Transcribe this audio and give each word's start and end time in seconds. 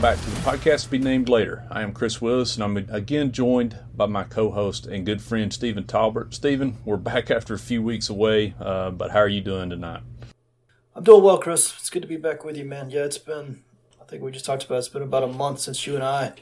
Welcome 0.00 0.18
back 0.18 0.24
to 0.24 0.30
the 0.30 0.50
podcast 0.50 0.84
to 0.84 0.90
be 0.90 0.98
named 0.98 1.28
later. 1.28 1.66
I 1.70 1.82
am 1.82 1.92
Kris 1.92 2.22
Willis 2.22 2.54
and 2.54 2.64
I'm 2.64 2.74
again 2.78 3.32
joined 3.32 3.78
by 3.94 4.06
my 4.06 4.24
co-host 4.24 4.86
and 4.86 5.04
good 5.04 5.20
friend 5.20 5.52
Stephen 5.52 5.84
Tolbert. 5.84 6.32
Stephen, 6.32 6.78
we're 6.86 6.96
back 6.96 7.30
after 7.30 7.52
a 7.52 7.58
few 7.58 7.82
weeks 7.82 8.08
away, 8.08 8.54
uh, 8.58 8.92
but 8.92 9.10
how 9.10 9.18
are 9.18 9.28
you 9.28 9.42
doing 9.42 9.68
tonight? 9.68 10.00
I'm 10.94 11.04
doing 11.04 11.22
well, 11.22 11.36
Kris. 11.36 11.74
It's 11.78 11.90
good 11.90 12.00
to 12.00 12.08
be 12.08 12.16
back 12.16 12.46
with 12.46 12.56
you, 12.56 12.64
man. 12.64 12.88
Yeah, 12.88 13.04
it's 13.04 13.18
been 13.18 13.62
I 14.00 14.04
think 14.04 14.22
we 14.22 14.30
just 14.30 14.46
talked 14.46 14.64
about 14.64 14.76
it, 14.76 14.78
it's 14.78 14.88
been 14.88 15.02
about 15.02 15.22
a 15.22 15.26
month 15.26 15.60
since 15.60 15.86
you 15.86 15.96
and 15.96 16.02
I 16.02 16.32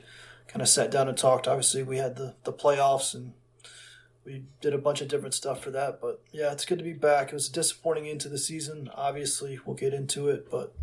kind 0.46 0.62
of 0.62 0.68
sat 0.68 0.92
down 0.92 1.08
and 1.08 1.18
talked. 1.18 1.48
Obviously, 1.48 1.82
we 1.82 1.96
had 1.96 2.14
the 2.14 2.36
the 2.44 2.52
playoffs 2.52 3.12
and 3.12 3.32
we 4.24 4.44
did 4.60 4.72
a 4.72 4.78
bunch 4.78 5.00
of 5.00 5.08
different 5.08 5.34
stuff 5.34 5.60
for 5.60 5.72
that, 5.72 6.00
but 6.00 6.22
yeah, 6.30 6.52
it's 6.52 6.64
good 6.64 6.78
to 6.78 6.84
be 6.84 6.92
back. 6.92 7.28
It 7.28 7.34
was 7.34 7.48
disappointing 7.48 8.06
into 8.06 8.28
the 8.28 8.38
season. 8.38 8.88
Obviously, 8.94 9.58
we'll 9.66 9.74
get 9.74 9.94
into 9.94 10.28
it, 10.28 10.48
but 10.48 10.76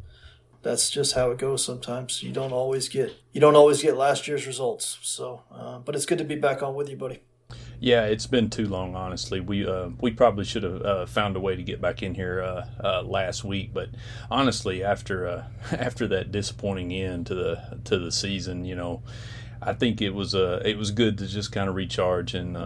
that's 0.66 0.90
just 0.90 1.14
how 1.14 1.30
it 1.30 1.38
goes 1.38 1.64
sometimes. 1.64 2.24
You 2.24 2.32
don't 2.32 2.52
always 2.52 2.90
get 2.90 3.16
you 3.32 3.40
don't 3.40 3.56
always 3.56 3.84
get 3.84 3.96
last 3.96 4.28
year's 4.28 4.48
results. 4.48 4.98
So, 5.04 5.44
uh, 5.54 5.78
but 5.78 5.96
it's 5.96 6.08
good 6.08 6.18
to 6.18 6.24
be 6.24 6.36
back 6.36 6.64
on 6.64 6.74
with 6.74 6.90
you, 6.90 6.98
buddy. 6.98 7.20
Yeah, 7.80 8.06
it's 8.06 8.26
been 8.26 8.50
too 8.50 8.68
long. 8.68 8.96
Honestly, 8.96 9.40
we 9.40 9.68
uh, 9.68 9.90
we 10.02 10.10
probably 10.10 10.44
should 10.44 10.64
have 10.64 10.82
uh, 10.82 11.06
found 11.06 11.36
a 11.36 11.40
way 11.40 11.56
to 11.56 11.62
get 11.62 11.80
back 11.80 12.02
in 12.02 12.16
here 12.16 12.42
uh, 12.42 12.66
uh 12.84 13.04
last 13.04 13.44
week. 13.44 13.76
But 13.76 13.90
honestly, 14.32 14.84
after 14.84 15.28
uh, 15.28 15.44
after 15.72 16.08
that 16.08 16.32
disappointing 16.32 16.92
end 16.92 17.28
to 17.28 17.36
the 17.36 17.80
to 17.84 18.00
the 18.00 18.12
season, 18.12 18.66
you 18.66 18.76
know, 18.76 19.04
I 19.62 19.74
think 19.74 20.02
it 20.02 20.16
was 20.16 20.34
uh, 20.34 20.64
it 20.66 20.80
was 20.80 20.90
good 20.90 21.20
to 21.20 21.28
just 21.28 21.52
kind 21.52 21.70
of 21.70 21.76
recharge 21.76 22.34
and 22.34 22.58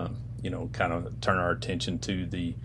you 0.41 0.49
know 0.49 0.69
kind 0.71 0.93
of 0.93 1.19
turn 1.19 1.37
our 1.37 1.51
attention 1.51 1.99
to 1.99 2.25
the 2.25 2.55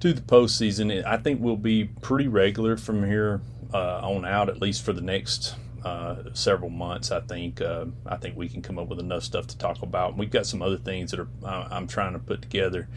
to 0.00 0.12
the 0.12 0.22
postseason. 0.22 1.04
I 1.06 1.18
think 1.18 1.40
we'll 1.40 1.54
be 1.54 1.84
pretty 1.84 2.26
regular 2.26 2.76
from 2.76 3.06
here 3.06 3.42
uh, 3.72 4.00
on 4.02 4.24
out, 4.24 4.48
at 4.48 4.60
least 4.60 4.84
for 4.84 4.92
the 4.92 5.00
next 5.00 5.56
uh, 5.84 6.16
several 6.32 6.70
months. 6.70 7.10
I 7.10 7.20
think 7.20 7.60
uh, 7.60 7.86
I 8.06 8.16
think 8.16 8.36
we 8.36 8.48
can 8.48 8.62
come 8.62 8.78
up 8.78 8.88
with 8.88 9.00
enough 9.00 9.22
stuff 9.24 9.46
to 9.48 9.58
talk 9.58 9.82
about. 9.82 10.16
We've 10.16 10.30
got 10.30 10.46
some 10.46 10.62
other 10.62 10.76
things 10.76 11.10
that 11.10 11.20
are 11.20 11.28
I'm 11.44 11.86
trying 11.86 12.12
to 12.12 12.18
put 12.18 12.42
together. 12.42 12.88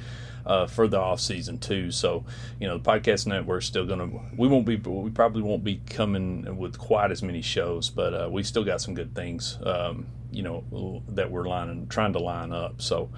Uh, 0.45 0.67
for 0.67 0.87
the 0.87 0.95
off 0.95 1.19
season 1.19 1.57
too, 1.57 1.89
so 1.89 2.23
you 2.59 2.67
know 2.67 2.77
the 2.77 2.83
podcast 2.83 3.25
network's 3.25 3.65
still 3.65 3.87
gonna. 3.87 4.07
We 4.37 4.47
won't 4.47 4.67
be. 4.67 4.75
We 4.75 5.09
probably 5.09 5.41
won't 5.41 5.63
be 5.63 5.81
coming 5.89 6.59
with 6.59 6.77
quite 6.77 7.09
as 7.09 7.23
many 7.23 7.41
shows, 7.41 7.89
but 7.89 8.13
uh, 8.13 8.29
we 8.29 8.43
still 8.43 8.63
got 8.63 8.79
some 8.79 8.93
good 8.93 9.15
things. 9.15 9.57
Um, 9.63 10.05
you 10.31 10.43
know 10.43 11.01
that 11.09 11.31
we're 11.31 11.47
lining, 11.47 11.87
trying 11.87 12.13
to 12.13 12.19
line 12.19 12.51
up. 12.51 12.79
So, 12.79 13.09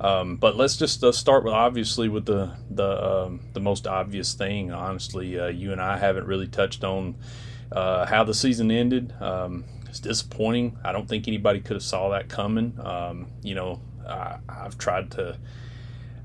um, 0.00 0.36
but 0.36 0.56
let's 0.56 0.76
just 0.76 1.04
uh, 1.04 1.12
start 1.12 1.44
with 1.44 1.52
obviously 1.52 2.08
with 2.08 2.26
the 2.26 2.52
the 2.70 3.04
um, 3.04 3.40
the 3.52 3.60
most 3.60 3.86
obvious 3.86 4.34
thing. 4.34 4.72
Honestly, 4.72 5.38
uh, 5.38 5.48
you 5.48 5.72
and 5.72 5.80
I 5.80 5.98
haven't 5.98 6.26
really 6.26 6.48
touched 6.48 6.84
on 6.84 7.16
uh, 7.72 8.06
how 8.06 8.24
the 8.24 8.34
season 8.34 8.70
ended. 8.70 9.12
Um, 9.20 9.64
it's 9.88 10.00
disappointing. 10.00 10.78
I 10.84 10.92
don't 10.92 11.08
think 11.08 11.28
anybody 11.28 11.60
could 11.60 11.74
have 11.74 11.82
saw 11.82 12.10
that 12.10 12.28
coming. 12.28 12.78
Um, 12.82 13.26
you 13.42 13.54
know, 13.54 13.80
I, 14.08 14.38
I've 14.48 14.78
tried 14.78 15.10
to 15.12 15.36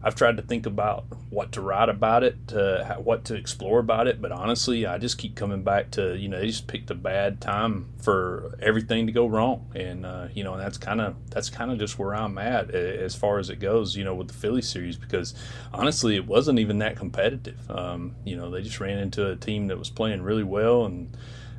I've 0.06 0.14
tried 0.14 0.38
to 0.38 0.44
think 0.44 0.68
about 0.68 1.06
what 1.32 1.52
to 1.54 1.62
write 1.62 1.90
about 1.90 2.24
it, 2.24 2.54
uh, 2.54 2.94
what 2.98 3.26
to 3.26 3.34
explore 3.34 3.80
about 3.80 4.06
it, 4.06 4.22
but 4.22 4.32
honestly, 4.32 4.86
I 4.86 5.00
just 5.00 5.18
keep 5.18 5.36
coming 5.36 5.64
back 5.64 5.90
to 5.92 6.16
you 6.16 6.30
know 6.30 6.40
they 6.40 6.46
just 6.46 6.68
picked 6.68 6.92
a 6.92 6.96
bad 6.96 7.42
time 7.42 7.88
for 8.04 8.56
everything 8.62 9.08
to 9.08 9.12
go 9.12 9.26
wrong, 9.26 9.72
and 9.74 10.06
uh, 10.06 10.28
you 10.32 10.44
know 10.44 10.54
and 10.54 10.62
that's 10.62 10.78
kind 10.78 11.02
of 11.02 11.16
that's 11.32 11.50
kind 11.50 11.72
of 11.72 11.80
just 11.80 11.98
where 11.98 12.14
I'm 12.14 12.38
at 12.38 12.70
as 12.70 13.16
far 13.16 13.40
as 13.40 13.50
it 13.50 13.60
goes, 13.60 13.96
you 13.96 14.04
know, 14.04 14.14
with 14.14 14.28
the 14.28 14.36
Philly 14.36 14.62
series 14.62 14.96
because 14.96 15.34
honestly, 15.74 16.16
it 16.16 16.28
wasn't 16.28 16.60
even 16.60 16.78
that 16.80 16.98
competitive. 16.98 17.60
Um, 17.72 18.16
you 18.24 18.38
know, 18.38 18.52
they 18.52 18.62
just 18.62 18.80
ran 18.80 19.00
into 19.00 19.28
a 19.28 19.36
team 19.36 19.66
that 19.68 19.80
was 19.80 19.90
playing 19.90 20.22
really 20.22 20.44
well, 20.44 20.86
and 20.86 21.18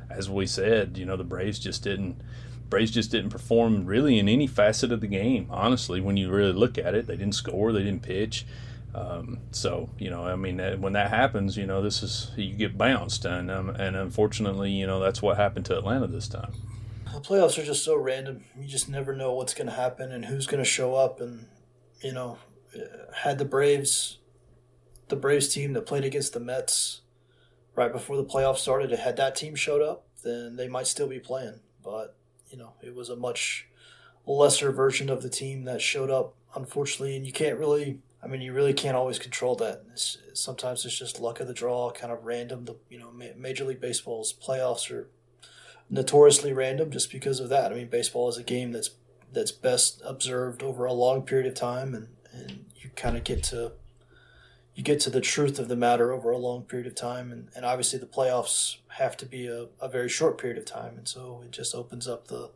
as 0.09 0.29
we 0.29 0.47
said, 0.47 0.97
you 0.97 1.05
know, 1.05 1.17
the 1.17 1.25
Braves 1.25 1.59
just 1.59 1.83
didn't 1.83 2.21
Braves 2.69 2.91
just 2.91 3.11
didn't 3.11 3.29
perform 3.29 3.85
really 3.85 4.19
in 4.19 4.27
any 4.27 4.47
facet 4.47 4.91
of 4.91 5.01
the 5.01 5.07
game. 5.07 5.47
Honestly, 5.49 6.01
when 6.01 6.17
you 6.17 6.29
really 6.29 6.53
look 6.53 6.77
at 6.77 6.95
it, 6.95 7.07
they 7.07 7.15
didn't 7.15 7.35
score, 7.35 7.71
they 7.71 7.83
didn't 7.83 8.03
pitch. 8.03 8.45
Um, 8.93 9.39
so 9.51 9.89
you 9.99 10.09
know, 10.09 10.25
I 10.25 10.35
mean, 10.35 10.59
when 10.81 10.93
that 10.93 11.09
happens, 11.09 11.57
you 11.57 11.65
know, 11.65 11.81
this 11.81 12.01
is 12.01 12.31
you 12.35 12.55
get 12.55 12.77
bounced, 12.77 13.25
and 13.25 13.51
um, 13.51 13.69
and 13.69 13.95
unfortunately, 13.95 14.71
you 14.71 14.87
know, 14.87 14.99
that's 14.99 15.21
what 15.21 15.37
happened 15.37 15.65
to 15.65 15.77
Atlanta 15.77 16.07
this 16.07 16.27
time. 16.27 16.53
The 17.13 17.21
playoffs 17.21 17.57
are 17.57 17.65
just 17.65 17.83
so 17.83 17.95
random. 17.95 18.43
You 18.59 18.67
just 18.67 18.89
never 18.89 19.15
know 19.15 19.33
what's 19.33 19.53
going 19.53 19.67
to 19.67 19.73
happen 19.73 20.11
and 20.11 20.25
who's 20.25 20.47
going 20.47 20.63
to 20.63 20.69
show 20.69 20.95
up. 20.95 21.19
And 21.21 21.47
you 22.03 22.13
know, 22.13 22.37
had 23.13 23.37
the 23.37 23.45
Braves, 23.45 24.17
the 25.09 25.15
Braves 25.15 25.47
team 25.47 25.73
that 25.73 25.85
played 25.85 26.03
against 26.03 26.33
the 26.33 26.39
Mets 26.39 27.01
right 27.75 27.91
before 27.91 28.17
the 28.17 28.25
playoffs 28.25 28.57
started, 28.57 28.91
had 28.91 29.15
that 29.17 29.35
team 29.35 29.55
showed 29.55 29.81
up, 29.81 30.07
then 30.23 30.55
they 30.55 30.67
might 30.67 30.87
still 30.87 31.07
be 31.07 31.19
playing. 31.19 31.59
But 31.83 32.17
you 32.49 32.57
know, 32.57 32.73
it 32.81 32.95
was 32.95 33.09
a 33.09 33.15
much 33.15 33.67
lesser 34.25 34.71
version 34.71 35.09
of 35.09 35.21
the 35.21 35.29
team 35.29 35.63
that 35.65 35.81
showed 35.81 36.09
up, 36.09 36.35
unfortunately, 36.55 37.15
and 37.15 37.25
you 37.25 37.33
can't 37.33 37.59
really. 37.59 37.99
I 38.21 38.25
mean, 38.25 38.41
you 38.41 38.51
really 38.51 38.73
can't 38.73 38.97
always 38.97 39.19
control 39.19 39.55
that. 39.57 39.83
It's, 39.91 40.17
sometimes 40.33 40.83
it's 40.85 40.97
just 40.97 41.19
luck 41.19 41.39
of 41.39 41.47
the 41.47 41.53
draw, 41.53 41.91
kind 41.91 42.11
of 42.11 42.25
random. 42.25 42.65
The 42.65 42.75
you 42.89 42.97
know, 42.97 43.11
Major 43.11 43.63
League 43.63 43.79
Baseball's 43.79 44.33
playoffs 44.33 44.91
are 44.91 45.07
notoriously 45.89 46.51
random 46.51 46.91
just 46.91 47.11
because 47.11 47.39
of 47.39 47.49
that. 47.49 47.71
I 47.71 47.75
mean, 47.75 47.89
baseball 47.89 48.27
is 48.27 48.37
a 48.37 48.43
game 48.43 48.71
that's 48.71 48.91
that's 49.31 49.51
best 49.51 50.01
observed 50.05 50.63
over 50.63 50.85
a 50.85 50.93
long 50.93 51.21
period 51.21 51.47
of 51.47 51.53
time, 51.53 51.93
and 51.93 52.07
and 52.33 52.65
you 52.75 52.89
kind 52.95 53.17
of 53.17 53.23
get 53.23 53.43
to 53.43 53.73
you 54.77 54.83
get 54.83 54.99
to 54.99 55.09
the 55.09 55.19
truth 55.19 55.57
of 55.57 55.69
the 55.69 55.75
matter 55.75 56.11
over 56.13 56.29
a 56.29 56.37
long 56.37 56.61
period 56.61 56.85
of 56.85 56.93
time. 56.93 57.31
And, 57.31 57.49
and 57.55 57.65
obviously, 57.65 57.97
the 57.97 58.05
playoffs 58.05 58.77
have 58.89 59.17
to 59.17 59.25
be 59.25 59.47
a, 59.47 59.69
a 59.81 59.89
very 59.89 60.07
short 60.07 60.37
period 60.37 60.59
of 60.59 60.65
time. 60.65 60.99
And 60.99 61.07
so 61.07 61.41
it 61.43 61.49
just 61.49 61.73
opens 61.73 62.07
up 62.07 62.27
the, 62.27 62.51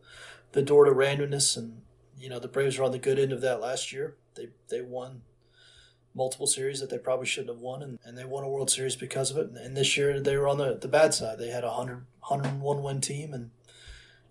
the 0.52 0.62
door 0.62 0.86
to 0.86 0.92
randomness. 0.92 1.58
And, 1.58 1.82
you 2.20 2.30
know, 2.30 2.38
the 2.38 2.48
Braves 2.48 2.78
were 2.78 2.86
on 2.86 2.92
the 2.92 3.00
good 3.00 3.18
end 3.18 3.32
of 3.32 3.42
that 3.42 3.60
last 3.60 3.92
year. 3.92 4.18
They, 4.36 4.50
they 4.70 4.82
won 4.82 5.24
multiple 6.14 6.46
series 6.46 6.80
that 6.80 6.92
they 6.92 7.00
probably 7.00 7.26
shouldn't 7.26 7.56
have 7.56 7.62
won, 7.62 7.82
and, 7.82 7.98
and 8.06 8.16
they 8.16 8.26
won 8.26 8.44
a 8.44 8.50
World 8.50 8.70
Series 8.70 8.96
because 8.96 9.32
of 9.32 9.38
it. 9.38 9.48
And, 9.48 9.58
and 9.58 9.76
this 9.76 9.98
year, 9.98 10.20
they 10.20 10.38
were 10.38 10.48
on 10.48 10.60
the, 10.60 10.78
the 10.80 10.88
bad 10.88 11.16
side. 11.16 11.40
They 11.40 11.50
had 11.50 11.64
a 11.64 11.70
100, 11.70 12.06
101 12.28 12.84
win 12.84 13.02
team 13.02 13.34
and 13.34 13.50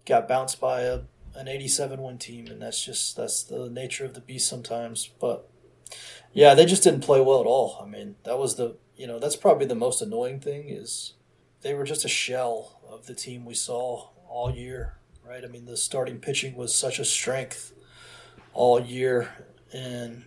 got 0.06 0.28
bounced 0.28 0.60
by 0.60 0.82
a, 0.82 1.00
an 1.34 1.48
87 1.48 2.00
win 2.00 2.18
team. 2.18 2.46
And 2.46 2.62
that's 2.62 2.84
just, 2.84 3.16
that's 3.16 3.42
the 3.42 3.68
nature 3.68 4.04
of 4.04 4.14
the 4.14 4.20
beast 4.20 4.48
sometimes. 4.48 5.10
But, 5.20 5.50
yeah, 6.32 6.54
they 6.54 6.64
just 6.66 6.82
didn't 6.82 7.02
play 7.02 7.20
well 7.20 7.40
at 7.40 7.46
all. 7.46 7.80
I 7.82 7.86
mean, 7.86 8.16
that 8.24 8.38
was 8.38 8.56
the 8.56 8.76
you 8.96 9.06
know 9.06 9.18
that's 9.18 9.36
probably 9.36 9.66
the 9.66 9.74
most 9.74 10.02
annoying 10.02 10.40
thing 10.40 10.68
is 10.68 11.14
they 11.62 11.74
were 11.74 11.84
just 11.84 12.04
a 12.04 12.08
shell 12.08 12.80
of 12.88 13.06
the 13.06 13.14
team 13.14 13.44
we 13.44 13.54
saw 13.54 14.08
all 14.28 14.54
year, 14.54 14.98
right? 15.26 15.44
I 15.44 15.48
mean, 15.48 15.66
the 15.66 15.76
starting 15.76 16.18
pitching 16.18 16.54
was 16.54 16.74
such 16.74 16.98
a 16.98 17.04
strength 17.04 17.72
all 18.52 18.80
year, 18.80 19.46
and 19.72 20.24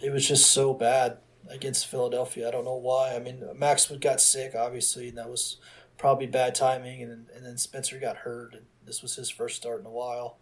it 0.00 0.12
was 0.12 0.28
just 0.28 0.50
so 0.50 0.74
bad 0.74 1.18
against 1.48 1.86
Philadelphia. 1.86 2.48
I 2.48 2.50
don't 2.50 2.64
know 2.64 2.76
why. 2.76 3.14
I 3.14 3.18
mean, 3.18 3.44
Max 3.56 3.86
got 4.00 4.20
sick, 4.20 4.54
obviously, 4.54 5.08
and 5.08 5.18
that 5.18 5.30
was 5.30 5.58
probably 5.96 6.26
bad 6.26 6.54
timing, 6.54 7.02
and 7.02 7.26
and 7.34 7.44
then 7.44 7.56
Spencer 7.56 7.98
got 7.98 8.18
hurt, 8.18 8.54
and 8.54 8.66
this 8.84 9.02
was 9.02 9.16
his 9.16 9.30
first 9.30 9.56
start 9.56 9.80
in 9.80 9.86
a 9.86 9.90
while. 9.90 10.38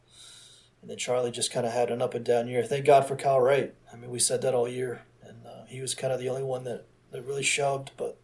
And 0.84 0.90
then 0.90 0.98
Charlie 0.98 1.30
just 1.30 1.50
kind 1.50 1.64
of 1.64 1.72
had 1.72 1.90
an 1.90 2.02
up 2.02 2.12
and 2.12 2.22
down 2.22 2.46
year. 2.46 2.62
Thank 2.62 2.84
God 2.84 3.06
for 3.08 3.16
Kyle 3.16 3.40
Wright. 3.40 3.72
I 3.90 3.96
mean, 3.96 4.10
we 4.10 4.18
said 4.18 4.42
that 4.42 4.52
all 4.52 4.68
year, 4.68 5.00
and 5.22 5.38
uh, 5.46 5.64
he 5.66 5.80
was 5.80 5.94
kind 5.94 6.12
of 6.12 6.20
the 6.20 6.28
only 6.28 6.42
one 6.42 6.64
that, 6.64 6.84
that 7.10 7.24
really 7.24 7.42
shoved. 7.42 7.92
But 7.96 8.18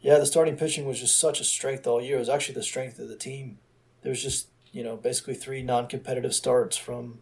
Yeah, 0.00 0.18
the 0.18 0.26
starting 0.26 0.56
pitching 0.56 0.86
was 0.86 0.98
just 0.98 1.20
such 1.20 1.40
a 1.40 1.44
strength 1.44 1.86
all 1.86 2.02
year. 2.02 2.16
It 2.16 2.18
was 2.18 2.28
actually 2.28 2.56
the 2.56 2.64
strength 2.64 2.98
of 2.98 3.08
the 3.08 3.14
team. 3.14 3.58
There 4.02 4.10
was 4.10 4.20
just 4.20 4.48
you 4.72 4.82
know 4.82 4.96
basically 4.96 5.34
three 5.34 5.62
non-competitive 5.62 6.34
starts 6.34 6.76
from 6.76 7.20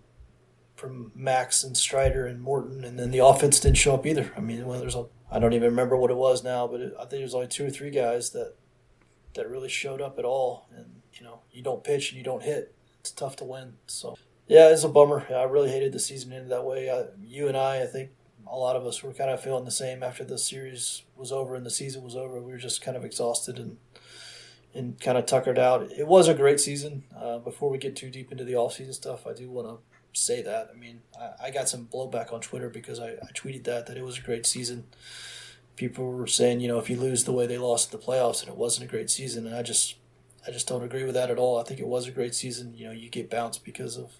from 0.74 1.12
Max 1.14 1.62
and 1.62 1.76
Strider 1.76 2.24
and 2.24 2.40
Morton, 2.40 2.82
and 2.82 2.98
then 2.98 3.10
the 3.10 3.18
offense 3.18 3.60
didn't 3.60 3.76
show 3.76 3.92
up 3.92 4.06
either. 4.06 4.32
I 4.38 4.40
mean, 4.40 4.64
well, 4.64 4.80
there's 4.80 4.94
a 4.94 5.04
I 5.30 5.38
don't 5.38 5.52
even 5.52 5.68
remember 5.68 5.98
what 5.98 6.10
it 6.10 6.16
was 6.16 6.42
now, 6.42 6.66
but 6.66 6.80
it, 6.80 6.94
I 6.96 7.00
think 7.00 7.20
there's 7.20 7.34
only 7.34 7.48
two 7.48 7.66
or 7.66 7.70
three 7.70 7.90
guys 7.90 8.30
that 8.30 8.54
that 9.34 9.50
really 9.50 9.68
showed 9.68 10.00
up 10.00 10.18
at 10.18 10.24
all. 10.24 10.66
And 10.74 11.02
you 11.12 11.24
know, 11.24 11.40
you 11.52 11.62
don't 11.62 11.84
pitch 11.84 12.10
and 12.10 12.16
you 12.16 12.24
don't 12.24 12.42
hit. 12.42 12.74
It's 13.00 13.10
tough 13.10 13.36
to 13.36 13.44
win. 13.44 13.74
So 13.86 14.16
yeah, 14.46 14.70
it's 14.70 14.84
a 14.84 14.88
bummer. 14.88 15.26
I 15.30 15.42
really 15.44 15.70
hated 15.70 15.92
the 15.92 15.98
season 15.98 16.32
ended 16.32 16.50
that 16.50 16.64
way. 16.64 16.90
I, 16.90 17.06
you 17.22 17.48
and 17.48 17.56
I, 17.56 17.82
I 17.82 17.86
think 17.86 18.10
a 18.46 18.56
lot 18.56 18.76
of 18.76 18.86
us 18.86 19.02
were 19.02 19.12
kind 19.12 19.30
of 19.30 19.42
feeling 19.42 19.64
the 19.64 19.70
same 19.70 20.02
after 20.02 20.24
the 20.24 20.38
series 20.38 21.02
was 21.16 21.32
over 21.32 21.56
and 21.56 21.66
the 21.66 21.70
season 21.70 22.02
was 22.02 22.14
over. 22.14 22.40
We 22.40 22.52
were 22.52 22.58
just 22.58 22.82
kind 22.82 22.96
of 22.96 23.04
exhausted 23.04 23.58
and 23.58 23.78
and 24.74 25.00
kind 25.00 25.16
of 25.16 25.24
tuckered 25.24 25.58
out. 25.58 25.90
It 25.90 26.06
was 26.06 26.28
a 26.28 26.34
great 26.34 26.60
season. 26.60 27.04
Uh, 27.18 27.38
before 27.38 27.70
we 27.70 27.78
get 27.78 27.96
too 27.96 28.10
deep 28.10 28.30
into 28.30 28.44
the 28.44 28.56
off 28.56 28.74
season 28.74 28.92
stuff, 28.92 29.26
I 29.26 29.32
do 29.32 29.50
want 29.50 29.66
to 29.68 29.78
say 30.20 30.42
that. 30.42 30.68
I 30.70 30.78
mean, 30.78 31.00
I, 31.18 31.46
I 31.46 31.50
got 31.50 31.68
some 31.68 31.86
blowback 31.86 32.30
on 32.30 32.40
Twitter 32.42 32.68
because 32.68 33.00
I, 33.00 33.12
I 33.12 33.32
tweeted 33.34 33.64
that 33.64 33.86
that 33.86 33.96
it 33.96 34.04
was 34.04 34.18
a 34.18 34.22
great 34.22 34.44
season. 34.44 34.84
People 35.76 36.12
were 36.12 36.26
saying, 36.26 36.60
you 36.60 36.68
know, 36.68 36.78
if 36.78 36.90
you 36.90 36.96
lose 36.96 37.24
the 37.24 37.32
way 37.32 37.46
they 37.46 37.58
lost 37.58 37.90
the 37.90 37.98
playoffs, 37.98 38.40
and 38.40 38.50
it 38.50 38.56
wasn't 38.56 38.86
a 38.88 38.90
great 38.90 39.10
season, 39.10 39.46
and 39.46 39.56
I 39.56 39.62
just 39.62 39.96
I 40.46 40.50
just 40.50 40.68
don't 40.68 40.84
agree 40.84 41.04
with 41.04 41.14
that 41.14 41.30
at 41.30 41.38
all. 41.38 41.58
I 41.58 41.64
think 41.64 41.80
it 41.80 41.86
was 41.86 42.06
a 42.06 42.12
great 42.12 42.34
season. 42.34 42.74
You 42.74 42.86
know, 42.86 42.92
you 42.92 43.08
get 43.08 43.30
bounced 43.30 43.64
because 43.64 43.96
of 43.96 44.12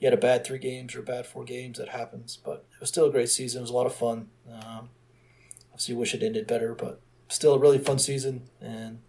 you 0.00 0.06
had 0.06 0.14
a 0.14 0.20
bad 0.20 0.44
three 0.44 0.58
games 0.58 0.94
or 0.94 1.00
a 1.00 1.04
bad 1.04 1.26
four 1.26 1.44
games. 1.44 1.78
That 1.78 1.90
happens, 1.90 2.38
but 2.42 2.64
it 2.74 2.80
was 2.80 2.88
still 2.88 3.06
a 3.06 3.12
great 3.12 3.28
season. 3.28 3.60
It 3.60 3.62
was 3.62 3.70
a 3.70 3.74
lot 3.76 3.86
of 3.86 3.94
fun. 3.94 4.28
Um, 4.50 4.90
obviously, 5.70 5.94
wish 5.94 6.14
it 6.14 6.22
ended 6.22 6.46
better, 6.46 6.74
but 6.74 7.00
still 7.28 7.54
a 7.54 7.58
really 7.58 7.78
fun 7.78 7.98
season. 7.98 8.48
And 8.60 9.00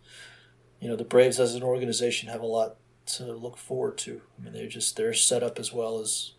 you 0.80 0.90
know, 0.90 0.96
the 0.96 1.04
Braves 1.04 1.40
as 1.40 1.56
an 1.56 1.64
organization 1.64 2.30
have 2.30 2.42
a 2.42 2.46
lot 2.46 2.78
to 3.08 3.34
look 3.34 3.58
forward 3.58 3.98
to. 4.00 4.22
I 4.38 4.44
mean, 4.44 4.54
they're 4.54 4.68
just 4.68 4.96
they're 4.98 5.14
set 5.14 5.44
up 5.44 5.60
as 5.60 5.72
well 5.72 6.00
as 6.00 6.34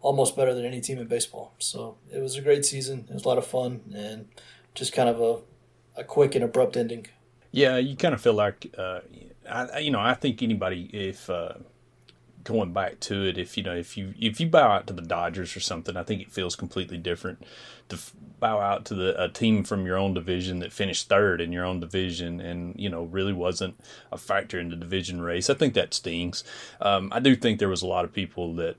almost 0.00 0.36
better 0.36 0.52
than 0.54 0.64
any 0.64 0.80
team 0.80 0.98
in 0.98 1.06
baseball. 1.06 1.54
So 1.58 1.96
it 2.12 2.20
was 2.20 2.36
a 2.36 2.42
great 2.42 2.64
season. 2.64 3.06
It 3.08 3.14
was 3.14 3.24
a 3.24 3.28
lot 3.28 3.38
of 3.38 3.46
fun 3.46 3.80
and 3.94 4.28
just 4.74 4.92
kind 4.92 5.08
of 5.08 5.20
a, 5.20 6.00
a 6.00 6.04
quick 6.04 6.34
and 6.34 6.44
abrupt 6.44 6.76
ending. 6.76 7.06
Yeah, 7.52 7.76
you 7.76 7.96
kind 7.96 8.14
of 8.14 8.20
feel 8.20 8.34
like, 8.34 8.74
uh, 8.76 9.00
I, 9.48 9.78
you 9.78 9.90
know, 9.90 10.00
I 10.00 10.14
think 10.14 10.42
anybody 10.42 10.90
if 10.92 11.28
uh, 11.28 11.54
going 12.44 12.72
back 12.72 13.00
to 13.00 13.24
it, 13.26 13.38
if 13.38 13.56
you 13.56 13.62
know, 13.62 13.74
if 13.74 13.96
you 13.96 14.14
if 14.18 14.40
you 14.40 14.48
bow 14.48 14.70
out 14.70 14.86
to 14.88 14.92
the 14.92 15.02
Dodgers 15.02 15.56
or 15.56 15.60
something, 15.60 15.96
I 15.96 16.02
think 16.02 16.22
it 16.22 16.30
feels 16.30 16.56
completely 16.56 16.98
different 16.98 17.44
to 17.88 17.98
bow 18.40 18.60
out 18.60 18.84
to 18.86 18.94
the 18.94 19.22
a 19.22 19.28
team 19.28 19.64
from 19.64 19.86
your 19.86 19.96
own 19.96 20.14
division 20.14 20.58
that 20.60 20.72
finished 20.72 21.08
third 21.08 21.40
in 21.40 21.52
your 21.52 21.64
own 21.64 21.80
division 21.80 22.40
and 22.40 22.74
you 22.78 22.88
know 22.88 23.04
really 23.04 23.32
wasn't 23.32 23.78
a 24.10 24.18
factor 24.18 24.58
in 24.58 24.70
the 24.70 24.76
division 24.76 25.20
race. 25.20 25.48
I 25.50 25.54
think 25.54 25.74
that 25.74 25.94
stings. 25.94 26.44
Um, 26.80 27.08
I 27.12 27.20
do 27.20 27.36
think 27.36 27.58
there 27.58 27.68
was 27.68 27.82
a 27.82 27.86
lot 27.86 28.04
of 28.04 28.12
people 28.12 28.54
that 28.56 28.76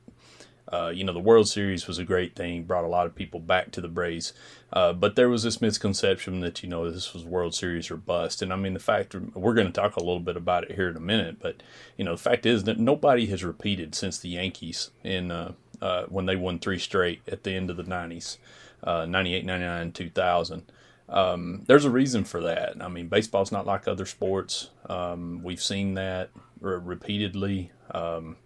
uh, 0.71 0.91
you 0.93 1.03
know, 1.03 1.13
the 1.13 1.19
World 1.19 1.47
Series 1.47 1.87
was 1.87 1.99
a 1.99 2.03
great 2.03 2.35
thing, 2.35 2.63
brought 2.63 2.85
a 2.85 2.87
lot 2.87 3.05
of 3.05 3.15
people 3.15 3.39
back 3.39 3.71
to 3.71 3.81
the 3.81 3.87
Braves. 3.87 4.33
Uh, 4.71 4.93
but 4.93 5.15
there 5.15 5.29
was 5.29 5.43
this 5.43 5.61
misconception 5.61 6.39
that, 6.39 6.63
you 6.63 6.69
know, 6.69 6.89
this 6.89 7.13
was 7.13 7.25
World 7.25 7.53
Series 7.53 7.91
or 7.91 7.97
bust. 7.97 8.41
And 8.41 8.51
I 8.53 8.55
mean, 8.55 8.73
the 8.73 8.79
fact, 8.79 9.13
we're 9.13 9.53
going 9.53 9.67
to 9.67 9.73
talk 9.73 9.95
a 9.95 10.03
little 10.03 10.19
bit 10.19 10.37
about 10.37 10.63
it 10.63 10.75
here 10.75 10.89
in 10.89 10.95
a 10.95 11.01
minute, 11.01 11.37
but, 11.39 11.61
you 11.97 12.05
know, 12.05 12.13
the 12.13 12.21
fact 12.21 12.45
is 12.45 12.63
that 12.63 12.79
nobody 12.79 13.27
has 13.27 13.43
repeated 13.43 13.93
since 13.93 14.17
the 14.17 14.29
Yankees 14.29 14.91
in 15.03 15.31
uh, 15.31 15.53
uh 15.81 16.03
when 16.05 16.25
they 16.25 16.35
won 16.35 16.59
three 16.59 16.79
straight 16.79 17.21
at 17.27 17.43
the 17.43 17.51
end 17.51 17.69
of 17.69 17.77
the 17.77 17.83
90s, 17.83 18.37
uh, 18.83 19.05
98, 19.05 19.45
99, 19.45 19.91
2000. 19.91 20.63
Um, 21.09 21.63
there's 21.67 21.85
a 21.85 21.91
reason 21.91 22.23
for 22.23 22.41
that. 22.41 22.81
I 22.81 22.87
mean, 22.87 23.09
baseball's 23.09 23.51
not 23.51 23.67
like 23.67 23.87
other 23.87 24.05
sports. 24.05 24.69
Um, 24.89 25.43
we've 25.43 25.61
seen 25.61 25.95
that 25.95 26.29
repeatedly. 26.59 27.71
Um, 27.91 28.37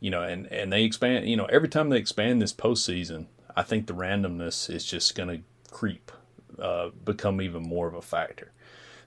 you 0.00 0.10
know, 0.10 0.22
and, 0.22 0.46
and 0.46 0.72
they 0.72 0.84
expand, 0.84 1.28
you 1.28 1.36
know, 1.36 1.46
every 1.46 1.68
time 1.68 1.90
they 1.90 1.98
expand 1.98 2.40
this 2.40 2.52
postseason, 2.52 3.26
I 3.56 3.62
think 3.62 3.86
the 3.86 3.94
randomness 3.94 4.72
is 4.72 4.84
just 4.84 5.14
going 5.14 5.28
to 5.28 5.42
creep, 5.70 6.10
uh, 6.58 6.90
become 7.04 7.40
even 7.40 7.62
more 7.62 7.86
of 7.86 7.94
a 7.94 8.02
factor. 8.02 8.52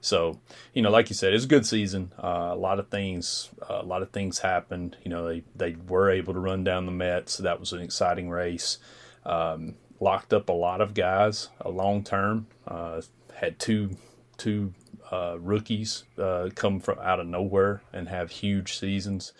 So, 0.01 0.39
you 0.73 0.81
know, 0.81 0.91
like 0.91 1.09
you 1.09 1.15
said, 1.15 1.33
it's 1.33 1.45
a 1.45 1.47
good 1.47 1.65
season. 1.65 2.11
Uh, 2.21 2.49
a 2.51 2.55
lot 2.55 2.77
of 2.77 2.89
things, 2.89 3.49
uh, 3.69 3.79
a 3.81 3.85
lot 3.85 4.01
of 4.01 4.09
things 4.11 4.39
happened. 4.39 4.97
You 5.03 5.09
know, 5.09 5.27
they, 5.27 5.43
they 5.55 5.75
were 5.87 6.09
able 6.09 6.33
to 6.33 6.39
run 6.39 6.63
down 6.63 6.85
the 6.85 6.91
Mets. 6.91 7.35
So 7.35 7.43
that 7.43 7.59
was 7.59 7.71
an 7.71 7.79
exciting 7.79 8.29
race. 8.29 8.79
Um, 9.25 9.75
locked 10.01 10.33
up 10.33 10.49
a 10.49 10.53
lot 10.53 10.81
of 10.81 10.93
guys 10.93 11.49
a 11.61 11.69
long 11.69 12.03
term. 12.03 12.47
Uh, 12.67 13.01
had 13.35 13.57
two 13.59 13.97
two 14.37 14.73
uh, 15.11 15.37
rookies 15.39 16.03
uh, 16.17 16.49
come 16.55 16.79
from 16.79 16.99
out 16.99 17.19
of 17.19 17.27
nowhere 17.27 17.81
and 17.93 18.09
have 18.09 18.31
huge 18.31 18.77
seasons. 18.77 19.31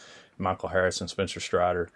Michael 0.44 0.70
Harris 0.70 1.02
and 1.02 1.10
Spencer 1.10 1.40
Strider. 1.40 1.90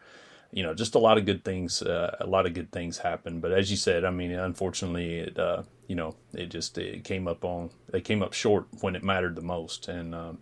You 0.51 0.63
know, 0.63 0.73
just 0.73 0.95
a 0.95 0.99
lot 0.99 1.17
of 1.17 1.25
good 1.25 1.43
things. 1.43 1.81
Uh, 1.81 2.15
a 2.21 2.25
lot 2.25 2.45
of 2.45 2.53
good 2.53 2.71
things 2.71 2.99
happened. 2.99 3.41
But 3.41 3.51
as 3.51 3.69
you 3.69 3.75
said, 3.75 4.05
I 4.05 4.11
mean, 4.11 4.31
unfortunately, 4.31 5.19
it 5.19 5.37
uh, 5.37 5.63
you 5.87 5.95
know, 5.95 6.15
it 6.33 6.47
just 6.47 6.77
it 6.77 7.03
came 7.03 7.27
up 7.27 7.43
on 7.43 7.69
it 7.93 8.03
came 8.03 8.21
up 8.21 8.33
short 8.33 8.67
when 8.81 8.95
it 8.95 9.03
mattered 9.03 9.35
the 9.35 9.41
most, 9.41 9.87
and 9.87 10.15
um, 10.15 10.37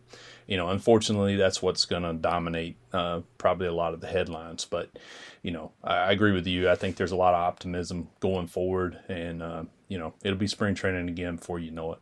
you 0.48 0.58
know, 0.58 0.70
unfortunately, 0.70 1.36
that's 1.36 1.62
what's 1.62 1.86
going 1.86 2.04
to 2.04 2.14
dominate 2.14 2.78
uh, 2.94 3.22
probably 3.38 3.68
a 3.68 3.74
lot 3.74 3.94
of 3.94 4.02
the 4.02 4.08
headlines. 4.08 4.66
But 4.66 4.90
you 5.42 5.52
know, 5.52 5.72
I, 5.84 5.96
I, 5.96 6.12
agree 6.12 6.32
with 6.32 6.48
you. 6.48 6.70
I 6.70 6.76
think 6.76 6.96
there's 6.96 7.12
a 7.12 7.16
lot 7.16 7.34
of 7.34 7.40
optimism 7.42 8.10
going 8.20 8.48
forward, 8.48 9.00
and 9.08 9.42
uh, 9.42 9.64
you 9.88 9.98
know, 9.98 10.14
it'll 10.24 10.38
be 10.38 10.48
spring 10.48 10.76
training 10.76 11.10
again 11.10 11.36
before 11.36 11.60
you 11.60 11.72
know 11.72 11.94
it. 11.94 12.00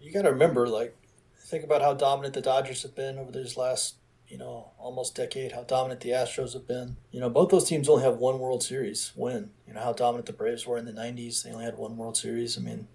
You 0.00 0.12
got 0.12 0.22
to 0.22 0.30
remember, 0.30 0.68
like, 0.68 0.96
think 1.36 1.64
about 1.64 1.82
how 1.82 1.94
dominant 1.94 2.34
the 2.34 2.40
Dodgers 2.40 2.82
have 2.82 2.94
been 2.94 3.18
over 3.18 3.32
these 3.32 3.56
last 3.56 3.96
you 4.28 4.36
know, 4.36 4.72
almost 4.78 5.14
decade, 5.14 5.52
how 5.52 5.62
dominant 5.62 6.00
the 6.00 6.10
Astros 6.10 6.52
have 6.52 6.66
been. 6.66 6.96
You 7.10 7.20
know, 7.20 7.30
both 7.30 7.48
those 7.48 7.66
teams 7.66 7.88
only 7.88 8.04
have 8.04 8.16
one 8.16 8.38
World 8.38 8.62
Series 8.62 9.12
win. 9.16 9.50
You 9.66 9.74
know, 9.74 9.80
how 9.80 9.94
dominant 9.94 10.26
the 10.26 10.32
Braves 10.34 10.66
were 10.66 10.76
in 10.76 10.84
the 10.84 10.92
90s. 10.92 11.42
They 11.42 11.50
only 11.50 11.64
had 11.64 11.78
one 11.78 11.96
World 11.96 12.16
Series. 12.16 12.58
I 12.58 12.60
mean, 12.60 12.88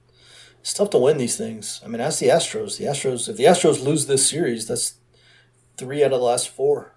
it's 0.62 0.74
tough 0.74 0.92
to 0.92 1.00
win 1.00 1.18
these 1.18 1.38
things. 1.38 1.82
I 1.84 1.88
mean, 1.88 2.02
as 2.02 2.20
the 2.20 2.28
Astros. 2.28 2.78
The 2.78 2.86
Astros, 2.86 3.28
if 3.28 3.36
the 3.36 3.46
Astros 3.46 3.84
lose 3.84 4.06
this 4.06 4.30
series, 4.30 4.68
that's 4.68 4.96
three 5.76 6.04
out 6.04 6.14
of 6.14 6.20
the 6.20 6.26
last 6.26 6.50
four 6.50 6.96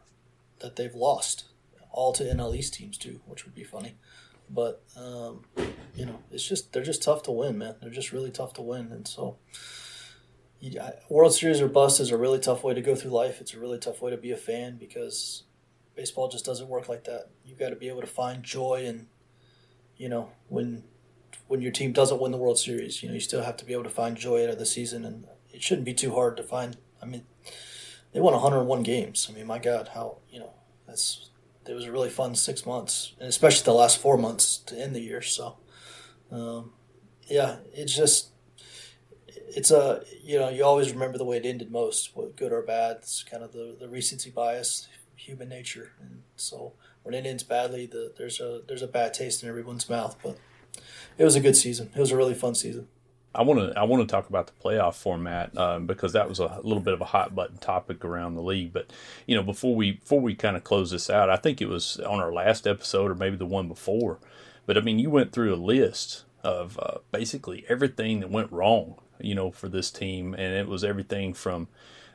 that 0.58 0.76
they've 0.76 0.94
lost, 0.94 1.44
all 1.90 2.12
to 2.12 2.24
NL 2.24 2.54
East 2.54 2.74
teams, 2.74 2.98
too, 2.98 3.20
which 3.26 3.46
would 3.46 3.54
be 3.54 3.64
funny. 3.64 3.96
But, 4.50 4.82
um, 4.96 5.44
you 5.94 6.04
know, 6.04 6.20
it's 6.30 6.46
just, 6.46 6.72
they're 6.72 6.82
just 6.82 7.02
tough 7.02 7.22
to 7.24 7.32
win, 7.32 7.56
man. 7.58 7.76
They're 7.80 7.90
just 7.90 8.12
really 8.12 8.30
tough 8.30 8.52
to 8.54 8.62
win. 8.62 8.92
And 8.92 9.08
so, 9.08 9.38
World 11.08 11.34
Series 11.34 11.60
or 11.60 11.68
bust 11.68 12.00
is 12.00 12.10
a 12.10 12.16
really 12.16 12.38
tough 12.38 12.64
way 12.64 12.74
to 12.74 12.80
go 12.80 12.94
through 12.94 13.10
life. 13.10 13.40
It's 13.40 13.54
a 13.54 13.60
really 13.60 13.78
tough 13.78 14.00
way 14.00 14.10
to 14.10 14.16
be 14.16 14.30
a 14.30 14.36
fan 14.36 14.76
because 14.78 15.44
baseball 15.94 16.28
just 16.28 16.44
doesn't 16.44 16.68
work 16.68 16.88
like 16.88 17.04
that. 17.04 17.30
You've 17.44 17.58
got 17.58 17.70
to 17.70 17.76
be 17.76 17.88
able 17.88 18.02
to 18.02 18.06
find 18.06 18.42
joy 18.42 18.84
and 18.86 19.06
you 19.96 20.08
know 20.08 20.30
when 20.48 20.84
when 21.48 21.62
your 21.62 21.72
team 21.72 21.92
doesn't 21.92 22.20
win 22.20 22.32
the 22.32 22.38
World 22.38 22.58
Series, 22.58 23.02
you 23.02 23.08
know 23.08 23.14
you 23.14 23.20
still 23.20 23.42
have 23.42 23.56
to 23.58 23.64
be 23.64 23.72
able 23.72 23.84
to 23.84 23.90
find 23.90 24.16
joy 24.16 24.44
out 24.44 24.50
of 24.50 24.58
the 24.58 24.66
season, 24.66 25.04
and 25.04 25.26
it 25.50 25.62
shouldn't 25.62 25.84
be 25.84 25.94
too 25.94 26.12
hard 26.12 26.36
to 26.36 26.42
find. 26.42 26.76
I 27.00 27.06
mean, 27.06 27.24
they 28.12 28.20
won 28.20 28.32
101 28.32 28.82
games. 28.82 29.28
I 29.30 29.34
mean, 29.34 29.46
my 29.46 29.58
God, 29.58 29.90
how 29.94 30.18
you 30.28 30.40
know 30.40 30.54
that's 30.86 31.30
it 31.66 31.74
was 31.74 31.84
a 31.84 31.92
really 31.92 32.10
fun 32.10 32.34
six 32.34 32.66
months, 32.66 33.14
and 33.18 33.28
especially 33.28 33.64
the 33.64 33.72
last 33.72 33.98
four 33.98 34.16
months 34.16 34.58
to 34.58 34.78
end 34.78 34.94
the 34.94 35.00
year. 35.00 35.22
So, 35.22 35.56
um, 36.30 36.72
yeah, 37.28 37.56
it's 37.72 37.94
just 37.94 38.30
it's 39.48 39.70
a 39.70 40.02
you 40.22 40.38
know 40.38 40.48
you 40.48 40.64
always 40.64 40.92
remember 40.92 41.18
the 41.18 41.24
way 41.24 41.36
it 41.36 41.46
ended 41.46 41.70
most, 41.70 42.10
good 42.36 42.52
or 42.52 42.62
bad. 42.62 42.96
It's 42.98 43.22
kind 43.22 43.42
of 43.42 43.52
the 43.52 43.76
the 43.78 43.88
recency 43.88 44.30
bias, 44.30 44.88
human 45.14 45.48
nature, 45.48 45.92
and 46.00 46.22
so 46.36 46.72
when 47.02 47.14
it 47.14 47.24
ends 47.24 47.44
badly, 47.44 47.86
the, 47.86 48.12
there's 48.18 48.40
a 48.40 48.62
there's 48.66 48.82
a 48.82 48.88
bad 48.88 49.14
taste 49.14 49.42
in 49.42 49.48
everyone's 49.48 49.88
mouth. 49.88 50.16
But 50.22 50.38
it 51.18 51.24
was 51.24 51.36
a 51.36 51.40
good 51.40 51.56
season. 51.56 51.90
It 51.94 52.00
was 52.00 52.10
a 52.10 52.16
really 52.16 52.34
fun 52.34 52.54
season. 52.54 52.88
I 53.34 53.42
want 53.42 53.60
to 53.60 53.78
I 53.78 53.84
want 53.84 54.06
to 54.06 54.10
talk 54.10 54.28
about 54.28 54.46
the 54.46 54.52
playoff 54.54 54.94
format 54.94 55.56
um, 55.56 55.86
because 55.86 56.14
that 56.14 56.28
was 56.28 56.38
a 56.40 56.60
little 56.62 56.80
bit 56.80 56.94
of 56.94 57.00
a 57.00 57.06
hot 57.06 57.34
button 57.34 57.58
topic 57.58 58.04
around 58.04 58.34
the 58.34 58.42
league. 58.42 58.72
But 58.72 58.92
you 59.26 59.36
know, 59.36 59.42
before 59.42 59.74
we 59.74 59.92
before 59.92 60.20
we 60.20 60.34
kind 60.34 60.56
of 60.56 60.64
close 60.64 60.90
this 60.90 61.10
out, 61.10 61.30
I 61.30 61.36
think 61.36 61.60
it 61.60 61.68
was 61.68 62.00
on 62.00 62.18
our 62.18 62.32
last 62.32 62.66
episode 62.66 63.10
or 63.10 63.14
maybe 63.14 63.36
the 63.36 63.46
one 63.46 63.68
before. 63.68 64.18
But 64.64 64.76
I 64.76 64.80
mean, 64.80 64.98
you 64.98 65.10
went 65.10 65.32
through 65.32 65.54
a 65.54 65.56
list 65.56 66.24
of 66.42 66.78
uh, 66.80 66.98
basically 67.12 67.64
everything 67.68 68.20
that 68.20 68.30
went 68.30 68.50
wrong 68.50 68.96
you 69.20 69.34
know, 69.34 69.50
for 69.50 69.68
this 69.68 69.90
team, 69.90 70.34
and 70.34 70.54
it 70.54 70.68
was 70.68 70.84
everything 70.84 71.34
from, 71.34 71.68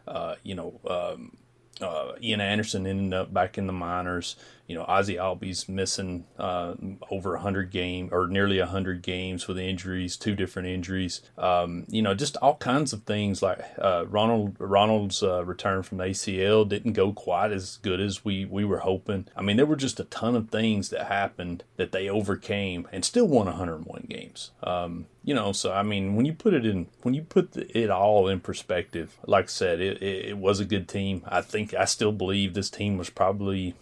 uh, 0.07 0.35
you 0.43 0.55
know, 0.55 0.79
um, 0.87 1.37
uh, 1.81 2.13
Ian 2.21 2.41
Anderson 2.41 2.85
ended 2.85 3.13
up 3.13 3.33
back 3.33 3.57
in 3.57 3.67
the 3.67 3.73
minors. 3.73 4.35
You 4.71 4.77
know, 4.77 4.85
Ozzie 4.87 5.17
Albies 5.17 5.67
missing 5.67 6.23
uh, 6.39 6.75
over 7.09 7.31
100 7.31 7.71
game 7.71 8.07
or 8.13 8.27
nearly 8.27 8.57
100 8.57 9.01
games 9.01 9.45
with 9.45 9.59
injuries, 9.59 10.15
two 10.15 10.33
different 10.33 10.69
injuries. 10.69 11.21
Um, 11.37 11.85
you 11.89 12.01
know, 12.01 12.13
just 12.13 12.37
all 12.37 12.55
kinds 12.55 12.93
of 12.93 13.03
things 13.03 13.41
like 13.41 13.59
uh, 13.77 14.05
Ronald 14.07 14.55
Ronald's 14.59 15.21
uh, 15.21 15.43
return 15.43 15.83
from 15.83 15.97
ACL 15.97 16.67
didn't 16.67 16.93
go 16.93 17.11
quite 17.11 17.51
as 17.51 17.79
good 17.81 17.99
as 17.99 18.23
we, 18.23 18.45
we 18.45 18.63
were 18.63 18.79
hoping. 18.79 19.27
I 19.35 19.41
mean, 19.41 19.57
there 19.57 19.65
were 19.65 19.75
just 19.75 19.99
a 19.99 20.05
ton 20.05 20.37
of 20.37 20.49
things 20.49 20.87
that 20.91 21.07
happened 21.07 21.65
that 21.75 21.91
they 21.91 22.07
overcame 22.07 22.87
and 22.93 23.03
still 23.03 23.27
won 23.27 23.47
101 23.47 24.05
games. 24.07 24.51
Um, 24.63 25.07
you 25.21 25.35
know, 25.35 25.51
so 25.51 25.73
I 25.73 25.83
mean, 25.83 26.15
when 26.15 26.25
you 26.25 26.31
put 26.31 26.53
it 26.53 26.65
in, 26.65 26.87
when 27.01 27.13
you 27.13 27.23
put 27.23 27.51
the, 27.51 27.77
it 27.77 27.89
all 27.89 28.29
in 28.29 28.39
perspective, 28.39 29.17
like 29.27 29.45
I 29.45 29.47
said, 29.47 29.81
it, 29.81 30.01
it, 30.01 30.25
it 30.29 30.37
was 30.37 30.61
a 30.61 30.65
good 30.65 30.87
team. 30.87 31.23
I 31.27 31.41
think 31.41 31.73
I 31.73 31.83
still 31.83 32.13
believe 32.13 32.53
this 32.53 32.69
team 32.69 32.97
was 32.97 33.09
probably 33.09 33.75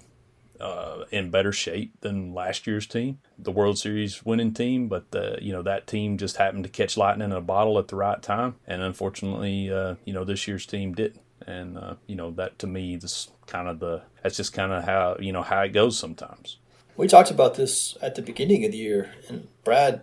uh, 0.60 1.06
in 1.12 1.32
better 1.32 1.52
shape 1.52 1.94
than 2.02 2.34
last 2.34 2.68
year's 2.68 2.86
team, 2.86 3.20
the 3.38 3.52
World 3.52 3.78
Series 3.78 4.26
winning 4.26 4.54
team. 4.54 4.88
But 4.88 5.12
the, 5.12 5.38
you 5.42 5.52
know 5.52 5.62
that 5.64 5.88
team 5.88 6.18
just 6.18 6.38
happened 6.38 6.64
to 6.66 6.70
catch 6.70 6.98
lightning 6.98 7.32
in 7.32 7.38
a 7.38 7.42
bottle 7.42 7.80
at 7.80 7.88
the 7.88 7.96
right 7.96 8.22
time, 8.22 8.56
and 8.68 8.82
unfortunately, 8.82 9.72
uh, 9.72 9.96
you 10.06 10.14
know 10.14 10.24
this 10.24 10.48
year's 10.48 10.66
team 10.66 10.94
didn't. 10.94 11.22
And 11.48 11.78
uh, 11.78 11.96
you 12.06 12.16
know 12.16 12.32
that 12.32 12.60
to 12.60 12.68
me, 12.68 12.98
this 12.98 13.30
kind 13.48 13.68
of 13.68 13.80
the 13.80 14.04
that's 14.22 14.38
just 14.38 14.54
kind 14.54 14.72
of 14.72 14.84
how 14.84 15.18
you 15.20 15.32
know 15.32 15.44
how 15.44 15.62
it 15.62 15.70
goes 15.70 15.98
sometimes. 15.98 16.58
We 16.98 17.08
talked 17.08 17.32
about 17.32 17.56
this 17.56 17.98
at 18.02 18.16
the 18.16 18.22
beginning 18.22 18.66
of 18.66 18.74
the 18.74 18.78
year, 18.78 19.12
and 19.30 19.48
Brad 19.64 20.02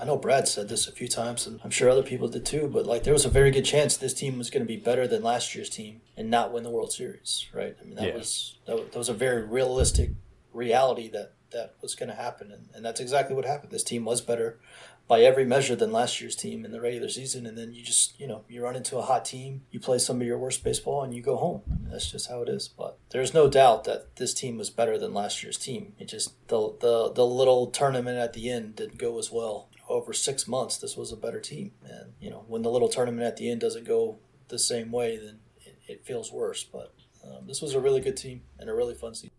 I 0.00 0.04
know 0.04 0.16
Brad 0.16 0.46
said 0.46 0.68
this 0.68 0.86
a 0.86 0.92
few 0.92 1.08
times, 1.08 1.46
and 1.46 1.60
I'm 1.64 1.70
sure 1.70 1.90
other 1.90 2.02
people 2.02 2.28
did 2.28 2.46
too. 2.46 2.70
But 2.72 2.86
like, 2.86 3.02
there 3.02 3.12
was 3.12 3.24
a 3.24 3.30
very 3.30 3.50
good 3.50 3.64
chance 3.64 3.96
this 3.96 4.14
team 4.14 4.38
was 4.38 4.50
going 4.50 4.62
to 4.62 4.66
be 4.66 4.76
better 4.76 5.08
than 5.08 5.22
last 5.22 5.54
year's 5.54 5.70
team 5.70 6.02
and 6.16 6.30
not 6.30 6.52
win 6.52 6.62
the 6.62 6.70
World 6.70 6.92
Series, 6.92 7.46
right? 7.52 7.76
I 7.80 7.84
mean, 7.84 7.96
that 7.96 8.08
yeah. 8.08 8.14
was 8.14 8.58
that, 8.66 8.94
was 8.94 9.08
a 9.08 9.14
very 9.14 9.42
realistic 9.42 10.10
reality 10.52 11.08
that 11.10 11.32
that 11.50 11.74
was 11.80 11.94
going 11.94 12.10
to 12.10 12.14
happen, 12.14 12.52
and, 12.52 12.68
and 12.74 12.84
that's 12.84 13.00
exactly 13.00 13.34
what 13.34 13.44
happened. 13.44 13.72
This 13.72 13.82
team 13.82 14.04
was 14.04 14.20
better 14.20 14.60
by 15.08 15.22
every 15.22 15.46
measure 15.46 15.74
than 15.74 15.90
last 15.90 16.20
year's 16.20 16.36
team 16.36 16.66
in 16.66 16.70
the 16.70 16.80
regular 16.80 17.08
season, 17.08 17.46
and 17.46 17.56
then 17.56 17.72
you 17.72 17.82
just 17.82 18.20
you 18.20 18.26
know 18.26 18.44
you 18.48 18.62
run 18.62 18.76
into 18.76 18.98
a 18.98 19.02
hot 19.02 19.24
team, 19.24 19.62
you 19.70 19.80
play 19.80 19.98
some 19.98 20.20
of 20.20 20.26
your 20.26 20.38
worst 20.38 20.62
baseball, 20.62 21.02
and 21.02 21.14
you 21.14 21.22
go 21.22 21.36
home. 21.36 21.62
I 21.66 21.82
mean, 21.82 21.90
that's 21.90 22.12
just 22.12 22.28
how 22.28 22.42
it 22.42 22.48
is. 22.48 22.68
But 22.68 22.98
there's 23.10 23.34
no 23.34 23.48
doubt 23.48 23.84
that 23.84 24.16
this 24.16 24.34
team 24.34 24.58
was 24.58 24.70
better 24.70 24.98
than 24.98 25.14
last 25.14 25.42
year's 25.42 25.58
team. 25.58 25.94
It 25.98 26.06
just 26.06 26.34
the 26.48 26.76
the 26.80 27.10
the 27.12 27.26
little 27.26 27.68
tournament 27.68 28.18
at 28.18 28.34
the 28.34 28.50
end 28.50 28.76
didn't 28.76 28.98
go 28.98 29.18
as 29.18 29.32
well 29.32 29.67
over 29.88 30.12
six 30.12 30.46
months, 30.46 30.78
this 30.78 30.96
was 30.96 31.12
a 31.12 31.16
better 31.16 31.40
team. 31.40 31.72
And 31.84 32.12
you 32.20 32.30
know, 32.30 32.44
when 32.46 32.62
the 32.62 32.70
little 32.70 32.88
tournament 32.88 33.26
at 33.26 33.36
the 33.36 33.50
end 33.50 33.60
doesn't 33.60 33.86
go 33.86 34.18
the 34.48 34.58
same 34.58 34.90
way, 34.90 35.16
then 35.16 35.40
it, 35.64 35.78
it 35.86 36.04
feels 36.04 36.32
worse. 36.32 36.64
But 36.64 36.94
um, 37.24 37.46
this 37.46 37.60
was 37.60 37.74
a 37.74 37.80
really 37.80 38.00
good 38.00 38.16
team 38.16 38.42
and 38.58 38.68
a 38.70 38.74
really 38.74 38.94
fun 38.94 39.14
season. 39.14 39.30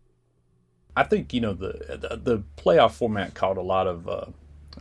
I 0.96 1.04
think 1.04 1.32
you 1.32 1.40
know 1.40 1.54
the 1.54 1.98
the, 2.00 2.16
the 2.16 2.44
playoff 2.56 2.92
format 2.92 3.34
caught 3.34 3.56
a 3.56 3.62
lot 3.62 3.86
of 3.86 4.08
uh, 4.08 4.26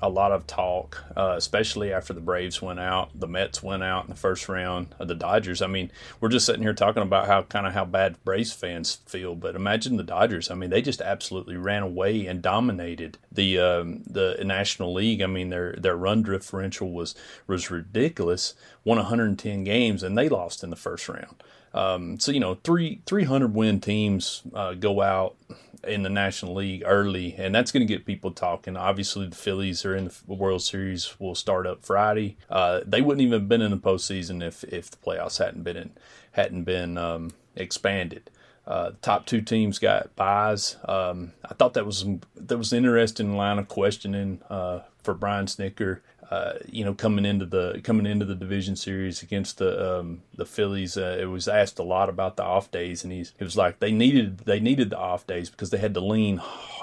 a 0.02 0.10
lot 0.10 0.32
of 0.32 0.48
talk, 0.48 1.04
uh, 1.16 1.34
especially 1.36 1.92
after 1.92 2.14
the 2.14 2.22
Braves 2.22 2.62
went 2.62 2.80
out, 2.80 3.10
the 3.20 3.28
Mets 3.28 3.62
went 3.62 3.84
out 3.84 4.06
in 4.06 4.10
the 4.10 4.16
first 4.16 4.48
round, 4.48 4.96
of 5.00 5.08
the 5.08 5.16
Dodgers. 5.16 5.62
I 5.62 5.68
mean, 5.68 5.92
we're 6.20 6.30
just 6.30 6.46
sitting 6.46 6.62
here 6.62 6.74
talking 6.74 7.04
about 7.04 7.28
how 7.28 7.44
kind 7.44 7.68
of 7.68 7.74
how 7.74 7.86
bad 7.86 8.24
Braves 8.24 8.54
fans 8.54 9.00
feel, 9.06 9.36
but 9.36 9.56
imagine 9.56 9.98
the 9.98 10.04
Dodgers. 10.04 10.50
I 10.50 10.56
mean, 10.56 10.70
they 10.70 10.82
just 10.82 11.02
absolutely 11.02 11.58
ran 11.58 11.84
away 11.84 12.26
and 12.26 12.42
dominated 12.42 13.18
the 13.32 13.60
um, 13.60 14.04
the 14.04 14.38
National 14.44 14.94
League. 14.94 15.22
I 15.22 15.28
mean, 15.28 15.50
their 15.50 15.74
their 15.74 15.98
run 15.98 16.24
differential 16.24 16.92
was 16.92 17.16
was 17.48 17.70
ridiculous. 17.70 18.54
Won 18.86 18.98
110 18.98 19.64
games 19.64 20.04
and 20.04 20.18
they 20.18 20.30
lost 20.30 20.64
in 20.64 20.70
the 20.70 20.76
first 20.76 21.10
round. 21.10 21.44
Um, 21.74 22.20
so 22.20 22.32
you 22.32 22.40
know, 22.40 22.56
three 22.64 23.02
300 23.06 23.54
win 23.54 23.80
teams 23.80 24.42
uh, 24.54 24.74
go 24.74 25.02
out 25.02 25.36
in 25.84 26.04
the 26.04 26.10
National 26.10 26.56
League 26.56 26.84
early, 26.86 27.36
and 27.38 27.54
that's 27.54 27.72
going 27.72 27.86
to 27.86 27.92
get 27.94 28.06
people 28.06 28.32
talking. 28.32 28.78
Obviously, 28.78 29.28
the 29.28 29.36
Phillies 29.36 29.86
are 29.86 29.96
in 29.96 30.12
the 30.28 30.34
World 30.34 30.62
Series. 30.62 31.20
Will 31.20 31.36
start 31.36 31.66
up 31.66 31.84
Friday. 31.84 32.38
Uh, 32.50 32.82
they 32.86 33.02
wouldn't 33.02 33.22
even 33.22 33.40
have 33.40 33.50
been 33.50 33.62
in 33.62 33.72
the 33.72 33.78
postseason 33.78 34.46
if 34.46 34.64
if 34.66 34.92
the 34.92 34.98
playoffs 34.98 35.38
hadn't 35.38 35.64
been 35.64 35.78
in, 35.78 35.92
hadn't 36.34 36.64
been 36.64 36.98
um, 36.98 37.32
expanded. 37.56 38.30
Uh, 38.68 38.92
top 39.02 39.26
two 39.26 39.42
teams 39.42 39.80
got 39.80 40.16
buys. 40.16 40.78
Um, 40.86 41.34
I 41.44 41.56
thought 41.56 41.74
that 41.74 41.86
was 41.86 42.06
that 42.36 42.58
was 42.58 42.72
an 42.72 42.78
interesting 42.80 43.36
line 43.36 43.58
of 43.58 43.68
questioning 43.68 44.42
uh, 44.50 44.82
for 45.02 45.14
Brian 45.14 45.48
Snitker 45.48 46.02
uh, 46.30 46.54
you 46.68 46.86
know, 46.86 46.94
coming 46.94 47.26
into 47.26 47.46
the 47.46 47.82
coming 47.84 48.06
into 48.06 48.24
the 48.24 48.36
division 48.36 48.76
series 48.76 49.24
against 49.24 49.58
the 49.58 50.00
um, 50.00 50.22
the 50.36 50.46
Phillies, 50.46 50.96
uh, 50.96 51.18
it 51.20 51.26
was 51.26 51.48
asked 51.48 51.80
a 51.80 51.84
lot 51.84 52.08
about 52.08 52.36
the 52.36 52.44
off 52.44 52.70
days, 52.70 53.04
and 53.04 53.12
he's 53.12 53.34
it 53.40 53.44
was 53.44 53.58
like 53.58 53.80
they 53.80 53.92
needed 53.92 54.40
they 54.40 54.60
needed 54.60 54.92
the 54.92 54.98
off 54.98 55.26
days 55.26 55.50
because 55.50 55.72
they 55.72 55.80
had 55.80 55.96
to 55.96 56.00
lean 56.00 56.40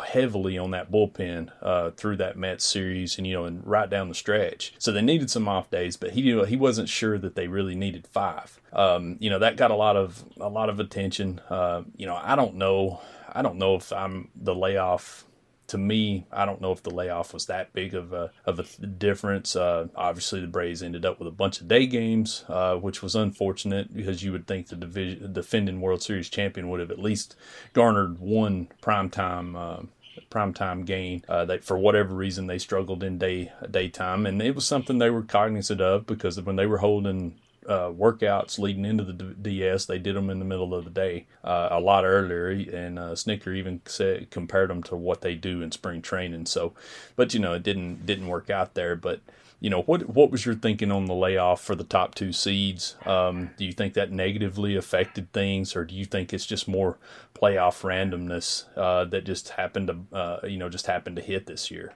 heavily 0.09 0.59
on 0.59 0.73
that 0.73 0.91
bullpen 0.91 1.53
uh, 1.63 1.91
through 1.93 2.17
that 2.17 2.37
Mets 2.37 2.65
series, 2.65 3.19
and 3.19 3.27
you 3.27 3.35
know, 3.35 3.45
and 3.45 3.65
right 3.65 3.89
down 3.89 4.09
the 4.09 4.17
stretch. 4.17 4.75
So 4.79 4.91
they 4.91 5.03
needed 5.03 5.31
some 5.31 5.47
off 5.47 5.71
days, 5.71 5.97
but 5.97 6.11
he 6.11 6.23
you 6.23 6.37
know, 6.39 6.45
he 6.45 6.57
wasn't 6.57 6.89
sure 6.89 7.17
that 7.17 7.37
they 7.37 7.47
really 7.47 7.77
needed 7.77 8.09
five. 8.09 8.61
Um, 8.73 9.17
you 9.21 9.31
know, 9.31 9.39
that 9.39 9.57
got 9.57 9.71
a 9.71 9.77
lot 9.77 9.97
of 9.97 10.25
a 10.41 10.49
lot 10.49 10.69
of 10.69 10.81
attention. 10.81 11.41
Uh, 11.49 11.83
you 11.97 12.07
know, 12.07 12.19
I 12.21 12.35
don't 12.35 12.57
know. 12.57 13.01
I 13.33 13.43
don't 13.43 13.59
know 13.59 13.77
if 13.77 13.93
I'm 13.93 14.29
the 14.35 14.55
layoff 14.55 15.26
to 15.69 15.79
me, 15.79 16.27
I 16.33 16.45
don't 16.45 16.61
know 16.61 16.73
if 16.73 16.83
the 16.83 16.91
layoff 16.91 17.35
was 17.35 17.47
that 17.47 17.73
big 17.73 17.95
of 17.95 18.13
a 18.13 18.31
of 18.45 18.59
a 18.59 18.87
difference. 18.87 19.57
Uh, 19.57 19.89
obviously, 19.95 20.41
the 20.41 20.47
Braves 20.47 20.83
ended 20.83 21.05
up 21.05 21.19
with 21.19 21.29
a 21.29 21.33
bunch 21.33 21.61
of 21.61 21.69
day 21.69 21.87
games, 21.87 22.45
uh, 22.49 22.77
which 22.77 23.03
was 23.03 23.15
unfortunate 23.15 23.95
because 23.95 24.23
you 24.23 24.33
would 24.33 24.47
think 24.47 24.69
the 24.69 24.77
division, 24.77 25.33
defending 25.33 25.81
World 25.81 26.03
Series 26.03 26.29
champion 26.29 26.69
would 26.69 26.81
have 26.81 26.91
at 26.91 26.99
least 26.99 27.37
garnered 27.73 28.19
one 28.19 28.69
primetime. 28.81 29.57
Uh, 29.57 29.87
primetime 30.31 30.87
gain 30.87 31.23
uh, 31.29 31.45
that 31.45 31.63
for 31.63 31.77
whatever 31.77 32.15
reason 32.15 32.47
they 32.47 32.59
struggled 32.59 33.03
in 33.03 33.19
day 33.19 33.53
daytime 33.71 34.25
and 34.25 34.41
it 34.41 34.55
was 34.55 34.67
something 34.67 34.97
they 34.97 35.11
were 35.11 35.23
cognizant 35.23 35.81
of 35.81 36.07
because 36.07 36.41
when 36.41 36.57
they 36.57 36.67
were 36.67 36.79
holding 36.79 37.35
uh, 37.69 37.91
workouts 37.91 38.59
leading 38.59 38.85
into 38.85 39.05
the 39.05 39.13
DS. 39.13 39.87
They 39.87 39.99
did 39.99 40.17
them 40.17 40.31
in 40.31 40.39
the 40.39 40.45
middle 40.45 40.75
of 40.75 40.85
the 40.85 40.91
day 40.91 41.27
uh, 41.45 41.69
a 41.71 41.81
lot 41.81 42.05
earlier, 42.05 42.49
and 42.49 42.99
uh, 42.99 43.13
Snitker 43.13 43.57
even 43.57 43.81
said 43.87 44.31
compared 44.31 44.71
them 44.71 44.83
to 44.85 44.97
what 44.97 45.21
they 45.21 45.35
do 45.35 45.63
in 45.63 45.73
spring 45.73 46.03
training. 46.03 46.47
So, 46.47 46.75
but 47.17 47.35
you 47.35 47.41
know, 47.41 47.55
it 47.55 47.63
didn't 47.63 48.07
didn't 48.07 48.29
work 48.29 48.51
out 48.51 48.75
there. 48.75 48.97
But 48.97 49.21
you 49.61 49.71
know, 49.71 49.83
what 49.83 50.09
what 50.09 50.31
was 50.31 50.45
your 50.45 50.55
thinking 50.55 50.93
on 50.93 51.07
the 51.07 51.15
layoff 51.15 51.63
for 51.63 51.75
the 51.75 51.85
top 51.85 52.15
two 52.15 52.33
seeds? 52.33 52.97
Um, 53.05 53.51
do 53.57 53.65
you 53.65 53.73
think 53.73 53.95
that 53.95 54.13
negatively 54.13 54.77
affected 54.77 55.33
things, 55.33 55.75
or 55.75 55.85
do 55.85 55.95
you 55.95 56.05
think 56.05 56.33
it's 56.33 56.47
just 56.47 56.69
more 56.69 56.99
playoff 57.35 57.83
randomness 57.83 58.65
uh, 58.77 59.05
that 59.07 59.25
just 59.25 59.51
happened 59.51 59.89
to 59.89 60.17
uh, 60.17 60.41
you 60.47 60.59
know 60.59 60.69
just 60.69 60.87
happened 60.87 61.17
to 61.17 61.23
hit 61.23 61.47
this 61.47 61.71
year? 61.71 61.95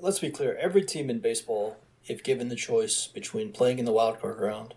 Let's 0.00 0.18
be 0.18 0.30
clear. 0.30 0.56
Every 0.60 0.82
team 0.82 1.10
in 1.10 1.20
baseball, 1.20 1.76
if 2.06 2.24
given 2.24 2.48
the 2.48 2.56
choice 2.56 3.06
between 3.06 3.52
playing 3.52 3.78
in 3.78 3.84
the 3.84 3.92
wild 3.92 4.20
card 4.20 4.40
round 4.40 4.74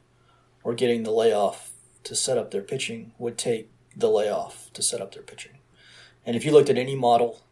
or 0.65 0.73
getting 0.73 1.03
the 1.03 1.11
layoff 1.11 1.71
to 2.03 2.15
set 2.15 2.39
up 2.39 2.49
their 2.49 2.63
pitching 2.63 3.13
would 3.19 3.37
take 3.37 3.69
the 3.95 4.09
layoff 4.09 4.73
to 4.73 4.81
set 4.81 4.99
up 4.99 5.13
their 5.13 5.23
pitching. 5.23 5.59
And 6.25 6.35
if 6.35 6.43
you 6.43 6.51
looked 6.51 6.71
at 6.71 6.77
any 6.77 6.95
model 6.95 7.43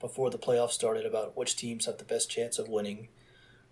before 0.00 0.30
the 0.30 0.38
playoffs 0.38 0.70
started 0.72 1.04
about 1.04 1.36
which 1.36 1.56
teams 1.56 1.84
have 1.84 1.98
the 1.98 2.04
best 2.04 2.30
chance 2.30 2.58
of 2.58 2.70
winning, 2.70 3.08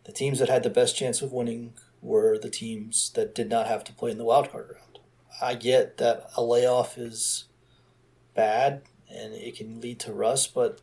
the 0.04 0.12
teams 0.12 0.38
that 0.38 0.50
had 0.50 0.62
the 0.62 0.70
best 0.70 0.94
chance 0.94 1.22
of 1.22 1.32
winning 1.32 1.72
were 2.02 2.38
the 2.38 2.50
teams 2.50 3.10
that 3.14 3.34
did 3.34 3.48
not 3.48 3.66
have 3.66 3.82
to 3.84 3.94
play 3.94 4.10
in 4.10 4.18
the 4.18 4.24
wild 4.24 4.52
card 4.52 4.68
round. 4.74 4.98
I 5.40 5.54
get 5.54 5.96
that 5.96 6.28
a 6.36 6.42
layoff 6.42 6.98
is 6.98 7.44
bad 8.34 8.82
and 9.10 9.32
it 9.32 9.56
can 9.56 9.80
lead 9.80 10.00
to 10.00 10.12
rust, 10.12 10.52
but 10.52 10.82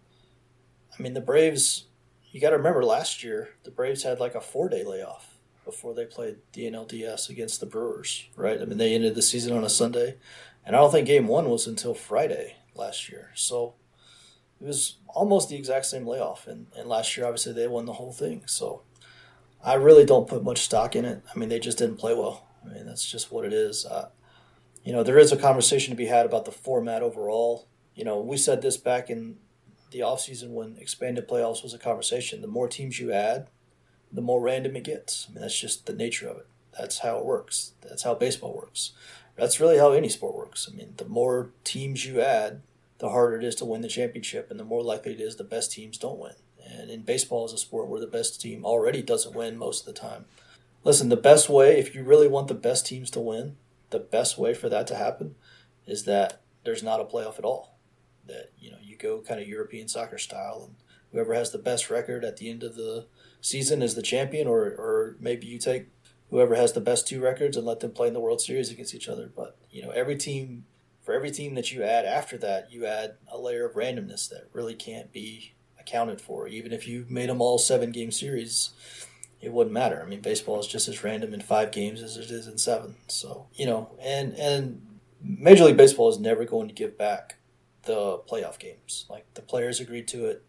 I 0.98 1.02
mean 1.02 1.14
the 1.14 1.22
Braves 1.22 1.86
you 2.32 2.42
got 2.42 2.52
to 2.52 2.58
remember 2.58 2.84
last 2.84 3.24
year 3.24 3.50
the 3.64 3.72
Braves 3.72 4.02
had 4.02 4.20
like 4.20 4.34
a 4.34 4.40
4-day 4.40 4.84
layoff 4.84 5.39
before 5.70 5.94
they 5.94 6.06
played 6.06 6.38
the 6.54 6.64
NLDS 6.64 7.30
against 7.30 7.60
the 7.60 7.66
Brewers, 7.66 8.28
right? 8.36 8.62
I 8.62 8.66
mean, 8.66 8.78
they 8.78 8.94
ended 8.94 9.16
the 9.16 9.22
season 9.22 9.56
on 9.56 9.64
a 9.64 9.70
Sunday, 9.70 10.18
and 10.66 10.76
I 10.76 10.80
don't 10.80 10.92
think 10.92 11.08
game 11.08 11.28
one 11.28 11.50
was 11.50 11.68
until 11.68 11.94
Friday 11.94 12.56
last 12.76 13.10
year. 13.10 13.32
So 13.36 13.76
it 14.60 14.66
was 14.68 14.98
almost 15.08 15.50
the 15.50 15.56
exact 15.56 15.86
same 15.86 16.08
layoff. 16.08 16.48
And, 16.48 16.68
and 16.76 16.90
last 16.90 17.16
year, 17.16 17.26
obviously, 17.26 17.54
they 17.54 17.68
won 17.68 17.86
the 17.86 17.94
whole 17.94 18.12
thing. 18.12 18.44
So 18.46 18.82
I 19.64 19.76
really 19.76 20.06
don't 20.06 20.28
put 20.28 20.44
much 20.44 20.60
stock 20.60 20.96
in 20.96 21.06
it. 21.06 21.24
I 21.34 21.38
mean, 21.38 21.50
they 21.50 21.60
just 21.60 21.78
didn't 21.78 21.98
play 21.98 22.14
well. 22.14 22.48
I 22.66 22.74
mean, 22.74 22.86
that's 22.86 23.10
just 23.10 23.32
what 23.32 23.46
it 23.46 23.54
is. 23.54 23.86
Uh, 23.86 24.10
you 24.84 24.92
know, 24.92 25.04
there 25.04 25.20
is 25.20 25.32
a 25.32 25.38
conversation 25.38 25.92
to 25.92 25.98
be 25.98 26.08
had 26.08 26.26
about 26.26 26.46
the 26.46 26.52
format 26.52 27.04
overall. 27.04 27.68
You 27.96 28.06
know, 28.06 28.20
we 28.20 28.38
said 28.38 28.62
this 28.62 28.78
back 28.78 29.10
in 29.10 29.38
the 29.92 30.00
offseason 30.00 30.50
when 30.50 30.78
expanded 30.78 31.28
playoffs 31.28 31.64
was 31.64 31.74
a 31.74 31.80
conversation. 31.80 32.42
The 32.42 32.48
more 32.48 32.68
teams 32.68 33.00
you 33.00 33.12
add, 33.12 33.50
the 34.12 34.22
more 34.22 34.42
random 34.42 34.76
it 34.76 34.84
gets. 34.84 35.28
I 35.30 35.34
mean, 35.34 35.42
that's 35.42 35.60
just 35.60 35.86
the 35.86 35.94
nature 35.94 36.28
of 36.28 36.38
it. 36.38 36.48
That's 36.78 37.00
how 37.00 37.18
it 37.18 37.26
works. 37.26 37.74
That's 37.82 38.04
how 38.04 38.16
baseball 38.16 38.54
works. 38.56 38.92
That's 39.36 39.60
really 39.60 39.78
how 39.78 39.92
any 39.92 40.10
sport 40.10 40.36
works. 40.36 40.70
I 40.72 40.76
mean, 40.76 40.94
the 40.98 41.06
more 41.06 41.52
teams 41.64 42.06
you 42.06 42.22
add, 42.22 42.62
the 43.00 43.10
harder 43.10 43.38
it 43.38 43.44
is 43.44 43.56
to 43.56 43.66
win 43.66 43.82
the 43.82 43.88
championship, 43.88 44.52
and 44.52 44.60
the 44.60 44.66
more 44.66 44.84
likely 44.84 45.14
it 45.14 45.22
is 45.22 45.38
the 45.38 45.44
best 45.44 45.72
teams 45.72 45.98
don't 45.98 46.20
win. 46.20 46.34
And 46.66 46.90
in 46.90 47.02
baseball, 47.02 47.46
is 47.46 47.54
a 47.54 47.58
sport 47.58 47.88
where 47.88 48.02
the 48.02 48.08
best 48.08 48.42
team 48.42 48.66
already 48.66 49.02
doesn't 49.02 49.36
win 49.36 49.58
most 49.58 49.88
of 49.88 49.94
the 49.94 50.00
time. 50.00 50.26
Listen, 50.84 51.10
the 51.10 51.16
best 51.16 51.50
way, 51.50 51.80
if 51.80 51.96
you 51.96 52.04
really 52.04 52.28
want 52.28 52.48
the 52.48 52.54
best 52.54 52.86
teams 52.86 53.10
to 53.12 53.20
win, 53.20 53.56
the 53.90 54.00
best 54.00 54.38
way 54.38 54.54
for 54.54 54.70
that 54.70 54.86
to 54.88 54.96
happen 54.96 55.36
is 55.88 56.04
that 56.04 56.42
there's 56.64 56.84
not 56.84 57.00
a 57.00 57.06
playoff 57.06 57.40
at 57.40 57.46
all. 57.46 57.78
that 58.28 58.52
you 58.60 58.72
know 58.72 58.78
you 58.82 58.96
go 58.96 59.22
kind 59.22 59.42
of 59.42 59.48
European 59.48 59.88
soccer 59.88 60.18
style, 60.18 60.64
and 60.66 60.76
whoever 61.12 61.34
has 61.34 61.52
the 61.52 61.58
best 61.58 61.90
record 61.90 62.24
at 62.24 62.38
the 62.38 62.50
end 62.50 62.64
of 62.64 62.76
the 62.76 63.08
season 63.42 63.82
is 63.82 63.96
the 63.96 64.02
champion, 64.02 64.48
or 64.48 64.64
or 64.64 65.16
maybe 65.20 65.48
you 65.48 65.60
take 65.60 65.88
whoever 66.30 66.56
has 66.56 66.74
the 66.74 66.82
best 66.82 67.08
two 67.08 67.22
records 67.22 67.58
and 67.58 67.66
let 67.66 67.80
them 67.80 67.92
play 67.92 68.08
in 68.08 68.14
the 68.14 68.20
World 68.20 68.42
Series 68.42 68.72
against 68.72 68.94
each 68.94 69.10
other. 69.10 69.32
But 69.34 69.58
you 69.72 69.82
know, 69.82 69.92
every 69.92 70.16
team 70.16 70.66
for 71.02 71.14
every 71.14 71.32
team 71.32 71.56
that 71.56 71.72
you 71.72 71.84
add 71.84 72.06
after 72.06 72.38
that, 72.38 72.72
you 72.72 72.86
add 72.86 73.16
a 73.28 73.38
layer 73.38 73.66
of 73.66 73.74
randomness 73.74 74.30
that 74.30 74.48
really 74.54 74.76
can't 74.76 75.12
be 75.12 75.54
accounted 75.80 76.22
for. 76.22 76.48
Even 76.48 76.72
if 76.72 76.88
you 76.88 77.06
made 77.10 77.30
them 77.30 77.42
all 77.42 77.58
seven 77.58 77.92
game 77.92 78.12
series, 78.12 78.72
it 79.42 79.52
wouldn't 79.52 79.74
matter. 79.74 80.02
I 80.04 80.08
mean, 80.08 80.22
baseball 80.22 80.60
is 80.60 80.68
just 80.68 80.88
as 80.88 81.04
random 81.04 81.34
in 81.34 81.42
five 81.42 81.72
games 81.72 82.04
as 82.04 82.18
it 82.18 82.30
is 82.30 82.48
in 82.48 82.58
seven. 82.58 82.96
So 83.08 83.48
you 83.56 83.66
know, 83.66 83.90
and 84.02 84.34
and 84.36 85.00
Major 85.22 85.66
League 85.66 85.78
Baseball 85.78 86.10
is 86.10 86.20
never 86.20 86.46
going 86.46 86.68
to 86.68 86.74
give 86.74 86.98
back 86.98 87.38
the 87.84 88.20
playoff 88.30 88.60
games. 88.60 89.06
Like 89.10 89.26
the 89.34 89.42
players 89.42 89.80
agreed 89.80 90.08
to 90.10 90.26
it. 90.26 90.44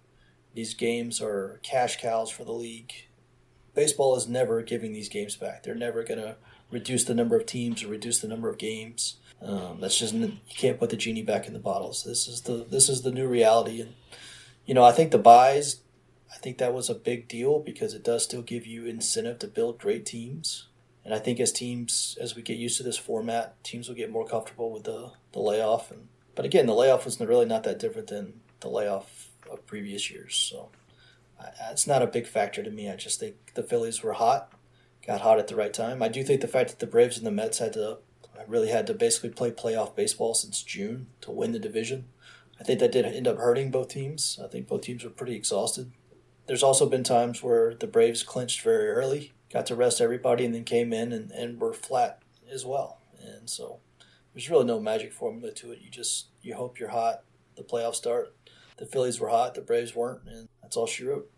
These 0.55 0.75
games 0.75 1.21
are 1.21 1.61
cash 1.63 2.01
cows 2.01 2.31
for 2.31 2.45
the 2.45 2.53
league. 2.53 2.93
Baseball 3.75 4.17
is 4.17 4.29
never 4.29 4.63
giving 4.63 4.93
these 4.93 5.09
games 5.09 5.37
back. 5.37 5.63
They're 5.63 5.75
never 5.75 6.03
going 6.03 6.21
to 6.21 6.37
reduce 6.71 7.05
the 7.05 7.15
number 7.15 7.37
of 7.37 7.47
teams 7.47 7.83
or 7.83 7.89
reduce 7.89 8.19
the 8.19 8.29
number 8.29 8.49
of 8.49 8.59
games. 8.59 9.17
Um, 9.43 9.79
that's 9.81 9.99
just 9.99 10.15
you 10.15 10.39
can't 10.49 10.79
put 10.79 10.91
the 10.91 10.97
genie 10.97 11.23
back 11.23 11.47
in 11.47 11.53
the 11.53 11.59
bottles. 11.59 12.05
This 12.05 12.29
is 12.29 12.43
the 12.43 12.65
this 12.69 12.89
is 12.89 13.03
the 13.03 13.13
new 13.13 13.27
reality, 13.27 13.81
and 13.81 13.95
you 14.67 14.75
know 14.75 14.85
I 14.85 14.93
think 14.93 15.13
the 15.13 15.19
buys, 15.19 15.81
I 16.33 16.37
think 16.37 16.59
that 16.59 16.75
was 16.75 16.91
a 16.91 16.95
big 16.95 17.27
deal 17.27 17.59
because 17.59 17.95
it 17.95 18.05
does 18.05 18.23
still 18.23 18.43
give 18.43 18.67
you 18.67 18.87
incentive 18.87 19.39
to 19.39 19.47
build 19.47 19.79
great 19.79 20.05
teams. 20.05 20.67
And 21.05 21.15
I 21.15 21.19
think 21.19 21.41
as 21.41 21.51
teams, 21.51 22.19
as 22.21 22.37
we 22.37 22.43
get 22.43 22.59
used 22.59 22.77
to 22.77 22.83
this 22.83 22.99
format, 22.99 23.63
teams 23.65 23.89
will 23.89 23.97
get 23.97 24.11
more 24.11 24.27
comfortable 24.27 24.71
with 24.71 24.85
the, 24.85 25.13
the 25.33 25.41
layoff. 25.41 25.91
And 25.91 26.09
but 26.35 26.45
again, 26.45 26.67
the 26.67 26.75
layoff 26.75 27.07
was 27.07 27.19
really 27.19 27.47
not 27.47 27.65
that 27.65 27.79
different 27.79 28.09
than 28.09 28.41
the 28.61 28.69
layoff 28.69 29.30
of 29.51 29.67
previous 29.67 30.11
years. 30.11 30.35
So 30.35 30.71
uh, 31.39 31.51
it's 31.71 31.87
not 31.87 32.03
a 32.03 32.07
big 32.07 32.27
factor 32.27 32.63
to 32.63 32.71
me. 32.71 32.91
I 32.91 32.97
just 32.97 33.21
think 33.21 33.55
the 33.55 33.63
Phillies 33.63 34.03
were 34.03 34.15
hot, 34.15 34.53
got 35.07 35.21
hot 35.21 35.39
at 35.39 35.49
the 35.49 35.57
right 35.57 35.73
time. 35.73 36.03
I 36.03 36.09
do 36.09 36.23
think 36.23 36.41
the 36.41 36.49
fact 36.49 36.71
that 36.71 36.79
the 36.79 36.87
Braves 36.87 37.17
and 37.17 37.27
the 37.27 37.31
Mets 37.31 37.59
had 37.59 37.73
to 37.75 37.91
uh, 37.91 37.97
really 38.47 38.69
had 38.69 38.87
to 38.89 38.95
basically 38.95 39.31
play 39.31 39.51
playoff 39.51 39.95
baseball 39.95 40.35
since 40.35 40.63
June 40.63 41.07
to 41.21 41.31
win 41.31 41.53
the 41.53 41.59
division. 41.59 42.07
I 42.61 42.65
think 42.65 42.81
that 42.81 42.93
did 42.93 43.07
end 43.07 43.27
up 43.27 43.39
hurting 43.39 43.71
both 43.71 43.89
teams. 43.89 44.39
I 44.43 44.47
think 44.47 44.69
both 44.69 44.83
teams 44.83 45.03
were 45.03 45.11
pretty 45.11 45.35
exhausted. 45.35 45.93
There's 46.47 46.63
also 46.63 46.89
been 46.89 47.05
times 47.05 47.43
where 47.43 47.75
the 47.75 47.87
Braves 47.87 48.23
clinched 48.23 48.61
very 48.63 48.89
early, 48.89 49.33
got 49.53 49.67
to 49.67 49.77
rest 49.77 50.01
everybody, 50.01 50.45
and 50.45 50.55
then 50.55 50.65
came 50.65 50.93
in 50.93 51.13
and, 51.13 51.31
and 51.31 51.61
were 51.61 51.73
flat 51.73 52.23
as 52.53 52.67
well. 52.67 52.99
And 53.25 53.49
so 53.49 53.79
there's 54.35 54.51
really 54.51 54.65
no 54.65 54.81
magic 54.81 55.13
formula 55.13 55.53
to 55.55 55.73
it. 55.73 55.81
You 55.81 55.91
just 55.91 56.27
you 56.43 56.55
hope 56.55 56.79
you're 56.79 56.91
hot. 56.91 57.23
The 57.57 57.63
playoffs 57.63 57.97
start. 57.97 58.35
The 58.81 58.87
Phillies 58.87 59.21
were 59.21 59.29
hot. 59.29 59.55
The 59.55 59.61
Braves 59.61 59.95
weren't, 59.95 60.23
and 60.27 60.49
that's 60.63 60.77
all 60.77 60.87
she 60.87 61.05
wrote. 61.05 61.31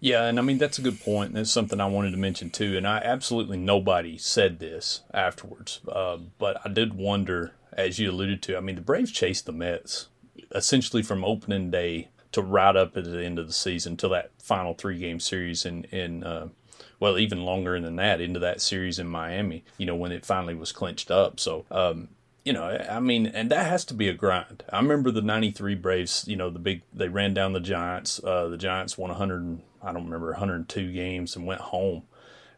Yeah, 0.00 0.24
and 0.24 0.38
I 0.38 0.42
mean 0.42 0.58
that's 0.58 0.78
a 0.78 0.82
good 0.82 1.00
point. 1.00 1.32
That's 1.32 1.50
something 1.50 1.80
I 1.80 1.86
wanted 1.86 2.10
to 2.10 2.16
mention 2.16 2.50
too. 2.50 2.76
And 2.76 2.86
I 2.86 2.98
absolutely 2.98 3.56
nobody 3.56 4.18
said 4.18 4.58
this 4.58 5.02
afterwards, 5.14 5.80
uh, 5.90 6.18
but 6.38 6.60
I 6.64 6.68
did 6.68 6.94
wonder, 6.94 7.52
as 7.72 7.98
you 7.98 8.10
alluded 8.10 8.42
to. 8.42 8.56
I 8.56 8.60
mean, 8.60 8.76
the 8.76 8.82
Braves 8.82 9.10
chased 9.10 9.46
the 9.46 9.52
Mets 9.52 10.08
essentially 10.54 11.02
from 11.02 11.24
opening 11.24 11.70
day 11.70 12.08
to 12.32 12.42
right 12.42 12.76
up 12.76 12.96
at 12.96 13.04
the 13.04 13.24
end 13.24 13.38
of 13.38 13.46
the 13.46 13.52
season 13.52 13.96
till 13.96 14.10
that 14.10 14.30
final 14.40 14.74
three 14.74 14.98
game 14.98 15.20
series 15.20 15.64
in 15.64 15.84
in 15.84 16.22
uh, 16.22 16.48
well 17.00 17.18
even 17.18 17.44
longer 17.44 17.80
than 17.80 17.96
that 17.96 18.20
into 18.20 18.40
that 18.40 18.60
series 18.60 18.98
in 18.98 19.06
Miami. 19.06 19.64
You 19.78 19.86
know 19.86 19.96
when 19.96 20.12
it 20.12 20.26
finally 20.26 20.54
was 20.54 20.72
clinched 20.72 21.10
up. 21.10 21.40
So 21.40 21.64
um, 21.70 22.08
you 22.48 22.54
know, 22.54 22.82
I 22.88 22.98
mean, 22.98 23.26
and 23.26 23.50
that 23.50 23.66
has 23.66 23.84
to 23.84 23.94
be 23.94 24.08
a 24.08 24.14
grind. 24.14 24.64
I 24.72 24.78
remember 24.78 25.10
the 25.10 25.20
'93 25.20 25.74
Braves. 25.74 26.24
You 26.26 26.36
know, 26.36 26.48
the 26.48 26.58
big 26.58 26.80
they 26.94 27.10
ran 27.10 27.34
down 27.34 27.52
the 27.52 27.60
Giants. 27.60 28.24
Uh, 28.24 28.48
the 28.48 28.56
Giants 28.56 28.96
won 28.96 29.10
100. 29.10 29.60
I 29.82 29.92
don't 29.92 30.06
remember 30.06 30.28
102 30.28 30.90
games 30.90 31.36
and 31.36 31.44
went 31.44 31.60
home. 31.60 32.04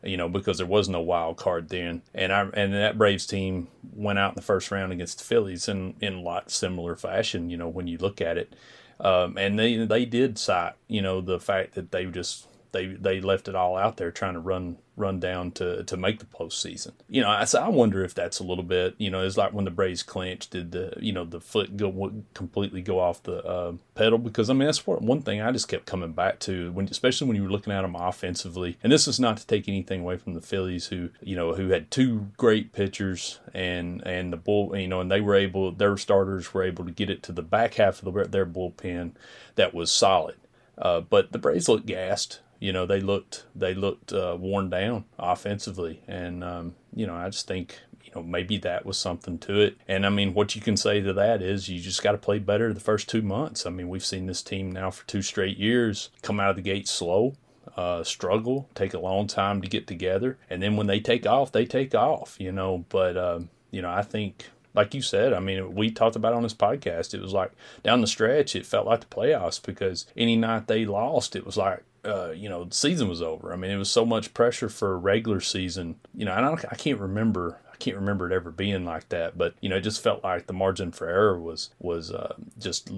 You 0.05 0.17
know, 0.17 0.29
because 0.29 0.59
there 0.59 0.67
was 0.67 0.89
no 0.89 1.01
wild 1.01 1.39
card 1.39 1.71
then, 1.71 2.03
and 2.15 2.33
I 2.33 2.43
and 2.55 2.73
that 2.73 2.99
Braves 2.99 3.27
team 3.27 3.67
went 3.93 4.21
out 4.21 4.31
in 4.31 4.37
the 4.37 4.43
first 4.43 4.71
round 4.71 4.93
against 4.93 5.19
the 5.19 5.25
Phillies 5.25 5.69
in 5.69 5.97
in 6.01 6.15
a 6.15 6.21
lot 6.21 6.53
similar 6.53 6.95
fashion. 6.95 7.51
You 7.51 7.57
know, 7.57 7.69
when 7.69 7.89
you 7.89 7.99
look 7.99 8.21
at 8.21 8.39
it, 8.39 8.55
um, 9.01 9.37
and 9.37 9.59
they 9.59 9.75
they 9.75 10.05
did 10.05 10.39
cite 10.39 10.75
you 10.87 11.03
know 11.03 11.21
the 11.21 11.41
fact 11.41 11.75
that 11.75 11.91
they 11.91 12.07
just 12.07 12.47
they 12.73 12.87
they 12.87 13.21
left 13.21 13.49
it 13.49 13.55
all 13.55 13.77
out 13.77 13.97
there 13.97 14.11
trying 14.11 14.35
to 14.35 14.41
run 14.41 14.79
run 14.97 15.19
down 15.19 15.51
to 15.53 15.83
to 15.85 15.97
make 15.97 16.19
the 16.19 16.27
postseason. 16.27 16.93
You 17.09 17.23
know, 17.23 17.29
I, 17.29 17.47
I 17.59 17.69
wonder 17.69 18.05
if 18.05 18.15
that's 18.15 18.39
a 18.39 18.45
little 18.45 18.63
bit. 18.65 18.95
You 18.99 19.11
know, 19.11 19.25
it's 19.25 19.37
like 19.37 19.53
when 19.53 19.65
the 19.65 19.71
Braves 19.71 20.03
clinched, 20.03 20.51
did 20.51 20.73
the 20.73 20.93
you 21.01 21.13
know 21.13 21.25
the 21.25 21.41
foot 21.41 21.77
go 21.77 22.13
completely 22.35 22.83
go 22.83 23.01
off 23.01 23.23
the 23.23 23.45
uh, 23.45 23.73
pedal? 23.95 24.19
Because 24.19 24.51
I 24.51 24.53
mean 24.53 24.67
that's 24.67 24.87
one 24.87 25.23
thing 25.23 25.41
I 25.41 25.51
just 25.51 25.69
kept 25.69 25.87
coming 25.87 26.13
back 26.13 26.39
to 26.41 26.71
when, 26.73 26.87
especially 26.89 27.27
when 27.27 27.37
you 27.37 27.43
were 27.43 27.51
looking 27.51 27.73
at 27.73 27.83
them 27.83 27.97
offensively. 27.97 28.79
And 28.83 28.93
this 28.93 29.09
is 29.09 29.19
not 29.19 29.39
to 29.39 29.47
take 29.47 29.69
anything 29.69 30.03
away 30.03 30.17
from 30.17 30.35
the 30.35 30.41
Phillies, 30.41 30.87
who 30.87 31.11
you 31.21 31.35
know 31.35 31.55
who 31.55 31.71
had 31.71 31.91
two 31.91 32.29
great 32.37 32.73
pitchers 32.73 33.41
and 33.53 34.07
and 34.07 34.33
the 34.33 34.37
bull, 34.37 34.77
you 34.77 34.89
know, 34.89 35.01
and 35.01 35.11
they 35.11 35.21
were 35.21 35.35
able 35.35 35.73
their 35.73 35.97
starters 35.97 36.55
were 36.55 36.63
able 36.63 36.85
to 36.85 36.93
get 36.93 37.11
it 37.11 37.23
to 37.25 37.33
the 37.33 37.43
back 37.43 37.75
half 37.75 38.03
of 38.03 38.13
the, 38.13 38.25
their 38.25 38.47
bullpen 38.47 39.13
that 39.57 39.75
was 39.75 39.91
solid. 39.91 40.37
Uh, 40.79 41.01
but 41.01 41.33
the 41.33 41.39
Braves 41.39 41.69
looked 41.69 41.87
gassed 41.87 42.41
you 42.61 42.73
know 42.73 42.87
they 42.87 43.01
looked 43.01 43.47
they 43.57 43.75
looked 43.75 44.13
uh, 44.13 44.37
worn 44.39 44.71
down 44.71 45.07
offensively, 45.19 46.03
and 46.07 46.45
um, 46.45 46.75
you 46.95 47.07
know 47.07 47.17
I 47.17 47.31
just 47.31 47.49
think 47.49 47.79
you 48.05 48.13
know 48.15 48.23
maybe 48.23 48.59
that 48.59 48.87
was 48.87 48.99
something 48.99 49.39
to 49.39 49.61
it. 49.61 49.79
And 49.89 50.07
I 50.07 50.11
mean, 50.11 50.35
what 50.35 50.55
you 50.55 50.61
can 50.61 50.77
say 50.77 51.01
to 51.01 51.13
that 51.15 51.43
is 51.43 51.69
you 51.69 51.81
just 51.81 52.03
got 52.03 52.13
to 52.13 52.19
play 52.19 52.39
better 52.39 52.73
the 52.73 52.79
first 52.79 53.09
two 53.09 53.23
months. 53.23 53.67
I 53.67 53.71
mean, 53.71 53.89
we've 53.89 54.05
seen 54.05 54.27
this 54.27 54.43
team 54.43 54.71
now 54.71 54.91
for 54.91 55.07
two 55.07 55.23
straight 55.23 55.57
years 55.57 56.11
come 56.23 56.39
out 56.39 56.51
of 56.51 56.57
the 56.57 56.63
gate 56.63 56.87
slow. 56.87 57.35
Uh, 57.77 58.03
struggle, 58.03 58.69
take 58.75 58.95
a 58.95 58.99
long 58.99 59.27
time 59.27 59.63
to 59.63 59.69
get 59.69 59.87
together, 59.87 60.37
and 60.51 60.63
then 60.63 60.77
when 60.77 60.87
they 60.87 60.99
take 60.99 61.25
off, 61.25 61.53
they 61.53 61.65
take 61.65 61.95
off, 61.95 62.37
you 62.39 62.51
know. 62.51 62.85
But 62.89 63.17
um, 63.17 63.49
you 63.71 63.81
know, 63.81 63.91
I 63.91 64.03
think 64.03 64.49
like 64.75 64.93
you 64.93 65.03
said, 65.03 65.33
I 65.33 65.41
mean, 65.41 65.75
we 65.75 65.91
talked 65.91 66.17
about 66.17 66.33
on 66.33 66.43
this 66.43 66.55
podcast. 66.55 67.15
It 67.15 67.21
was 67.21 67.33
like 67.33 67.53
down 67.83 68.01
the 68.01 68.07
stretch, 68.07 68.55
it 68.55 68.67
felt 68.67 68.87
like 68.87 69.01
the 69.01 69.07
playoffs 69.07 69.65
because 69.65 70.07
any 70.17 70.37
night 70.37 70.67
they 70.67 70.85
lost, 70.85 71.37
it 71.37 71.47
was 71.47 71.57
like 71.57 71.85
uh, 72.05 72.31
you 72.31 72.49
know, 72.49 72.65
the 72.65 72.75
season 72.75 73.09
was 73.09 73.23
over. 73.23 73.53
I 73.53 73.57
mean, 73.57 73.71
it 73.71 73.77
was 73.77 73.91
so 73.91 74.05
much 74.07 74.35
pressure 74.35 74.69
for 74.69 74.93
a 74.93 74.97
regular 74.97 75.41
season. 75.41 75.97
You 76.15 76.25
know, 76.25 76.33
I 76.33 76.41
don't, 76.41 76.65
I 76.71 76.75
can't 76.75 76.99
remember, 76.99 77.59
I 77.73 77.77
can't 77.77 77.97
remember 77.97 78.31
it 78.31 78.35
ever 78.35 78.51
being 78.51 78.85
like 78.85 79.09
that. 79.11 79.37
But 79.37 79.55
you 79.61 79.69
know, 79.69 79.77
it 79.77 79.83
just 79.83 80.03
felt 80.03 80.25
like 80.25 80.47
the 80.47 80.53
margin 80.53 80.93
for 80.93 81.09
error 81.09 81.39
was 81.39 81.71
was 81.79 82.11
uh, 82.11 82.35
just 82.59 82.91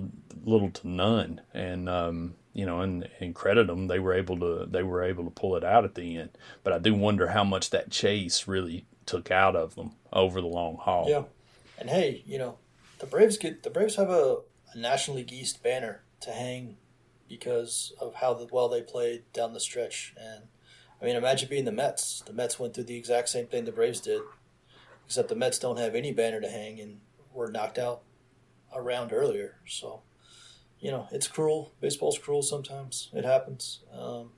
little 0.45 0.71
to 0.71 0.88
none. 0.88 1.41
And 1.53 1.88
um, 1.88 2.35
you 2.53 2.67
know, 2.67 2.81
and, 2.81 3.09
and 3.21 3.35
credit 3.35 3.67
them, 3.67 3.88
they 3.88 3.99
were 3.99 4.15
able 4.15 4.38
to 4.38 4.67
they 4.67 4.83
were 4.83 5.03
able 5.03 5.25
to 5.25 5.31
pull 5.31 5.57
it 5.57 5.65
out 5.65 5.85
at 5.85 5.95
the 5.95 6.17
end. 6.17 6.31
But 6.62 6.73
I 6.73 6.79
do 6.79 6.95
wonder 6.95 7.29
how 7.29 7.45
much 7.45 7.71
that 7.71 7.91
chase 7.91 8.47
really 8.47 8.87
took 9.07 9.31
out 9.31 9.57
of 9.57 9.75
them 9.75 9.93
over 10.12 10.41
the 10.41 10.47
long 10.47 10.77
haul. 10.77 11.07
Yeah, 11.09 11.25
and 11.79 11.91
hey, 11.91 12.23
you 12.27 12.38
know, 12.38 12.59
the 12.99 13.07
Braves 13.07 13.37
get 13.37 13.62
the 13.65 13.71
Braves 13.71 13.97
have 13.97 14.11
a, 14.11 14.38
a 14.73 14.79
National 14.79 15.17
League 15.17 15.33
East 15.33 15.62
banner 15.62 16.03
to 16.21 16.31
hang 16.31 16.77
because 17.33 17.95
of 17.99 18.16
how 18.16 18.47
well 18.53 18.68
they 18.68 18.83
played 18.83 19.23
down 19.33 19.55
the 19.55 19.59
stretch. 19.59 20.12
And 20.21 20.42
I 21.01 21.07
mean, 21.07 21.16
imagine 21.16 21.49
being 21.49 21.64
the 21.64 21.73
Mets. 21.73 22.23
The 22.27 22.35
Mets 22.35 22.61
went 22.61 22.75
through 22.75 22.85
the 22.85 22.99
exact 22.99 23.31
same 23.31 23.47
thing 23.47 23.64
the 23.64 23.73
Braves 23.73 24.03
did, 24.03 24.21
except 25.07 25.31
the 25.31 25.35
Mets 25.35 25.59
don't 25.59 25.79
have 25.79 25.95
any 25.95 26.12
banner 26.12 26.42
to 26.42 26.51
hang 26.51 26.79
and 26.79 27.01
were 27.33 27.51
knocked 27.51 27.79
out 27.79 28.03
a 28.71 28.83
round 28.83 29.14
earlier. 29.14 29.57
So, 29.66 30.03
you 30.79 30.90
know, 30.90 31.09
it's 31.11 31.27
cruel. 31.27 31.73
Baseball's 31.81 32.18
cruel 32.18 32.42
sometimes. 32.42 33.09
It 33.14 33.25
happens. 33.25 33.81
Um, 33.99 34.33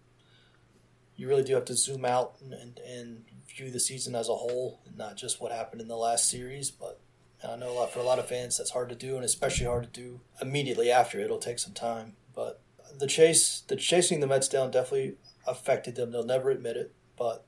you 1.16 1.26
really 1.26 1.42
do 1.42 1.54
have 1.54 1.64
to 1.64 1.74
zoom 1.74 2.04
out 2.04 2.37
and, 2.40 2.52
and, 2.52 2.80
and, 2.88 3.24
view 3.57 3.70
the 3.70 3.78
season 3.78 4.16
as 4.16 4.28
a 4.28 4.35
whole, 4.35 4.80
and 4.85 4.96
not 4.96 5.16
just 5.16 5.40
what 5.40 5.52
happened 5.52 5.80
in 5.80 5.87
the 5.87 5.96
last 5.96 6.28
series. 6.28 6.72
But 6.72 6.98
I 7.46 7.54
know 7.54 7.70
a 7.70 7.74
lot 7.74 7.92
for 7.92 8.00
a 8.00 8.04
lot 8.04 8.18
of 8.18 8.26
fans 8.26 8.59
that's 8.59 8.70
hard 8.70 8.88
to 8.88 8.96
do, 8.96 9.14
and 9.14 9.24
especially 9.24 9.66
hard 9.66 9.85
to 9.85 10.00
do 10.00 10.20
immediately 10.40 10.90
after. 10.90 11.20
It'll 11.20 11.38
take 11.38 11.61
some 11.61 11.72
time, 11.72 12.14
but 12.35 12.61
the 12.98 13.07
chase, 13.07 13.62
the 13.66 13.76
chasing 13.76 14.20
the 14.20 14.26
Mets 14.26 14.48
down 14.48 14.70
definitely 14.70 15.16
affected 15.46 15.94
them. 15.94 16.11
They'll 16.11 16.24
never 16.24 16.50
admit 16.50 16.76
it, 16.76 16.94
but 17.16 17.46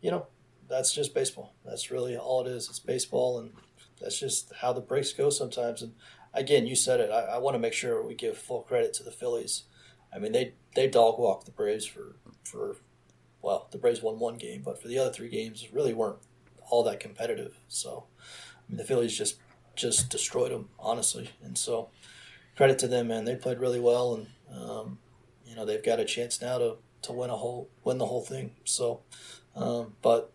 you 0.00 0.10
know 0.10 0.26
that's 0.68 0.94
just 0.94 1.14
baseball. 1.14 1.54
That's 1.64 1.90
really 1.90 2.16
all 2.16 2.46
it 2.46 2.50
is. 2.50 2.68
It's 2.68 2.78
baseball, 2.78 3.38
and 3.38 3.52
that's 4.00 4.18
just 4.18 4.52
how 4.60 4.72
the 4.72 4.80
breaks 4.80 5.12
go 5.12 5.30
sometimes. 5.30 5.82
And 5.82 5.94
again, 6.32 6.66
you 6.66 6.76
said 6.76 7.00
it. 7.00 7.10
I, 7.10 7.20
I 7.20 7.38
want 7.38 7.54
to 7.54 7.58
make 7.58 7.72
sure 7.72 8.02
we 8.02 8.14
give 8.14 8.38
full 8.38 8.62
credit 8.62 8.94
to 8.94 9.02
the 9.02 9.10
Phillies. 9.10 9.64
I 10.14 10.18
mean, 10.18 10.32
they 10.32 10.54
they 10.74 10.86
dog 10.86 11.18
walked 11.18 11.46
the 11.46 11.52
Braves 11.52 11.84
for 11.84 12.16
for 12.44 12.76
well, 13.42 13.68
the 13.70 13.78
Braves 13.78 14.02
won 14.02 14.18
one 14.18 14.36
game, 14.36 14.62
but 14.64 14.80
for 14.80 14.88
the 14.88 14.98
other 14.98 15.12
three 15.12 15.28
games, 15.28 15.72
really 15.72 15.94
weren't 15.94 16.18
all 16.70 16.82
that 16.84 17.00
competitive. 17.00 17.58
So, 17.68 18.06
I 18.18 18.62
mean, 18.68 18.78
the 18.78 18.84
Phillies 18.84 19.16
just 19.16 19.36
just 19.76 20.10
destroyed 20.10 20.52
them 20.52 20.68
honestly, 20.78 21.30
and 21.42 21.56
so 21.56 21.90
credit 22.60 22.78
to 22.78 22.88
them, 22.88 23.08
man. 23.08 23.24
They 23.24 23.36
played 23.36 23.58
really 23.58 23.80
well, 23.80 24.12
and 24.12 24.26
um, 24.54 24.98
you 25.46 25.56
know 25.56 25.64
they've 25.64 25.82
got 25.82 25.98
a 25.98 26.04
chance 26.04 26.42
now 26.42 26.58
to, 26.58 26.76
to 27.00 27.12
win 27.12 27.30
a 27.30 27.36
whole 27.36 27.70
win 27.84 27.96
the 27.96 28.04
whole 28.04 28.20
thing. 28.20 28.50
So, 28.64 29.00
um, 29.56 29.94
but 30.02 30.30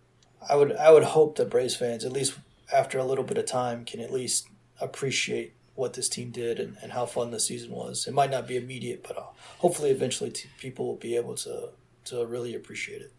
I 0.50 0.56
would 0.56 0.76
I 0.76 0.90
would 0.90 1.04
hope 1.04 1.36
that 1.36 1.52
Braves 1.52 1.76
fans, 1.76 2.04
at 2.04 2.12
least 2.12 2.34
after 2.74 2.98
a 2.98 3.06
little 3.06 3.24
bit 3.24 3.38
of 3.38 3.46
time, 3.46 3.86
can 3.86 4.00
at 4.00 4.12
least 4.12 4.48
appreciate 4.82 5.54
what 5.76 5.94
this 5.94 6.10
team 6.10 6.32
did 6.32 6.60
and, 6.60 6.78
and 6.82 6.94
how 6.94 7.06
fun 7.06 7.30
the 7.30 7.40
season 7.40 7.70
was. 7.70 8.08
It 8.08 8.14
might 8.16 8.32
not 8.32 8.48
be 8.48 8.58
immediate, 8.58 9.06
but 9.08 9.20
uh, 9.20 9.26
hopefully 9.60 9.92
eventually 9.92 10.32
t- 10.32 10.50
people 10.58 10.88
will 10.88 10.96
be 10.96 11.16
able 11.16 11.36
to 11.36 11.70
to 12.06 12.26
really 12.26 12.56
appreciate 12.56 13.04
it. 13.04 13.14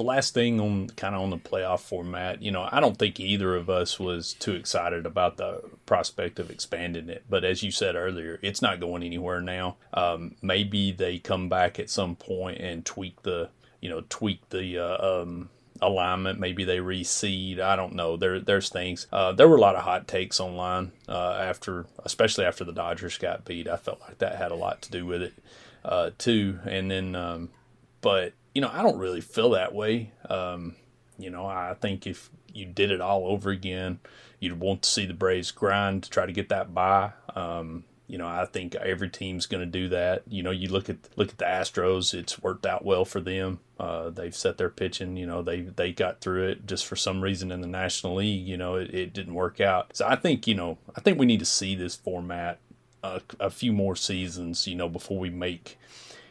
The 0.00 0.06
last 0.06 0.32
thing 0.32 0.58
on 0.62 0.88
kind 0.88 1.14
of 1.14 1.20
on 1.20 1.28
the 1.28 1.36
playoff 1.36 1.80
format, 1.80 2.40
you 2.40 2.50
know, 2.50 2.66
I 2.72 2.80
don't 2.80 2.96
think 2.96 3.20
either 3.20 3.54
of 3.54 3.68
us 3.68 4.00
was 4.00 4.32
too 4.32 4.54
excited 4.54 5.04
about 5.04 5.36
the 5.36 5.62
prospect 5.84 6.38
of 6.38 6.50
expanding 6.50 7.10
it. 7.10 7.24
But 7.28 7.44
as 7.44 7.62
you 7.62 7.70
said 7.70 7.96
earlier, 7.96 8.38
it's 8.40 8.62
not 8.62 8.80
going 8.80 9.02
anywhere 9.02 9.42
now. 9.42 9.76
Um, 9.92 10.36
maybe 10.40 10.90
they 10.90 11.18
come 11.18 11.50
back 11.50 11.78
at 11.78 11.90
some 11.90 12.16
point 12.16 12.62
and 12.62 12.82
tweak 12.82 13.24
the, 13.24 13.50
you 13.82 13.90
know, 13.90 14.02
tweak 14.08 14.48
the 14.48 14.78
uh, 14.78 15.20
um, 15.20 15.50
alignment. 15.82 16.40
Maybe 16.40 16.64
they 16.64 16.78
reseed. 16.78 17.60
I 17.60 17.76
don't 17.76 17.92
know. 17.92 18.16
There, 18.16 18.40
there's 18.40 18.70
things. 18.70 19.06
Uh, 19.12 19.32
there 19.32 19.48
were 19.48 19.58
a 19.58 19.60
lot 19.60 19.76
of 19.76 19.82
hot 19.82 20.08
takes 20.08 20.40
online 20.40 20.92
uh, 21.10 21.32
after, 21.32 21.84
especially 22.06 22.46
after 22.46 22.64
the 22.64 22.72
Dodgers 22.72 23.18
got 23.18 23.44
beat. 23.44 23.68
I 23.68 23.76
felt 23.76 24.00
like 24.00 24.16
that 24.16 24.36
had 24.36 24.50
a 24.50 24.56
lot 24.56 24.80
to 24.80 24.90
do 24.90 25.04
with 25.04 25.20
it 25.20 25.34
uh, 25.84 26.12
too. 26.16 26.58
And 26.64 26.90
then, 26.90 27.14
um, 27.14 27.50
but 28.00 28.32
you 28.54 28.60
know, 28.60 28.70
I 28.72 28.82
don't 28.82 28.98
really 28.98 29.20
feel 29.20 29.50
that 29.50 29.74
way. 29.74 30.12
Um, 30.28 30.76
you 31.18 31.30
know, 31.30 31.46
I 31.46 31.74
think 31.80 32.06
if 32.06 32.30
you 32.52 32.66
did 32.66 32.90
it 32.90 33.00
all 33.00 33.26
over 33.26 33.50
again, 33.50 34.00
you'd 34.38 34.58
want 34.58 34.82
to 34.82 34.90
see 34.90 35.06
the 35.06 35.14
Braves 35.14 35.50
grind 35.50 36.04
to 36.04 36.10
try 36.10 36.26
to 36.26 36.32
get 36.32 36.48
that 36.48 36.74
by. 36.74 37.12
Um, 37.34 37.84
you 38.10 38.18
know, 38.18 38.26
I 38.26 38.44
think 38.46 38.74
every 38.74 39.08
team's 39.08 39.46
going 39.46 39.60
to 39.60 39.70
do 39.70 39.88
that. 39.90 40.24
You 40.28 40.42
know, 40.42 40.50
you 40.50 40.68
look 40.68 40.90
at 40.90 40.96
look 41.14 41.28
at 41.28 41.38
the 41.38 41.44
Astros; 41.44 42.12
it's 42.12 42.42
worked 42.42 42.66
out 42.66 42.84
well 42.84 43.04
for 43.04 43.20
them. 43.20 43.60
Uh, 43.78 44.10
they've 44.10 44.34
set 44.34 44.58
their 44.58 44.68
pitching. 44.68 45.16
You 45.16 45.26
know, 45.26 45.42
they 45.42 45.60
they 45.60 45.92
got 45.92 46.20
through 46.20 46.48
it. 46.48 46.66
Just 46.66 46.86
for 46.86 46.96
some 46.96 47.22
reason 47.22 47.52
in 47.52 47.60
the 47.60 47.68
National 47.68 48.16
League, 48.16 48.48
you 48.48 48.56
know, 48.56 48.74
it, 48.74 48.92
it 48.92 49.12
didn't 49.12 49.34
work 49.34 49.60
out. 49.60 49.96
So 49.96 50.08
I 50.08 50.16
think 50.16 50.48
you 50.48 50.56
know, 50.56 50.78
I 50.96 51.00
think 51.00 51.20
we 51.20 51.26
need 51.26 51.38
to 51.38 51.46
see 51.46 51.76
this 51.76 51.94
format 51.94 52.58
a, 53.04 53.20
a 53.38 53.48
few 53.48 53.72
more 53.72 53.94
seasons. 53.94 54.66
You 54.66 54.74
know, 54.74 54.88
before 54.88 55.20
we 55.20 55.30
make 55.30 55.78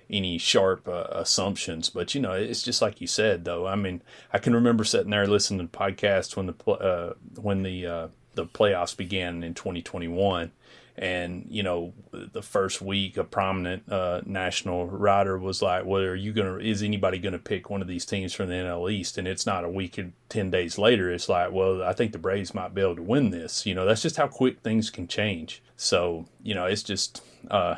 any 0.10 0.38
sharp 0.38 0.88
uh, 0.88 1.06
assumptions. 1.12 1.89
But 1.89 2.15
you 2.15 2.22
know, 2.22 2.34
it's 2.34 2.63
just 2.63 2.82
like 2.82 3.02
you 3.02 3.08
said, 3.08 3.45
though. 3.45 3.67
I 3.67 3.76
mean, 3.76 4.02
I 4.34 4.39
can 4.39 4.54
remember 4.54 4.84
sitting 4.84 5.12
there 5.12 5.28
listening 5.28 5.67
to 5.67 5.78
podcasts 5.78 6.36
when 6.36 6.48
the 6.48 6.72
uh, 6.72 7.13
when 7.36 7.63
the 7.63 7.86
uh, 7.86 8.08
the 8.36 8.45
playoffs 8.45 8.95
began 8.95 9.43
in 9.43 9.54
2021 9.54 10.52
and 11.00 11.45
you 11.50 11.63
know 11.63 11.93
the 12.12 12.41
first 12.41 12.82
week 12.82 13.15
a 13.15 13.24
prominent 13.24 13.89
uh, 13.91 14.22
national 14.26 14.86
writer 14.86 15.38
was 15.38 15.62
like 15.62 15.86
well 15.86 16.02
are 16.02 16.13
you 16.13 16.34
gonna 16.34 16.58
is 16.58 16.84
anybody 16.84 17.17
gonna 17.17 17.39
pick 17.39 17.69
one 17.69 17.82
of 17.82 17.88
these 17.88 18.06
teams 18.06 18.34
from 18.34 18.50
the 18.50 18.56
nl 18.56 18.91
east 18.91 19.17
and 19.17 19.26
it's 19.28 19.45
not 19.45 19.63
a 19.63 19.69
week 19.69 19.98
and 19.98 20.12
10 20.28 20.52
days 20.52 20.78
later 20.78 21.10
it's 21.10 21.30
like 21.30 21.52
well 21.54 21.82
i 21.84 21.93
think 21.93 22.12
the 22.12 22.17
braves 22.17 22.54
might 22.54 22.76
be 22.76 22.82
able 22.82 22.98
to 22.98 23.02
win 23.02 23.30
this 23.30 23.65
you 23.65 23.74
know 23.74 23.86
that's 23.86 24.02
just 24.02 24.17
how 24.17 24.28
quick 24.28 24.60
things 24.60 24.89
can 24.89 25.08
change 25.08 25.63
so 25.78 26.26
you 26.43 26.54
know 26.54 26.65
it's 26.65 26.84
just 26.84 27.24
uh, 27.50 27.76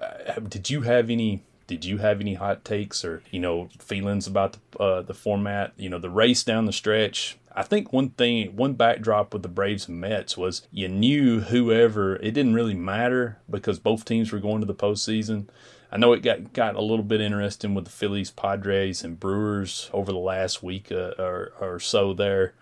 uh 0.00 0.40
did 0.48 0.70
you 0.70 0.80
have 0.80 1.10
any 1.10 1.42
did 1.66 1.84
you 1.84 1.98
have 1.98 2.20
any 2.20 2.34
hot 2.34 2.64
takes 2.64 3.04
or 3.04 3.22
you 3.30 3.40
know 3.40 3.68
feelings 3.78 4.26
about 4.26 4.56
the 4.70 4.78
uh, 4.78 5.02
the 5.02 5.14
format 5.14 5.72
you 5.76 5.88
know 5.88 5.98
the 5.98 6.10
race 6.10 6.42
down 6.42 6.66
the 6.66 6.72
stretch 6.72 7.36
I 7.56 7.62
think 7.62 7.90
one 7.90 8.10
thing, 8.10 8.54
one 8.54 8.74
backdrop 8.74 9.32
with 9.32 9.42
the 9.42 9.48
Braves 9.48 9.88
and 9.88 9.98
Mets 9.98 10.36
was 10.36 10.68
you 10.70 10.88
knew 10.88 11.40
whoever, 11.40 12.16
it 12.16 12.32
didn't 12.32 12.52
really 12.52 12.74
matter 12.74 13.38
because 13.48 13.78
both 13.78 14.04
teams 14.04 14.30
were 14.30 14.40
going 14.40 14.60
to 14.60 14.66
the 14.66 14.74
postseason. 14.74 15.48
I 15.90 15.96
know 15.96 16.12
it 16.12 16.20
got, 16.20 16.52
got 16.52 16.74
a 16.74 16.82
little 16.82 17.04
bit 17.04 17.22
interesting 17.22 17.74
with 17.74 17.86
the 17.86 17.90
Phillies, 17.90 18.30
Padres, 18.30 19.02
and 19.02 19.18
Brewers 19.18 19.88
over 19.94 20.12
the 20.12 20.18
last 20.18 20.62
week 20.62 20.92
uh, 20.92 21.12
or, 21.18 21.54
or 21.58 21.80
so 21.80 22.12
there. 22.12 22.52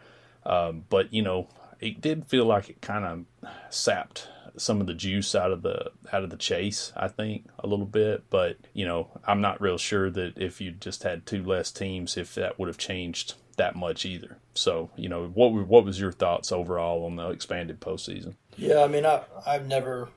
Um, 0.47 0.85
but, 0.89 1.13
you 1.13 1.23
know, 1.23 1.49
it 1.81 2.01
did 2.01 2.27
feel 2.27 2.45
like 2.45 2.71
it 2.71 2.81
kind 2.81 3.05
of 3.05 3.51
sapped 3.71 4.29
some 4.57 4.81
of 4.81 4.87
the 4.87 4.95
juice 4.95 5.35
out 5.35 5.51
of 5.51 5.63
the 5.63 5.91
out 6.13 6.25
of 6.25 6.31
the 6.31 6.37
chase. 6.37 6.93
I 6.97 7.09
think 7.09 7.47
a 7.59 7.67
little 7.67 7.87
bit, 7.87 8.25
but 8.31 8.57
you 8.73 8.85
know, 8.85 9.09
I'm 9.27 9.41
not 9.41 9.61
real 9.61 9.79
sure 9.79 10.11
that 10.11 10.39
if 10.39 10.61
you 10.61 10.71
just 10.73 11.03
had 11.03 11.27
two 11.27 11.43
less 11.43 11.71
teams, 11.71 12.17
if 12.17 12.35
that 12.35 12.59
would 12.59 12.69
have 12.69 12.79
changed 12.79 13.35
that 13.57 13.77
much 13.77 14.05
either. 14.05 14.39
So, 14.55 14.91
you 14.97 15.09
know, 15.09 15.27
what 15.29 15.53
what 15.53 15.85
was 15.85 16.01
your 16.01 16.13
thoughts 16.13 16.53
overall 16.53 17.05
on 17.05 17.17
the 17.17 17.29
expanded 17.31 17.81
postseason? 17.81 18.35
Yeah, 18.57 18.83
I 18.83 18.89
mean, 18.89 19.07
I 19.07 19.23
I've 19.47 19.67
never 19.67 20.09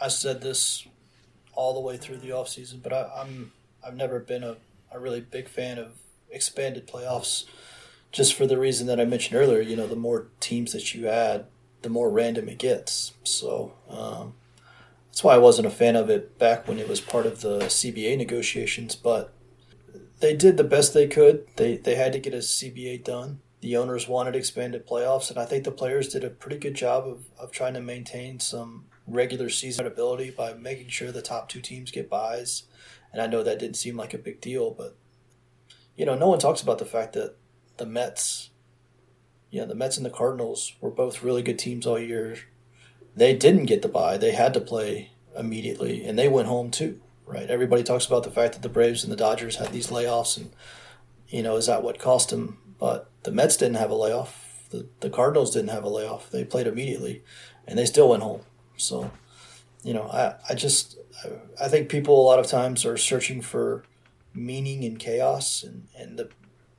I 0.00 0.08
said 0.08 0.40
this 0.40 0.86
all 1.54 1.74
the 1.74 1.80
way 1.80 1.96
through 1.96 2.18
the 2.18 2.32
off 2.32 2.48
season, 2.48 2.80
but 2.82 2.92
I, 2.92 3.10
I'm 3.16 3.52
I've 3.84 3.96
never 3.96 4.18
been 4.20 4.42
a, 4.42 4.56
a 4.90 4.98
really 4.98 5.20
big 5.20 5.48
fan 5.48 5.78
of 5.78 5.92
expanded 6.30 6.86
playoffs, 6.86 7.44
just 8.10 8.34
for 8.34 8.46
the 8.46 8.58
reason 8.58 8.86
that 8.86 9.00
I 9.00 9.04
mentioned 9.04 9.38
earlier. 9.38 9.60
You 9.60 9.76
know, 9.76 9.86
the 9.86 9.96
more 9.96 10.28
teams 10.40 10.72
that 10.72 10.94
you 10.94 11.08
add, 11.08 11.46
the 11.82 11.90
more 11.90 12.10
random 12.10 12.48
it 12.48 12.58
gets. 12.58 13.12
So 13.24 13.74
um, 13.88 14.34
that's 15.10 15.22
why 15.24 15.34
I 15.34 15.38
wasn't 15.38 15.66
a 15.66 15.70
fan 15.70 15.96
of 15.96 16.08
it 16.10 16.38
back 16.38 16.66
when 16.66 16.78
it 16.78 16.88
was 16.88 17.00
part 17.00 17.26
of 17.26 17.40
the 17.40 17.60
CBA 17.60 18.16
negotiations, 18.16 18.94
but 18.94 19.32
they 20.20 20.34
did 20.34 20.56
the 20.56 20.64
best 20.64 20.94
they 20.94 21.08
could. 21.08 21.46
They 21.56 21.76
they 21.76 21.96
had 21.96 22.12
to 22.12 22.18
get 22.18 22.34
a 22.34 22.38
CBA 22.38 23.04
done. 23.04 23.40
The 23.60 23.76
owners 23.76 24.08
wanted 24.08 24.34
expanded 24.34 24.86
playoffs, 24.86 25.30
and 25.30 25.38
I 25.38 25.44
think 25.44 25.64
the 25.64 25.70
players 25.70 26.08
did 26.08 26.24
a 26.24 26.30
pretty 26.30 26.58
good 26.58 26.74
job 26.74 27.06
of, 27.06 27.24
of 27.38 27.52
trying 27.52 27.74
to 27.74 27.80
maintain 27.80 28.40
some 28.40 28.86
regular 29.06 29.50
season 29.50 29.86
ability 29.86 30.30
by 30.30 30.54
making 30.54 30.88
sure 30.88 31.12
the 31.12 31.22
top 31.22 31.48
two 31.48 31.60
teams 31.60 31.90
get 31.90 32.08
buys. 32.08 32.64
And 33.12 33.20
I 33.20 33.26
know 33.26 33.42
that 33.42 33.58
didn't 33.58 33.76
seem 33.76 33.96
like 33.96 34.14
a 34.14 34.18
big 34.18 34.40
deal, 34.40 34.70
but 34.70 34.96
you 35.96 36.06
know, 36.06 36.16
no 36.16 36.28
one 36.28 36.38
talks 36.38 36.62
about 36.62 36.78
the 36.78 36.84
fact 36.84 37.12
that 37.12 37.36
the 37.76 37.86
Mets, 37.86 38.50
yeah, 39.52 39.64
the 39.64 39.76
Mets 39.76 39.96
and 39.96 40.04
the 40.04 40.10
Cardinals 40.10 40.72
were 40.80 40.90
both 40.90 41.22
really 41.22 41.42
good 41.42 41.60
teams 41.60 41.86
all 41.86 42.00
year. 42.00 42.38
They 43.14 43.36
didn't 43.36 43.66
get 43.66 43.82
the 43.82 43.88
buy; 43.88 44.18
they 44.18 44.32
had 44.32 44.52
to 44.54 44.60
play 44.60 45.12
immediately, 45.38 46.04
and 46.04 46.18
they 46.18 46.26
went 46.26 46.48
home 46.48 46.72
too 46.72 47.00
right? 47.32 47.50
Everybody 47.50 47.82
talks 47.82 48.06
about 48.06 48.24
the 48.24 48.30
fact 48.30 48.54
that 48.54 48.62
the 48.62 48.68
Braves 48.68 49.02
and 49.02 49.12
the 49.12 49.16
Dodgers 49.16 49.56
had 49.56 49.72
these 49.72 49.88
layoffs, 49.88 50.36
and 50.36 50.50
you 51.28 51.42
know, 51.42 51.56
is 51.56 51.66
that 51.66 51.82
what 51.82 51.98
cost 51.98 52.30
them? 52.30 52.58
But 52.78 53.10
the 53.22 53.32
Mets 53.32 53.56
didn't 53.56 53.76
have 53.76 53.90
a 53.90 53.94
layoff. 53.94 54.66
The 54.70 54.86
the 55.00 55.10
Cardinals 55.10 55.52
didn't 55.52 55.70
have 55.70 55.84
a 55.84 55.88
layoff. 55.88 56.30
They 56.30 56.44
played 56.44 56.66
immediately, 56.66 57.22
and 57.66 57.78
they 57.78 57.86
still 57.86 58.08
went 58.08 58.22
home. 58.22 58.42
So, 58.76 59.10
you 59.82 59.94
know, 59.94 60.08
I 60.08 60.34
I 60.48 60.54
just 60.54 60.98
I, 61.24 61.64
I 61.64 61.68
think 61.68 61.88
people 61.88 62.20
a 62.20 62.26
lot 62.26 62.38
of 62.38 62.46
times 62.46 62.84
are 62.84 62.96
searching 62.96 63.40
for 63.40 63.84
meaning 64.34 64.82
in 64.82 64.96
chaos, 64.96 65.62
and 65.62 65.88
and 65.96 66.18
the 66.18 66.28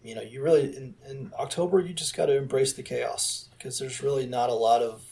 you 0.04 0.16
know 0.16 0.22
you 0.22 0.42
really 0.42 0.76
in, 0.76 0.96
in 1.10 1.32
October 1.40 1.80
you 1.80 1.94
just 1.94 2.16
got 2.16 2.28
to 2.28 2.38
embrace 2.38 2.74
the 2.74 2.84
chaos 2.84 3.50
because 3.58 3.80
there's 3.80 4.02
really 4.02 4.26
not 4.26 4.50
a 4.50 4.54
lot 4.54 4.82
of 4.82 5.04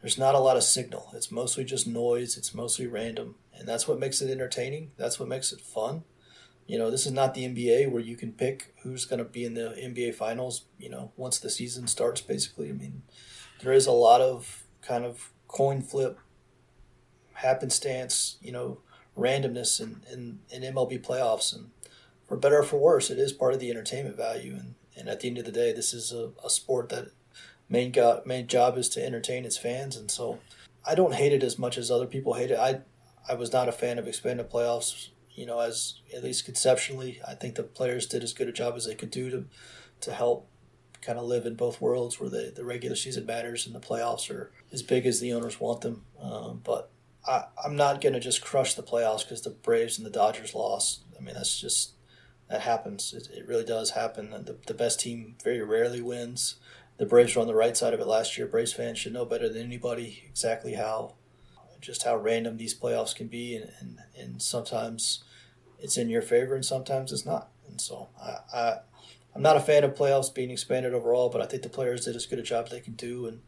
there's 0.00 0.18
not 0.18 0.36
a 0.36 0.38
lot 0.38 0.56
of 0.56 0.62
signal. 0.62 1.10
It's 1.12 1.32
mostly 1.32 1.64
just 1.64 1.86
noise. 1.86 2.36
It's 2.36 2.54
mostly 2.54 2.86
random 2.86 3.34
and 3.58 3.66
that's 3.66 3.88
what 3.88 3.98
makes 3.98 4.20
it 4.22 4.30
entertaining. 4.30 4.92
That's 4.96 5.18
what 5.18 5.28
makes 5.28 5.52
it 5.52 5.60
fun. 5.60 6.04
You 6.66 6.78
know, 6.78 6.90
this 6.90 7.06
is 7.06 7.12
not 7.12 7.34
the 7.34 7.44
NBA 7.44 7.90
where 7.90 8.02
you 8.02 8.14
can 8.14 8.32
pick 8.32 8.74
who's 8.82 9.06
going 9.06 9.18
to 9.18 9.24
be 9.24 9.44
in 9.44 9.54
the 9.54 9.74
NBA 9.78 10.14
finals, 10.14 10.66
you 10.78 10.90
know, 10.90 11.12
once 11.16 11.38
the 11.38 11.50
season 11.50 11.86
starts, 11.86 12.20
basically. 12.20 12.68
I 12.68 12.72
mean, 12.72 13.02
there 13.62 13.72
is 13.72 13.86
a 13.86 13.92
lot 13.92 14.20
of 14.20 14.64
kind 14.82 15.04
of 15.04 15.32
coin 15.48 15.80
flip, 15.80 16.18
happenstance, 17.32 18.36
you 18.42 18.52
know, 18.52 18.78
randomness 19.16 19.80
in, 19.80 20.02
in, 20.12 20.40
in 20.50 20.74
MLB 20.74 21.04
playoffs. 21.04 21.54
And 21.54 21.70
for 22.28 22.36
better 22.36 22.58
or 22.58 22.62
for 22.62 22.76
worse, 22.76 23.10
it 23.10 23.18
is 23.18 23.32
part 23.32 23.54
of 23.54 23.60
the 23.60 23.70
entertainment 23.70 24.16
value. 24.16 24.52
And, 24.52 24.74
and 24.96 25.08
at 25.08 25.20
the 25.20 25.28
end 25.28 25.38
of 25.38 25.44
the 25.44 25.52
day, 25.52 25.72
this 25.72 25.94
is 25.94 26.12
a, 26.12 26.30
a 26.44 26.50
sport 26.50 26.90
that 26.90 27.12
main, 27.68 27.90
go, 27.90 28.22
main 28.26 28.46
job 28.46 28.76
is 28.76 28.88
to 28.90 29.04
entertain 29.04 29.44
its 29.44 29.56
fans. 29.56 29.96
And 29.96 30.10
so 30.10 30.38
I 30.86 30.94
don't 30.94 31.14
hate 31.14 31.32
it 31.32 31.42
as 31.42 31.58
much 31.58 31.78
as 31.78 31.90
other 31.90 32.06
people 32.06 32.34
hate 32.34 32.50
it. 32.50 32.58
I, 32.58 32.80
I 33.28 33.34
was 33.34 33.52
not 33.52 33.68
a 33.68 33.72
fan 33.72 33.98
of 33.98 34.06
expanded 34.06 34.50
playoffs. 34.50 35.08
You 35.32 35.46
know, 35.46 35.60
as 35.60 36.00
at 36.14 36.24
least 36.24 36.44
conceptually, 36.44 37.20
I 37.26 37.34
think 37.34 37.54
the 37.54 37.62
players 37.62 38.06
did 38.06 38.24
as 38.24 38.32
good 38.32 38.48
a 38.48 38.52
job 38.52 38.74
as 38.74 38.86
they 38.86 38.96
could 38.96 39.12
do 39.12 39.30
to 39.30 39.44
to 40.00 40.12
help 40.12 40.48
kind 41.00 41.16
of 41.16 41.26
live 41.26 41.46
in 41.46 41.54
both 41.54 41.80
worlds, 41.80 42.18
where 42.18 42.28
the 42.28 42.52
the 42.54 42.64
regular 42.64 42.96
season 42.96 43.24
matters 43.24 43.64
and 43.64 43.72
the 43.72 43.78
playoffs 43.78 44.30
are 44.30 44.50
as 44.72 44.82
big 44.82 45.06
as 45.06 45.20
the 45.20 45.32
owners 45.32 45.60
want 45.60 45.82
them. 45.82 46.02
Um, 46.20 46.60
but 46.64 46.90
I, 47.24 47.44
I'm 47.64 47.76
not 47.76 48.00
going 48.00 48.14
to 48.14 48.20
just 48.20 48.42
crush 48.42 48.74
the 48.74 48.82
playoffs 48.82 49.22
because 49.22 49.42
the 49.42 49.50
Braves 49.50 49.96
and 49.96 50.04
the 50.04 50.10
Dodgers 50.10 50.56
lost. 50.56 51.02
I 51.16 51.22
mean, 51.22 51.34
that's 51.34 51.60
just 51.60 51.92
that 52.48 52.62
happens. 52.62 53.12
It, 53.12 53.28
it 53.36 53.46
really 53.46 53.64
does 53.64 53.90
happen. 53.90 54.30
The, 54.30 54.56
the 54.66 54.74
best 54.74 55.00
team 55.00 55.36
very 55.42 55.62
rarely 55.62 56.00
wins. 56.00 56.56
The 56.96 57.06
Braves 57.06 57.36
were 57.36 57.42
on 57.42 57.48
the 57.48 57.54
right 57.54 57.76
side 57.76 57.94
of 57.94 58.00
it 58.00 58.06
last 58.06 58.36
year. 58.36 58.46
Braves 58.46 58.72
fans 58.72 58.98
should 58.98 59.12
know 59.12 59.24
better 59.24 59.48
than 59.48 59.62
anybody 59.62 60.24
exactly 60.28 60.74
how 60.74 61.14
just 61.80 62.02
how 62.02 62.16
random 62.16 62.56
these 62.56 62.78
playoffs 62.78 63.14
can 63.14 63.28
be, 63.28 63.54
and, 63.54 63.70
and, 63.78 63.98
and 64.18 64.42
sometimes 64.42 65.22
it's 65.78 65.96
in 65.96 66.08
your 66.08 66.22
favor 66.22 66.56
and 66.56 66.64
sometimes 66.64 67.12
it's 67.12 67.24
not. 67.24 67.50
And 67.68 67.80
so 67.80 68.08
I, 68.20 68.38
I 68.52 68.78
I'm 69.34 69.42
not 69.42 69.56
a 69.56 69.60
fan 69.60 69.84
of 69.84 69.94
playoffs 69.94 70.34
being 70.34 70.50
expanded 70.50 70.94
overall, 70.94 71.28
but 71.28 71.40
I 71.40 71.46
think 71.46 71.62
the 71.62 71.68
players 71.68 72.04
did 72.04 72.16
as 72.16 72.26
good 72.26 72.40
a 72.40 72.42
job 72.42 72.68
they 72.68 72.80
can 72.80 72.94
do, 72.94 73.26
and, 73.26 73.40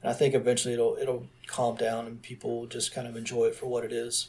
and 0.00 0.10
I 0.10 0.14
think 0.14 0.34
eventually 0.34 0.74
it'll 0.74 0.96
it'll 1.00 1.26
calm 1.46 1.76
down 1.76 2.06
and 2.06 2.22
people 2.22 2.60
will 2.60 2.66
just 2.66 2.94
kind 2.94 3.06
of 3.06 3.16
enjoy 3.16 3.46
it 3.46 3.54
for 3.54 3.66
what 3.66 3.84
it 3.84 3.92
is. 3.92 4.28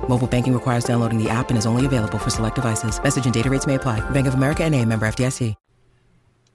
Mobile 0.11 0.27
banking 0.27 0.53
requires 0.53 0.83
downloading 0.83 1.23
the 1.23 1.29
app 1.29 1.47
and 1.49 1.57
is 1.57 1.65
only 1.65 1.85
available 1.85 2.19
for 2.19 2.29
select 2.29 2.55
devices. 2.55 3.01
Message 3.01 3.23
and 3.23 3.33
data 3.33 3.49
rates 3.49 3.65
may 3.65 3.75
apply. 3.75 4.01
Bank 4.09 4.27
of 4.27 4.33
America 4.33 4.61
and 4.61 4.75
a 4.75 4.83
member 4.83 5.05
FDIC. 5.07 5.55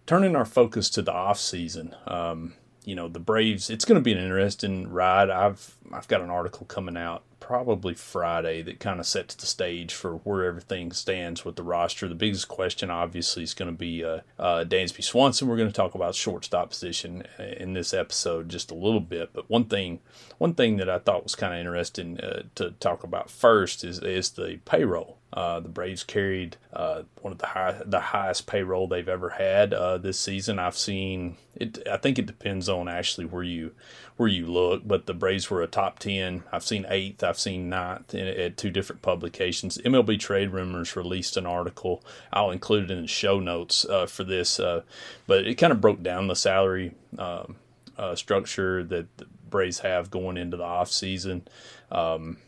Turning 0.05 0.37
our 0.37 0.45
focus 0.45 0.91
to 0.91 1.01
the 1.01 1.13
off 1.13 1.41
season, 1.41 1.97
um, 2.07 2.53
you 2.85 2.95
know 2.95 3.09
the 3.09 3.19
Braves. 3.19 3.71
It's 3.71 3.87
going 3.87 3.97
to 3.97 4.03
be 4.03 4.13
an 4.13 4.19
interesting 4.19 4.89
ride. 4.91 5.31
I've 5.31 5.75
I've 5.91 6.07
got 6.07 6.21
an 6.21 6.29
article 6.29 6.67
coming 6.67 6.99
out 6.99 7.23
probably 7.41 7.95
Friday 7.95 8.63
that 8.63 8.81
kind 8.81 9.01
of 9.01 9.07
sets 9.07 9.35
the 9.35 9.47
stage 9.47 9.93
for 9.95 10.17
where 10.19 10.45
everything 10.45 10.93
stands 10.93 11.45
with 11.45 11.57
the 11.57 11.63
roster. 11.63 12.09
The 12.09 12.15
biggest 12.15 12.49
question, 12.49 12.91
obviously, 12.91 13.43
is 13.43 13.55
going 13.55 13.71
to 13.71 13.77
be 13.77 14.05
uh, 14.05 14.21
uh, 14.39 14.65
Dansby 14.65 15.03
Swanson. 15.05 15.49
We're 15.49 15.57
going 15.57 15.69
to 15.69 15.75
talk 15.75 15.95
about 15.95 16.15
shortstop 16.15 16.71
position 16.71 17.25
in 17.39 17.73
this 17.73 17.95
episode 17.95 18.49
just 18.49 18.71
a 18.71 18.75
little 18.75 19.01
bit. 19.01 19.31
But 19.33 19.51
one 19.51 19.65
thing, 19.65 20.01
one 20.39 20.55
thing 20.55 20.77
that 20.79 20.91
I 20.91 20.99
thought 20.99 21.25
was 21.25 21.35
kind 21.35 21.55
of 21.55 21.61
interesting 21.61 22.21
uh, 22.21 22.43
to 22.57 22.73
talk 22.73 23.05
about 23.05 23.31
first 23.31 23.85
is 23.85 24.01
is 24.01 24.31
the 24.31 24.59
payroll. 24.65 25.19
Uh, 25.33 25.61
the 25.61 25.69
Braves 25.69 26.05
carried 26.05 26.57
uh, 26.73 27.03
one 27.21 27.33
of 27.33 27.39
the 27.39 27.47
high, 27.47 27.81
the 27.85 28.01
highest 28.01 28.47
payroll 28.47 28.87
they've 28.87 29.09
ever 29.09 29.31
had 29.31 29.75
uh, 29.75 29.99
this 29.99 30.19
season. 30.19 30.59
I've 30.59 30.77
seen 30.77 31.37
it. 31.57 31.79
I 31.91 31.97
think 31.97 32.19
it 32.19 32.27
depends 32.27 32.69
on 32.69 32.89
actually 32.89 33.27
where 33.27 33.43
you 33.43 33.73
where 34.17 34.29
you 34.29 34.47
look, 34.47 34.87
but 34.87 35.07
the 35.07 35.15
Braves 35.15 35.51
were 35.51 35.63
a 35.63 35.67
top 35.67 35.99
ten. 35.99 36.45
I've 36.53 36.65
seen 36.65 36.87
eighth. 36.89 37.25
I've 37.25 37.39
seen 37.39 37.69
ninth 37.69 38.15
in, 38.15 38.27
at 38.27 38.57
two 38.57 38.71
different 38.71 39.03
publications. 39.03 39.79
MLB 39.79 40.19
Trade 40.19 40.51
Rumors 40.53 40.97
released 40.97 41.37
an 41.37 41.45
article. 41.45 42.05
I'll 42.33 42.53
include 42.53 42.85
it 42.85 42.95
in 42.95 43.03
the 43.03 43.09
show 43.09 43.41
notes 43.41 43.85
uh, 43.85 44.07
for 44.07 44.25
this, 44.25 44.61
uh, 44.61 44.83
but 45.27 45.47
it 45.47 45.57
kind 45.57 45.73
of 45.73 45.81
broke 45.81 46.03
down 46.03 46.29
the 46.29 46.37
salary 46.37 46.93
um, 47.19 47.57
uh, 47.99 48.15
structure 48.15 48.85
that 48.85 49.15
the 49.17 49.27
Braves 49.51 49.81
have 49.81 50.11
going 50.11 50.37
into 50.37 50.57
the 50.57 50.65
off 50.65 50.91
season. 50.91 51.47
Um, 51.91 52.39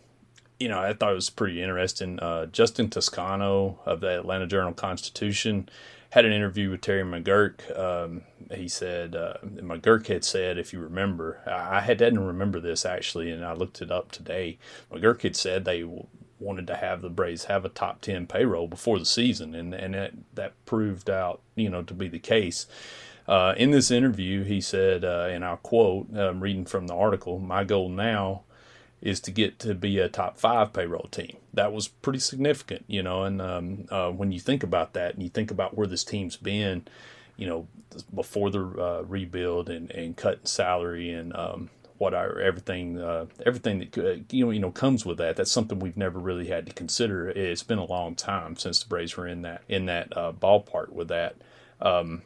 you 0.59 0.69
know, 0.69 0.81
I 0.81 0.93
thought 0.93 1.13
it 1.13 1.17
was 1.17 1.31
pretty 1.31 1.63
interesting. 1.63 2.19
Uh, 2.19 2.47
Justin 2.47 2.91
Toscano 2.91 3.79
of 3.87 4.01
the 4.01 4.19
Atlanta 4.19 4.47
Journal 4.47 4.73
Constitution 4.73 5.69
had 6.11 6.25
an 6.25 6.33
interview 6.33 6.71
with 6.71 6.81
Terry 6.81 7.03
McGuirk. 7.03 7.79
Um, 7.79 8.23
he 8.53 8.67
said, 8.67 9.15
uh, 9.15 9.35
McGuirk 9.45 10.07
had 10.07 10.25
said, 10.25 10.59
if 10.59 10.73
you 10.73 10.81
remember, 10.81 11.41
I 11.47 11.81
had 11.81 11.99
didn't 11.99 12.27
remember 12.27 12.61
this 12.61 12.87
actually, 12.87 13.31
and 13.31 13.45
I 13.45 13.53
looked 13.53 13.83
it 13.83 13.91
up 13.91 14.11
today. 14.11 14.59
McGuirk 14.91 15.23
had 15.23 15.37
said 15.37 15.65
they 15.65 15.85
wanted 16.41 16.67
to 16.69 16.77
have 16.77 17.03
the 17.03 17.11
Braves 17.11 17.45
have 17.45 17.65
a 17.65 17.69
top 17.69 18.01
10 18.01 18.27
payroll 18.27 18.69
before 18.69 18.99
the 18.99 19.05
season, 19.05 19.55
and, 19.55 19.75
and 19.75 19.95
that, 19.95 20.13
that 20.35 20.65
proved 20.67 21.11
out, 21.11 21.41
you 21.57 21.69
know, 21.69 21.83
to 21.83 21.95
be 21.95 22.09
the 22.09 22.19
case. 22.19 22.67
Uh, 23.27 23.55
in 23.59 23.71
this 23.71 23.91
interview, 23.91 24.43
he 24.45 24.61
said, 24.61 25.05
uh, 25.05 25.29
and 25.31 25.45
I'll 25.45 25.59
quote, 25.59 26.07
I'm 26.17 26.41
reading 26.41 26.65
from 26.65 26.87
the 26.87 26.95
article, 26.95 27.39
my 27.39 27.65
goal 27.65 27.91
now 27.91 28.45
is 29.01 29.21
to 29.21 29.31
get 29.31 29.59
to 29.61 29.75
be 29.75 29.99
a 29.99 30.09
top 30.09 30.39
five 30.39 30.73
payroll 30.73 31.09
team. 31.11 31.37
That 31.55 31.73
was 31.73 31.89
pretty 31.89 32.19
significant, 32.19 32.85
you 32.87 33.03
know. 33.03 33.25
And 33.25 33.41
um, 33.41 33.87
uh, 33.91 34.11
when 34.11 34.33
you 34.33 34.41
think 34.41 34.63
about 34.63 34.93
that, 34.95 35.15
and 35.15 35.23
you 35.23 35.29
think 35.29 35.51
about 35.51 35.77
where 35.77 35.87
this 35.87 36.05
team's 36.05 36.37
been, 36.37 36.87
you 37.37 37.47
know, 37.47 37.69
before 38.15 38.51
the 38.51 38.61
uh, 38.61 39.03
rebuild 39.07 39.69
and 39.69 39.91
and 39.91 40.17
cutting 40.17 40.47
salary 40.47 41.11
and 41.11 41.35
um, 41.37 41.71
what 41.99 42.15
our 42.15 42.41
everything 42.41 42.99
uh, 42.99 43.27
everything 43.45 43.81
that 43.81 44.33
you 44.33 44.45
know 44.45 44.51
you 44.51 44.61
know 44.61 44.71
comes 44.71 45.05
with 45.05 45.19
that. 45.19 45.37
That's 45.37 45.53
something 45.53 45.79
we've 45.79 45.97
never 45.97 46.19
really 46.19 46.49
had 46.49 46.67
to 46.67 46.73
consider. 46.73 47.29
It's 47.29 47.63
been 47.63 47.79
a 47.79 47.85
long 47.85 48.15
time 48.15 48.57
since 48.57 48.83
the 48.83 48.89
Braves 48.89 49.17
were 49.17 49.27
in 49.27 49.43
that 49.43 49.63
in 49.69 49.87
that 49.87 50.17
uh, 50.17 50.33
ballpark 50.33 50.91
with 50.91 51.09
that. 51.09 51.37
Um, 51.81 52.23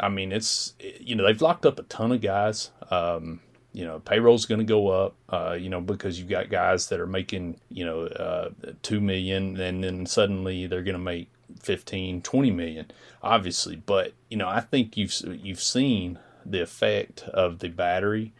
I 0.00 0.08
mean, 0.08 0.32
it's 0.32 0.74
you 1.00 1.14
know 1.14 1.24
they've 1.24 1.40
locked 1.40 1.64
up 1.64 1.78
a 1.78 1.84
ton 1.84 2.12
of 2.12 2.20
guys. 2.20 2.70
Um, 2.90 3.40
you 3.74 3.84
know 3.84 3.98
payroll's 3.98 4.46
going 4.46 4.60
to 4.60 4.64
go 4.64 4.88
up 4.88 5.14
uh, 5.28 5.56
you 5.58 5.68
know 5.68 5.80
because 5.80 6.18
you've 6.18 6.28
got 6.28 6.48
guys 6.48 6.88
that 6.88 7.00
are 7.00 7.06
making 7.06 7.58
you 7.68 7.84
know 7.84 8.06
uh, 8.06 8.48
2 8.82 9.00
million 9.00 9.60
and 9.60 9.84
then 9.84 10.06
suddenly 10.06 10.66
they're 10.66 10.82
going 10.82 10.94
to 10.94 10.98
make 10.98 11.28
15 11.60 12.22
20 12.22 12.50
million 12.50 12.90
obviously. 13.22 13.76
But 13.76 14.14
you 14.30 14.38
know 14.38 14.48
i 14.48 14.60
think 14.60 14.96
you've 14.96 15.14
you've 15.26 15.62
seen 15.62 16.18
the 16.46 16.62
effect 16.62 17.22
of 17.24 17.58
the 17.58 17.68
battery 17.68 18.32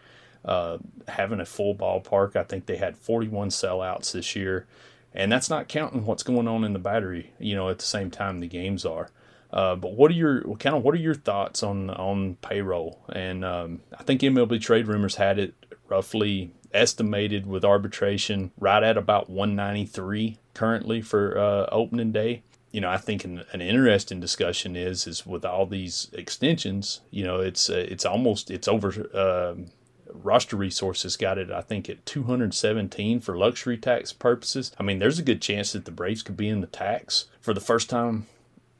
uh, 0.44 0.76
having 1.08 1.40
a 1.40 1.46
full 1.46 1.74
ballpark. 1.74 2.36
I 2.36 2.42
think 2.42 2.66
they 2.66 2.76
had 2.76 2.98
41 2.98 3.48
sellouts 3.48 4.12
this 4.12 4.36
year 4.36 4.66
and 5.14 5.32
that's 5.32 5.48
not 5.48 5.68
counting 5.68 6.04
what's 6.04 6.22
going 6.22 6.48
on 6.48 6.64
in 6.64 6.72
the 6.72 6.78
battery 6.78 7.32
you 7.38 7.54
know 7.54 7.70
at 7.70 7.78
the 7.78 7.84
same 7.84 8.10
time 8.10 8.40
the 8.40 8.46
games 8.46 8.84
are 8.84 9.10
uh, 9.54 9.76
but 9.76 9.92
what 9.92 10.10
are 10.10 10.14
your 10.14 10.42
kind 10.56 10.74
of 10.74 10.82
what 10.82 10.94
are 10.94 10.98
your 10.98 11.14
thoughts 11.14 11.62
on 11.62 11.88
on 11.90 12.34
payroll? 12.42 13.00
And 13.12 13.44
um, 13.44 13.82
I 13.96 14.02
think 14.02 14.20
MLB 14.20 14.60
Trade 14.60 14.88
Rumors 14.88 15.14
had 15.14 15.38
it 15.38 15.54
roughly 15.88 16.52
estimated 16.72 17.46
with 17.46 17.64
arbitration 17.64 18.50
right 18.58 18.82
at 18.82 18.98
about 18.98 19.30
193 19.30 20.38
currently 20.54 21.00
for 21.00 21.38
uh, 21.38 21.68
opening 21.70 22.10
day. 22.10 22.42
You 22.72 22.80
know, 22.80 22.90
I 22.90 22.96
think 22.96 23.24
an, 23.24 23.44
an, 23.52 23.60
interesting 23.60 24.18
discussion 24.18 24.74
is 24.74 25.06
is 25.06 25.24
with 25.24 25.44
all 25.44 25.66
these 25.66 26.08
extensions. 26.12 27.02
You 27.12 27.22
know, 27.22 27.38
it's 27.38 27.70
uh, 27.70 27.86
it's 27.88 28.04
almost 28.04 28.50
it's 28.50 28.66
over. 28.66 29.08
Um, 29.16 29.66
roster 30.12 30.56
resources 30.56 31.16
got 31.16 31.38
it, 31.38 31.52
I 31.52 31.60
think, 31.60 31.88
at 31.88 32.04
217 32.06 33.20
for 33.20 33.36
luxury 33.36 33.76
tax 33.76 34.12
purposes. 34.12 34.72
I 34.78 34.82
mean, 34.82 34.98
there's 34.98 35.18
a 35.20 35.24
good 35.24 35.42
chance 35.42 35.72
that 35.72 35.84
the 35.84 35.90
Braves 35.92 36.22
could 36.22 36.36
be 36.36 36.48
in 36.48 36.60
the 36.60 36.66
tax 36.66 37.26
for 37.40 37.54
the 37.54 37.60
first 37.60 37.88
time 37.88 38.26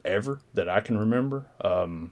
ever 0.05 0.41
that 0.53 0.69
I 0.69 0.81
can 0.81 0.97
remember. 0.97 1.47
Um, 1.61 2.11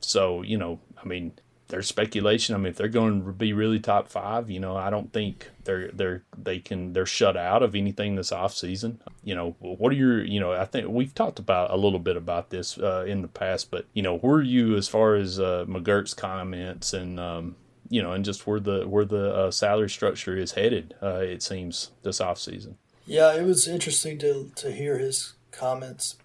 so 0.00 0.42
you 0.42 0.58
know, 0.58 0.80
I 1.02 1.06
mean, 1.06 1.32
there's 1.68 1.88
speculation. 1.88 2.54
I 2.54 2.58
mean, 2.58 2.68
if 2.68 2.76
they're 2.76 2.88
going 2.88 3.24
to 3.24 3.32
be 3.32 3.52
really 3.52 3.80
top 3.80 4.08
five, 4.08 4.50
you 4.50 4.60
know, 4.60 4.76
I 4.76 4.90
don't 4.90 5.12
think 5.12 5.50
they're 5.64 5.90
they're 5.92 6.22
they 6.36 6.60
can 6.60 6.92
they're 6.92 7.06
shut 7.06 7.36
out 7.36 7.62
of 7.62 7.74
anything 7.74 8.14
this 8.14 8.32
off 8.32 8.54
season. 8.54 9.00
You 9.24 9.34
know, 9.34 9.56
what 9.58 9.92
are 9.92 9.96
your 9.96 10.24
you 10.24 10.38
know? 10.38 10.52
I 10.52 10.64
think 10.64 10.88
we've 10.88 11.14
talked 11.14 11.38
about 11.38 11.72
a 11.72 11.76
little 11.76 11.98
bit 11.98 12.16
about 12.16 12.50
this 12.50 12.78
uh, 12.78 13.04
in 13.06 13.22
the 13.22 13.28
past, 13.28 13.70
but 13.70 13.86
you 13.92 14.02
know, 14.02 14.18
where 14.18 14.36
are 14.36 14.42
you 14.42 14.76
as 14.76 14.88
far 14.88 15.16
as 15.16 15.40
uh, 15.40 15.64
McGuirk's 15.68 16.14
comments 16.14 16.92
and 16.92 17.18
um, 17.18 17.56
you 17.88 18.02
know, 18.02 18.12
and 18.12 18.24
just 18.24 18.46
where 18.46 18.60
the 18.60 18.86
where 18.86 19.04
the 19.04 19.34
uh, 19.34 19.50
salary 19.50 19.90
structure 19.90 20.36
is 20.36 20.52
headed? 20.52 20.94
Uh, 21.02 21.16
it 21.16 21.42
seems 21.42 21.90
this 22.02 22.20
off 22.20 22.38
season. 22.38 22.78
Yeah, 23.06 23.34
it 23.34 23.44
was 23.44 23.66
interesting 23.66 24.18
to 24.18 24.52
to 24.56 24.70
hear 24.70 24.98
his 24.98 25.34
comments 25.50 26.16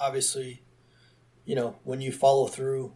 obviously, 0.00 0.62
you 1.44 1.54
know, 1.54 1.76
when 1.84 2.00
you 2.00 2.12
follow 2.12 2.46
through, 2.46 2.92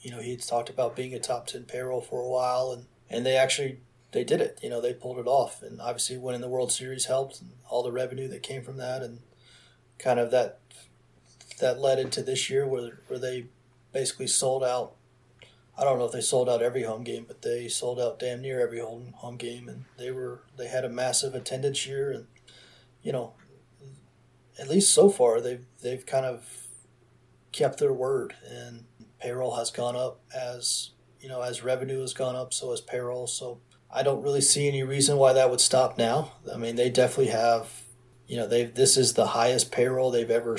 you 0.00 0.10
know, 0.10 0.20
he's 0.20 0.46
talked 0.46 0.68
about 0.68 0.96
being 0.96 1.14
a 1.14 1.18
top 1.18 1.46
10 1.46 1.64
payroll 1.64 2.00
for 2.00 2.20
a 2.20 2.28
while 2.28 2.72
and, 2.72 2.86
and 3.08 3.24
they 3.24 3.36
actually, 3.36 3.80
they 4.12 4.24
did 4.24 4.40
it, 4.40 4.58
you 4.62 4.68
know, 4.68 4.80
they 4.80 4.92
pulled 4.92 5.18
it 5.18 5.26
off 5.26 5.62
and 5.62 5.80
obviously 5.80 6.16
winning 6.16 6.40
the 6.40 6.48
World 6.48 6.72
Series 6.72 7.06
helped 7.06 7.40
and 7.40 7.50
all 7.68 7.82
the 7.82 7.92
revenue 7.92 8.28
that 8.28 8.42
came 8.42 8.62
from 8.62 8.76
that 8.76 9.02
and 9.02 9.20
kind 9.98 10.20
of 10.20 10.30
that, 10.30 10.60
that 11.60 11.78
led 11.78 11.98
into 11.98 12.22
this 12.22 12.50
year 12.50 12.66
where, 12.66 13.00
where 13.08 13.18
they 13.18 13.46
basically 13.94 14.26
sold 14.26 14.62
out. 14.62 14.94
I 15.78 15.84
don't 15.84 15.98
know 15.98 16.04
if 16.04 16.12
they 16.12 16.20
sold 16.20 16.48
out 16.48 16.62
every 16.62 16.82
home 16.82 17.02
game, 17.02 17.24
but 17.26 17.42
they 17.42 17.68
sold 17.68 17.98
out 17.98 18.18
damn 18.18 18.42
near 18.42 18.60
every 18.60 18.80
home 18.80 19.14
home 19.16 19.36
game, 19.36 19.68
and 19.68 19.86
they 19.98 20.10
were 20.10 20.42
they 20.56 20.68
had 20.68 20.84
a 20.84 20.88
massive 20.88 21.34
attendance 21.34 21.86
year, 21.86 22.12
and 22.12 22.26
you 23.02 23.12
know 23.12 23.32
at 24.58 24.68
least 24.68 24.92
so 24.92 25.08
far, 25.08 25.40
they've 25.40 25.66
they've 25.82 26.04
kind 26.04 26.26
of 26.26 26.66
kept 27.52 27.78
their 27.78 27.92
word, 27.92 28.34
and 28.48 28.84
payroll 29.20 29.56
has 29.56 29.70
gone 29.70 29.96
up 29.96 30.20
as 30.34 30.90
you 31.20 31.28
know 31.28 31.42
as 31.42 31.62
revenue 31.62 32.00
has 32.00 32.14
gone 32.14 32.36
up, 32.36 32.52
so 32.52 32.70
has 32.70 32.80
payroll. 32.80 33.26
So 33.26 33.60
I 33.90 34.02
don't 34.02 34.22
really 34.22 34.40
see 34.40 34.68
any 34.68 34.82
reason 34.82 35.16
why 35.16 35.32
that 35.32 35.50
would 35.50 35.60
stop 35.60 35.96
now. 35.96 36.32
I 36.52 36.56
mean, 36.56 36.76
they 36.76 36.90
definitely 36.90 37.32
have, 37.32 37.84
you 38.26 38.36
know, 38.36 38.46
they 38.46 38.64
this 38.64 38.96
is 38.96 39.14
the 39.14 39.28
highest 39.28 39.72
payroll 39.72 40.10
they've 40.10 40.30
ever 40.30 40.58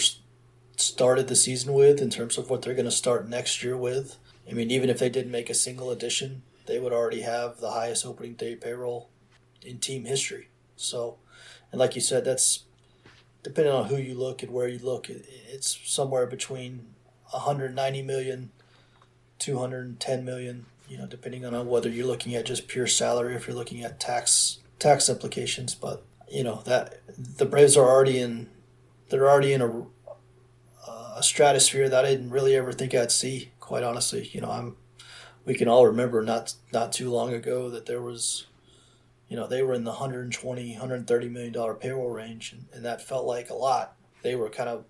started 0.78 1.28
the 1.28 1.36
season 1.36 1.74
with 1.74 2.02
in 2.02 2.10
terms 2.10 2.38
of 2.38 2.50
what 2.50 2.62
they're 2.62 2.74
going 2.74 2.86
to 2.86 2.92
start 2.92 3.30
next 3.30 3.64
year 3.64 3.78
with. 3.78 4.18
I 4.50 4.54
mean, 4.54 4.72
even 4.72 4.90
if 4.90 5.00
they 5.00 5.10
didn't 5.10 5.32
make 5.32 5.50
a 5.50 5.56
single 5.56 5.92
addition, 5.92 6.44
they 6.66 6.80
would 6.80 6.94
already 6.94 7.22
have 7.22 7.60
the 7.60 7.72
highest 7.72 8.06
opening 8.06 8.34
day 8.34 8.56
payroll 8.56 9.10
in 9.62 9.80
team 9.80 10.06
history. 10.06 10.50
So, 10.76 11.18
and 11.72 11.80
like 11.80 11.96
you 11.96 12.02
said, 12.02 12.26
that's 12.26 12.65
depending 13.46 13.72
on 13.72 13.86
who 13.86 13.98
you 13.98 14.16
look 14.16 14.42
and 14.42 14.52
where 14.52 14.68
you 14.68 14.80
look, 14.80 15.08
it's 15.08 15.80
somewhere 15.86 16.26
between 16.26 16.88
190 17.30 18.02
million, 18.02 18.50
210 19.38 20.26
million. 20.26 20.66
You 20.90 20.98
know, 20.98 21.06
depending 21.06 21.46
on 21.46 21.68
whether 21.68 21.88
you're 21.88 22.08
looking 22.08 22.34
at 22.34 22.46
just 22.46 22.68
pure 22.68 22.88
salary, 22.88 23.36
if 23.36 23.46
you're 23.46 23.56
looking 23.56 23.84
at 23.84 24.00
tax 24.00 24.58
tax 24.80 25.10
implications. 25.10 25.76
But 25.76 26.04
you 26.28 26.44
know 26.44 26.64
that 26.66 27.02
the 27.38 27.46
Braves 27.46 27.78
are 27.78 27.88
already 27.88 28.18
in, 28.18 28.50
they're 29.10 29.30
already 29.30 29.54
in 29.54 29.62
a, 29.62 29.86
a 31.16 31.22
stratosphere 31.22 31.88
that 31.88 32.04
I 32.04 32.10
didn't 32.10 32.32
really 32.32 32.56
ever 32.56 32.74
think 32.74 32.96
I'd 32.96 33.12
see. 33.12 33.52
Quite 33.60 33.84
honestly, 33.84 34.28
you 34.34 34.42
know, 34.42 34.50
I'm. 34.50 34.76
We 35.46 35.54
can 35.54 35.68
all 35.68 35.86
remember 35.86 36.24
not 36.24 36.56
not 36.74 36.92
too 36.92 37.12
long 37.12 37.32
ago 37.32 37.70
that 37.70 37.86
there 37.86 38.02
was 38.02 38.48
you 39.28 39.36
know, 39.36 39.48
they 39.48 39.64
were 39.64 39.74
in 39.74 39.84
the 39.84 39.92
120, 39.92 40.72
130 40.72 41.30
million 41.30 41.54
dollar 41.54 41.74
payroll 41.74 42.10
range, 42.10 42.54
and, 42.54 42.66
and 42.74 42.86
that 42.86 43.02
felt 43.02 43.26
like 43.26 43.50
a 43.50 43.56
lot. 43.56 43.96
They 44.22 44.36
were 44.36 44.50
kind 44.50 44.70
of 44.70 44.86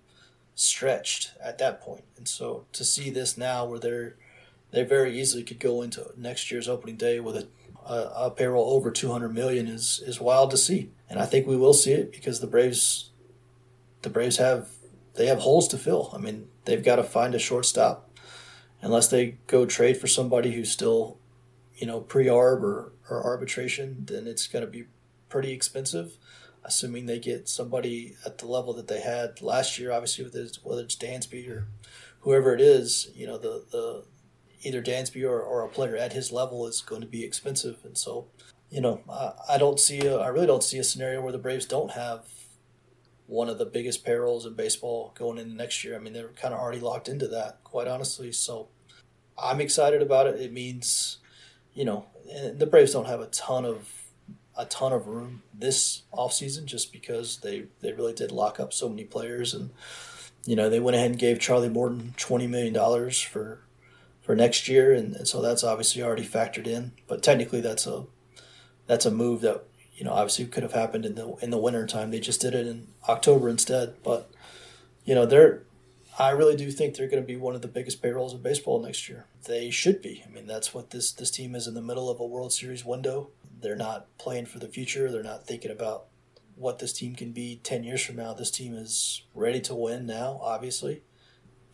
stretched 0.54 1.32
at 1.42 1.58
that 1.58 1.80
point, 1.80 2.04
and 2.16 2.28
so 2.28 2.66
to 2.72 2.84
see 2.84 3.10
this 3.10 3.36
now, 3.36 3.64
where 3.64 3.78
they're 3.78 4.16
they 4.72 4.82
very 4.82 5.18
easily 5.18 5.42
could 5.42 5.60
go 5.60 5.82
into 5.82 6.10
next 6.16 6.50
year's 6.50 6.68
opening 6.68 6.96
day 6.96 7.20
with 7.20 7.36
a, 7.36 7.48
a, 7.86 8.26
a 8.26 8.30
payroll 8.30 8.74
over 8.74 8.90
200 8.90 9.32
million 9.32 9.68
is 9.68 10.02
is 10.06 10.20
wild 10.20 10.50
to 10.50 10.56
see, 10.56 10.90
and 11.08 11.18
I 11.18 11.26
think 11.26 11.46
we 11.46 11.56
will 11.56 11.74
see 11.74 11.92
it 11.92 12.12
because 12.12 12.40
the 12.40 12.46
Braves, 12.46 13.10
the 14.02 14.10
Braves 14.10 14.36
have 14.38 14.68
they 15.16 15.26
have 15.26 15.40
holes 15.40 15.68
to 15.68 15.78
fill. 15.78 16.10
I 16.14 16.18
mean, 16.18 16.48
they've 16.64 16.84
got 16.84 16.96
to 16.96 17.02
find 17.02 17.34
a 17.34 17.38
shortstop, 17.38 18.10
unless 18.80 19.08
they 19.08 19.38
go 19.46 19.66
trade 19.66 19.96
for 19.96 20.06
somebody 20.06 20.52
who's 20.52 20.70
still, 20.70 21.15
you 21.76 21.86
know, 21.86 22.00
pre-arb 22.00 22.62
or 22.62 22.92
or 23.10 23.24
arbitration, 23.24 24.04
then 24.06 24.26
it's 24.26 24.46
going 24.46 24.64
to 24.64 24.70
be 24.70 24.84
pretty 25.28 25.52
expensive. 25.52 26.16
Assuming 26.64 27.06
they 27.06 27.20
get 27.20 27.48
somebody 27.48 28.16
at 28.24 28.38
the 28.38 28.46
level 28.46 28.74
that 28.74 28.88
they 28.88 29.00
had 29.00 29.40
last 29.40 29.78
year, 29.78 29.92
obviously 29.92 30.24
with 30.24 30.34
his, 30.34 30.58
whether 30.64 30.82
it's 30.82 30.96
Dansby 30.96 31.48
or 31.48 31.68
whoever 32.20 32.52
it 32.54 32.60
is, 32.60 33.10
you 33.14 33.26
know, 33.26 33.38
the 33.38 33.64
the 33.70 34.04
either 34.62 34.82
Dansby 34.82 35.22
or, 35.22 35.40
or 35.40 35.64
a 35.64 35.68
player 35.68 35.96
at 35.96 36.12
his 36.12 36.32
level 36.32 36.66
is 36.66 36.80
going 36.80 37.02
to 37.02 37.06
be 37.06 37.22
expensive, 37.24 37.78
and 37.84 37.96
so 37.96 38.26
you 38.70 38.80
know, 38.80 39.00
I, 39.08 39.54
I 39.54 39.58
don't 39.58 39.78
see 39.78 40.00
a, 40.06 40.16
I 40.16 40.28
really 40.28 40.46
don't 40.46 40.64
see 40.64 40.78
a 40.78 40.84
scenario 40.84 41.20
where 41.20 41.32
the 41.32 41.38
Braves 41.38 41.66
don't 41.66 41.92
have 41.92 42.26
one 43.26 43.48
of 43.48 43.58
the 43.58 43.66
biggest 43.66 44.04
payrolls 44.04 44.46
in 44.46 44.54
baseball 44.54 45.12
going 45.16 45.38
into 45.38 45.54
next 45.54 45.84
year. 45.84 45.96
I 45.96 45.98
mean, 45.98 46.12
they're 46.12 46.28
kind 46.28 46.54
of 46.54 46.60
already 46.60 46.80
locked 46.80 47.08
into 47.08 47.26
that, 47.28 47.62
quite 47.64 47.88
honestly. 47.88 48.32
So 48.32 48.68
I'm 49.36 49.60
excited 49.60 50.00
about 50.00 50.26
it. 50.26 50.40
It 50.40 50.52
means, 50.52 51.18
you 51.76 51.84
know, 51.84 52.06
eh, 52.28 52.50
the 52.56 52.66
Braves 52.66 52.92
don't 52.92 53.06
have 53.06 53.20
a 53.20 53.26
ton 53.26 53.64
of 53.64 53.92
a 54.58 54.64
ton 54.64 54.92
of 54.92 55.06
room 55.06 55.42
this 55.52 56.02
offseason 56.12 56.64
just 56.64 56.90
because 56.90 57.38
they 57.38 57.66
they 57.82 57.92
really 57.92 58.14
did 58.14 58.32
lock 58.32 58.58
up 58.58 58.72
so 58.72 58.88
many 58.88 59.04
players 59.04 59.52
and 59.52 59.70
you 60.46 60.56
know 60.56 60.70
they 60.70 60.80
went 60.80 60.96
ahead 60.96 61.10
and 61.10 61.20
gave 61.20 61.38
Charlie 61.38 61.68
Morton 61.68 62.14
twenty 62.16 62.46
million 62.46 62.72
dollars 62.72 63.20
for 63.20 63.60
for 64.22 64.34
next 64.34 64.66
year. 64.66 64.92
And, 64.92 65.14
and 65.14 65.28
so 65.28 65.40
that's 65.40 65.62
obviously 65.62 66.02
already 66.02 66.24
factored 66.24 66.66
in 66.66 66.92
but 67.06 67.22
technically 67.22 67.60
that's 67.60 67.86
a 67.86 68.06
that's 68.86 69.04
a 69.04 69.10
move 69.10 69.42
that 69.42 69.64
you 69.94 70.04
know 70.04 70.12
obviously 70.12 70.46
could 70.46 70.62
have 70.62 70.72
happened 70.72 71.04
in 71.04 71.14
the 71.14 71.36
in 71.42 71.50
the 71.50 71.58
winter 71.58 71.86
time 71.86 72.10
they 72.10 72.20
just 72.20 72.40
did 72.40 72.54
it 72.54 72.66
in 72.66 72.88
October 73.08 73.50
instead 73.50 74.02
but 74.02 74.30
you 75.04 75.14
know 75.14 75.26
they're 75.26 75.62
I 76.18 76.30
really 76.30 76.56
do 76.56 76.70
think 76.70 76.94
they're 76.94 77.08
going 77.08 77.22
to 77.22 77.26
be 77.26 77.36
one 77.36 77.54
of 77.54 77.62
the 77.62 77.68
biggest 77.68 78.00
payrolls 78.00 78.32
in 78.32 78.40
baseball 78.40 78.80
next 78.80 79.08
year. 79.08 79.26
They 79.44 79.70
should 79.70 80.00
be. 80.00 80.24
I 80.26 80.30
mean, 80.30 80.46
that's 80.46 80.72
what 80.72 80.90
this 80.90 81.12
this 81.12 81.30
team 81.30 81.54
is 81.54 81.66
in 81.66 81.74
the 81.74 81.82
middle 81.82 82.08
of 82.08 82.20
a 82.20 82.26
World 82.26 82.52
Series 82.52 82.84
window. 82.84 83.30
They're 83.60 83.76
not 83.76 84.16
playing 84.18 84.46
for 84.46 84.58
the 84.58 84.68
future. 84.68 85.10
They're 85.10 85.22
not 85.22 85.46
thinking 85.46 85.70
about 85.70 86.06
what 86.54 86.78
this 86.78 86.94
team 86.94 87.14
can 87.14 87.32
be 87.32 87.60
10 87.62 87.84
years 87.84 88.02
from 88.02 88.16
now. 88.16 88.32
This 88.32 88.50
team 88.50 88.74
is 88.74 89.22
ready 89.34 89.60
to 89.62 89.74
win 89.74 90.06
now, 90.06 90.40
obviously. 90.42 91.02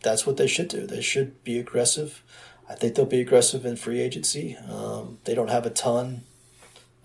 That's 0.01 0.27
what 0.27 0.35
they 0.35 0.47
should 0.47 0.67
do. 0.67 0.85
They 0.85 1.01
should 1.01 1.43
be 1.45 1.57
aggressive. 1.57 2.21
I 2.69 2.75
think 2.75 2.95
they'll 2.95 3.05
be 3.05 3.21
aggressive 3.21 3.65
in 3.65 3.77
free 3.77 4.01
agency. 4.01 4.57
Um, 4.69 5.19
they 5.23 5.35
don't 5.35 5.49
have 5.49 5.65
a 5.65 5.69
ton 5.69 6.23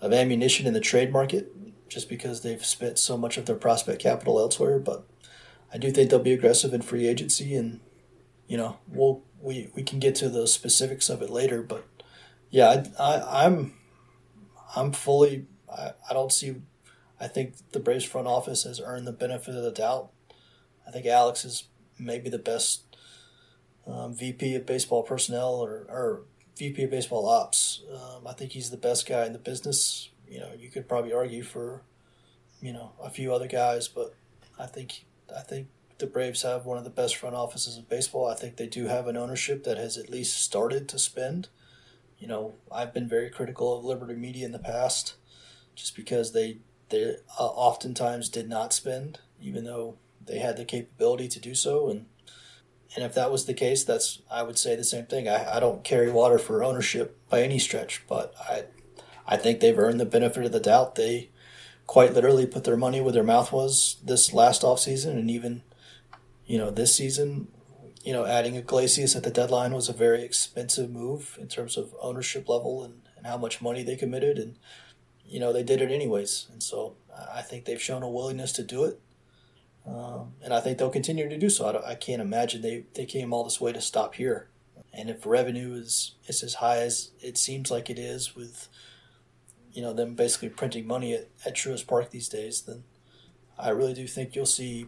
of 0.01 0.11
ammunition 0.11 0.67
in 0.67 0.73
the 0.73 0.79
trade 0.81 1.11
market 1.11 1.53
just 1.87 2.09
because 2.09 2.41
they've 2.41 2.63
spent 2.65 2.99
so 2.99 3.17
much 3.17 3.37
of 3.37 3.45
their 3.45 3.55
prospect 3.55 4.01
capital 4.01 4.39
elsewhere, 4.39 4.79
but 4.79 5.07
I 5.73 5.77
do 5.77 5.91
think 5.91 6.09
they'll 6.09 6.19
be 6.19 6.33
aggressive 6.33 6.73
in 6.73 6.81
free 6.81 7.07
agency, 7.07 7.55
and 7.55 7.79
you 8.47 8.57
know, 8.57 8.77
we'll 8.87 9.23
we 9.41 9.69
we 9.75 9.83
can 9.83 9.99
get 9.99 10.15
to 10.15 10.29
the 10.29 10.47
specifics 10.47 11.09
of 11.09 11.21
it 11.21 11.29
later. 11.29 11.61
But 11.61 11.85
yeah, 12.49 12.83
I, 12.99 13.17
I 13.17 13.45
I'm 13.45 13.73
I'm 14.75 14.91
fully. 14.91 15.45
I, 15.71 15.91
I 16.09 16.13
don't 16.13 16.31
see. 16.31 16.55
I 17.19 17.27
think 17.27 17.55
the 17.71 17.79
Braves 17.79 18.05
front 18.05 18.27
office 18.27 18.63
has 18.63 18.79
earned 18.79 19.05
the 19.05 19.11
benefit 19.11 19.55
of 19.55 19.63
the 19.63 19.71
doubt. 19.71 20.11
I 20.87 20.91
think 20.91 21.05
Alex 21.05 21.45
is 21.45 21.65
maybe 21.99 22.29
the 22.29 22.39
best 22.39 22.83
um, 23.85 24.15
VP 24.15 24.55
of 24.55 24.65
baseball 24.65 25.03
personnel 25.03 25.55
or, 25.55 25.85
or 25.89 26.21
VP 26.57 26.83
of 26.83 26.91
baseball 26.91 27.27
ops. 27.27 27.81
Um, 27.91 28.25
I 28.25 28.33
think 28.33 28.53
he's 28.53 28.69
the 28.69 28.77
best 28.77 29.07
guy 29.07 29.25
in 29.25 29.33
the 29.33 29.39
business. 29.39 30.09
You 30.27 30.39
know, 30.39 30.51
you 30.57 30.69
could 30.69 30.87
probably 30.87 31.13
argue 31.13 31.43
for, 31.43 31.81
you 32.61 32.71
know, 32.71 32.93
a 33.03 33.09
few 33.09 33.33
other 33.33 33.47
guys, 33.47 33.87
but 33.87 34.13
I 34.57 34.65
think 34.65 35.05
I 35.35 35.41
think 35.41 35.67
the 35.97 36.07
Braves 36.07 36.43
have 36.43 36.65
one 36.65 36.77
of 36.77 36.83
the 36.83 36.89
best 36.89 37.15
front 37.15 37.35
offices 37.35 37.77
in 37.77 37.83
baseball. 37.83 38.27
I 38.27 38.35
think 38.35 38.55
they 38.55 38.67
do 38.67 38.85
have 38.85 39.07
an 39.07 39.17
ownership 39.17 39.63
that 39.65 39.77
has 39.77 39.97
at 39.97 40.09
least 40.09 40.41
started 40.41 40.87
to 40.89 40.99
spend. 40.99 41.49
You 42.17 42.27
know, 42.27 42.55
I've 42.71 42.93
been 42.93 43.07
very 43.07 43.29
critical 43.29 43.77
of 43.77 43.85
Liberty 43.85 44.15
Media 44.15 44.45
in 44.45 44.51
the 44.51 44.59
past, 44.59 45.15
just 45.75 45.95
because 45.95 46.31
they 46.31 46.57
they 46.89 47.15
uh, 47.39 47.45
oftentimes 47.45 48.29
did 48.29 48.49
not 48.49 48.73
spend, 48.73 49.19
even 49.41 49.63
though 49.63 49.95
they 50.25 50.39
had 50.39 50.57
the 50.57 50.65
capability 50.65 51.27
to 51.27 51.39
do 51.39 51.55
so. 51.55 51.89
And 51.89 52.05
and 52.95 53.05
if 53.05 53.13
that 53.13 53.31
was 53.31 53.45
the 53.45 53.53
case, 53.53 53.83
that's 53.83 54.21
I 54.31 54.43
would 54.43 54.57
say 54.57 54.75
the 54.75 54.83
same 54.83 55.05
thing. 55.05 55.27
I, 55.27 55.57
I 55.57 55.59
don't 55.59 55.83
carry 55.83 56.11
water 56.11 56.39
for 56.39 56.63
ownership 56.63 57.17
by 57.29 57.41
any 57.41 57.59
stretch, 57.59 58.03
but 58.07 58.33
I 58.39 58.65
I 59.27 59.37
think 59.37 59.59
they've 59.59 59.77
earned 59.77 59.99
the 59.99 60.05
benefit 60.05 60.45
of 60.45 60.51
the 60.51 60.59
doubt. 60.59 60.95
They 60.95 61.29
quite 61.89 62.13
literally 62.13 62.45
put 62.45 62.65
their 62.65 62.77
money 62.77 63.01
where 63.01 63.11
their 63.11 63.23
mouth 63.23 63.51
was 63.51 63.97
this 64.03 64.31
last 64.31 64.63
off 64.63 64.79
season 64.79 65.17
and 65.17 65.31
even 65.31 65.63
you 66.45 66.55
know 66.55 66.69
this 66.69 66.93
season. 66.93 67.47
You 68.03 68.13
know 68.13 68.27
adding 68.27 68.53
Iglesias 68.53 69.15
at 69.15 69.23
the 69.23 69.31
deadline 69.31 69.73
was 69.73 69.89
a 69.89 69.93
very 69.93 70.21
expensive 70.21 70.91
move 70.91 71.35
in 71.41 71.47
terms 71.47 71.77
of 71.77 71.95
ownership 71.99 72.47
level 72.47 72.83
and, 72.83 73.01
and 73.17 73.25
how 73.25 73.37
much 73.37 73.59
money 73.59 73.81
they 73.81 73.95
committed. 73.95 74.37
And 74.37 74.57
you 75.25 75.39
know 75.39 75.51
they 75.51 75.63
did 75.63 75.81
it 75.81 75.89
anyways. 75.89 76.45
And 76.51 76.61
so 76.61 76.93
I 77.35 77.41
think 77.41 77.65
they've 77.65 77.81
shown 77.81 78.03
a 78.03 78.09
willingness 78.09 78.51
to 78.53 78.63
do 78.63 78.83
it. 78.83 79.01
Um, 79.83 80.33
and 80.43 80.53
I 80.53 80.59
think 80.59 80.77
they'll 80.77 80.91
continue 80.91 81.27
to 81.27 81.39
do 81.39 81.49
so. 81.49 81.65
I, 81.65 81.93
I 81.93 81.95
can't 81.95 82.21
imagine 82.21 82.61
they, 82.61 82.83
they 82.93 83.07
came 83.07 83.33
all 83.33 83.43
this 83.43 83.59
way 83.59 83.73
to 83.73 83.81
stop 83.81 84.13
here. 84.13 84.47
And 84.93 85.09
if 85.09 85.25
revenue 85.25 85.73
is, 85.73 86.13
is 86.27 86.43
as 86.43 86.55
high 86.55 86.77
as 86.77 87.09
it 87.19 87.35
seems 87.35 87.71
like 87.71 87.89
it 87.89 87.97
is 87.97 88.35
with 88.35 88.67
you 89.71 89.81
know 89.81 89.93
them 89.93 90.15
basically 90.15 90.49
printing 90.49 90.87
money 90.87 91.13
at, 91.13 91.29
at 91.45 91.55
Truist 91.55 91.87
Park 91.87 92.09
these 92.11 92.29
days, 92.29 92.61
then 92.61 92.83
I 93.57 93.69
really 93.69 93.93
do 93.93 94.07
think 94.07 94.35
you'll 94.35 94.45
see 94.45 94.87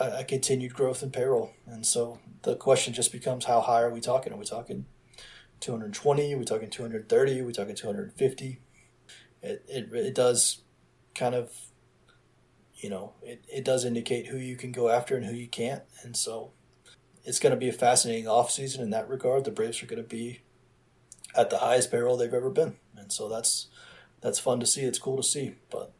a, 0.00 0.18
a, 0.18 0.24
continued 0.24 0.74
growth 0.74 1.02
in 1.02 1.10
payroll. 1.10 1.52
And 1.66 1.86
so 1.86 2.18
the 2.42 2.56
question 2.56 2.92
just 2.92 3.12
becomes 3.12 3.44
how 3.44 3.60
high 3.60 3.82
are 3.82 3.90
we 3.90 4.00
talking? 4.00 4.32
Are 4.32 4.36
we 4.36 4.44
talking 4.44 4.86
220? 5.60 6.34
Are 6.34 6.38
we 6.38 6.44
talking 6.44 6.70
230? 6.70 7.40
Are 7.40 7.44
we 7.44 7.52
talking 7.52 7.74
250? 7.74 8.60
It, 9.42 9.64
it, 9.68 9.92
it 9.92 10.14
does 10.14 10.62
kind 11.14 11.34
of, 11.34 11.52
you 12.74 12.90
know, 12.90 13.14
it, 13.22 13.44
it 13.48 13.64
does 13.64 13.84
indicate 13.84 14.26
who 14.26 14.38
you 14.38 14.56
can 14.56 14.72
go 14.72 14.88
after 14.88 15.16
and 15.16 15.24
who 15.24 15.34
you 15.34 15.48
can't. 15.48 15.82
And 16.02 16.16
so 16.16 16.52
it's 17.24 17.38
going 17.38 17.52
to 17.52 17.56
be 17.56 17.68
a 17.68 17.72
fascinating 17.72 18.24
offseason 18.24 18.80
in 18.80 18.90
that 18.90 19.08
regard. 19.08 19.44
The 19.44 19.50
Braves 19.50 19.82
are 19.82 19.86
going 19.86 20.02
to 20.02 20.08
be 20.08 20.42
at 21.36 21.50
the 21.50 21.58
highest 21.58 21.90
payroll 21.90 22.16
they've 22.16 22.32
ever 22.32 22.50
been. 22.50 22.76
And 22.96 23.12
so 23.12 23.28
that's 23.28 23.68
that's 24.26 24.40
fun 24.40 24.58
to 24.58 24.66
see. 24.66 24.82
It's 24.82 24.98
cool 24.98 25.16
to 25.18 25.22
see. 25.22 25.54
But 25.70 25.92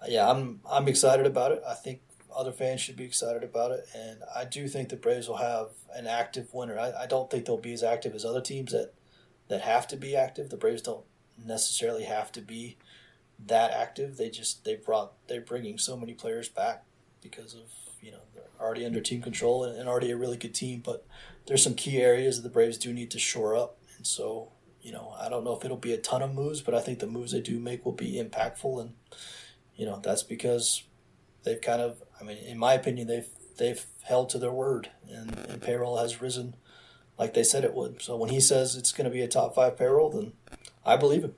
uh, 0.00 0.06
yeah, 0.08 0.30
I'm 0.30 0.60
I'm 0.70 0.86
excited 0.86 1.26
about 1.26 1.50
it. 1.50 1.60
I 1.68 1.74
think 1.74 2.02
other 2.34 2.52
fans 2.52 2.80
should 2.80 2.96
be 2.96 3.02
excited 3.02 3.42
about 3.42 3.72
it, 3.72 3.84
and 3.92 4.20
I 4.34 4.44
do 4.44 4.68
think 4.68 4.88
the 4.88 4.96
Braves 4.96 5.28
will 5.28 5.38
have 5.38 5.70
an 5.92 6.06
active 6.06 6.54
winter. 6.54 6.78
I, 6.78 6.92
I 7.02 7.06
don't 7.06 7.28
think 7.28 7.44
they'll 7.44 7.56
be 7.56 7.72
as 7.72 7.82
active 7.82 8.14
as 8.14 8.24
other 8.24 8.40
teams 8.40 8.70
that 8.70 8.92
that 9.48 9.62
have 9.62 9.88
to 9.88 9.96
be 9.96 10.14
active. 10.14 10.50
The 10.50 10.56
Braves 10.56 10.82
don't 10.82 11.04
necessarily 11.44 12.04
have 12.04 12.30
to 12.32 12.40
be 12.40 12.76
that 13.44 13.72
active. 13.72 14.18
They 14.18 14.30
just 14.30 14.64
they 14.64 14.76
brought 14.76 15.14
they're 15.26 15.40
bringing 15.40 15.76
so 15.76 15.96
many 15.96 16.14
players 16.14 16.48
back 16.48 16.84
because 17.20 17.54
of 17.54 17.72
you 18.00 18.12
know 18.12 18.22
they're 18.34 18.44
already 18.60 18.86
under 18.86 19.00
team 19.00 19.20
control 19.20 19.64
and, 19.64 19.76
and 19.76 19.88
already 19.88 20.12
a 20.12 20.16
really 20.16 20.36
good 20.36 20.54
team. 20.54 20.80
But 20.84 21.04
there's 21.48 21.64
some 21.64 21.74
key 21.74 22.00
areas 22.00 22.36
that 22.36 22.42
the 22.42 22.54
Braves 22.54 22.78
do 22.78 22.92
need 22.92 23.10
to 23.10 23.18
shore 23.18 23.56
up, 23.56 23.78
and 23.96 24.06
so 24.06 24.52
you 24.84 24.92
know, 24.92 25.16
I 25.20 25.28
don't 25.28 25.42
know 25.42 25.56
if 25.56 25.64
it'll 25.64 25.76
be 25.76 25.94
a 25.94 25.98
ton 25.98 26.22
of 26.22 26.32
moves, 26.32 26.60
but 26.60 26.74
I 26.74 26.80
think 26.80 27.00
the 27.00 27.08
moves 27.08 27.32
they 27.32 27.40
do 27.40 27.58
make 27.58 27.84
will 27.84 27.92
be 27.92 28.22
impactful, 28.22 28.80
and 28.80 28.94
you 29.74 29.86
know 29.86 30.00
that's 30.00 30.22
because 30.22 30.84
they've 31.42 31.60
kind 31.60 31.82
of, 31.82 32.02
I 32.20 32.24
mean, 32.24 32.38
in 32.38 32.58
my 32.58 32.74
opinion, 32.74 33.08
they've 33.08 33.28
they've 33.56 33.84
held 34.02 34.28
to 34.30 34.38
their 34.38 34.52
word, 34.52 34.90
and, 35.10 35.36
and 35.48 35.60
payroll 35.60 35.98
has 35.98 36.20
risen 36.20 36.54
like 37.18 37.34
they 37.34 37.44
said 37.44 37.64
it 37.64 37.74
would. 37.74 38.02
So 38.02 38.16
when 38.16 38.30
he 38.30 38.40
says 38.40 38.76
it's 38.76 38.92
going 38.92 39.04
to 39.04 39.10
be 39.10 39.22
a 39.22 39.28
top 39.28 39.54
five 39.54 39.76
payroll, 39.76 40.10
then 40.10 40.32
I 40.84 40.96
believe 40.96 41.24
him. 41.24 41.34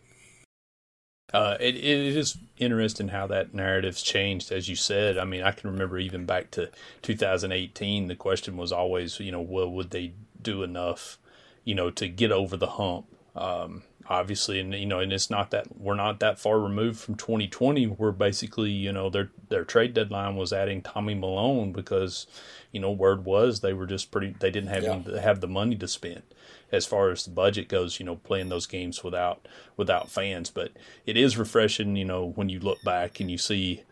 Uh, 1.34 1.56
it, 1.60 1.74
it 1.74 2.16
is 2.16 2.38
interesting 2.56 3.08
how 3.08 3.26
that 3.26 3.52
narrative's 3.52 4.02
changed, 4.02 4.52
as 4.52 4.68
you 4.68 4.76
said. 4.76 5.18
I 5.18 5.24
mean, 5.24 5.42
I 5.42 5.50
can 5.50 5.70
remember 5.70 5.98
even 5.98 6.24
back 6.24 6.50
to 6.52 6.70
2018, 7.02 8.06
the 8.06 8.14
question 8.14 8.56
was 8.56 8.72
always, 8.72 9.18
you 9.20 9.32
know, 9.32 9.40
well, 9.40 9.70
would 9.70 9.90
they 9.90 10.14
do 10.40 10.62
enough, 10.62 11.18
you 11.64 11.74
know, 11.74 11.90
to 11.90 12.08
get 12.08 12.30
over 12.30 12.56
the 12.56 12.68
hump? 12.68 13.06
Um, 13.36 13.82
obviously, 14.08 14.60
and 14.60 14.72
you 14.74 14.86
know, 14.86 15.00
and 15.00 15.12
it's 15.12 15.30
not 15.30 15.50
that 15.50 15.66
we're 15.78 15.94
not 15.94 16.20
that 16.20 16.38
far 16.38 16.58
removed 16.58 16.98
from 16.98 17.16
2020, 17.16 17.84
where 17.84 18.12
basically, 18.12 18.70
you 18.70 18.92
know, 18.92 19.10
their 19.10 19.30
their 19.48 19.64
trade 19.64 19.94
deadline 19.94 20.36
was 20.36 20.52
adding 20.52 20.82
Tommy 20.82 21.14
Milone 21.14 21.72
because, 21.72 22.26
you 22.72 22.80
know, 22.80 22.90
word 22.90 23.24
was 23.24 23.60
they 23.60 23.72
were 23.72 23.86
just 23.86 24.10
pretty 24.10 24.34
they 24.38 24.50
didn't 24.50 24.70
have 24.70 24.82
yeah. 24.82 25.02
any, 25.06 25.18
have 25.18 25.40
the 25.40 25.48
money 25.48 25.76
to 25.76 25.88
spend 25.88 26.22
as 26.72 26.86
far 26.86 27.10
as 27.10 27.24
the 27.24 27.30
budget 27.30 27.68
goes, 27.68 28.00
you 28.00 28.06
know, 28.06 28.16
playing 28.16 28.48
those 28.48 28.66
games 28.66 29.04
without 29.04 29.46
without 29.76 30.10
fans. 30.10 30.50
But 30.50 30.72
it 31.04 31.16
is 31.16 31.36
refreshing, 31.36 31.96
you 31.96 32.04
know, 32.04 32.32
when 32.34 32.48
you 32.48 32.60
look 32.60 32.82
back 32.82 33.20
and 33.20 33.30
you 33.30 33.38
see 33.38 33.82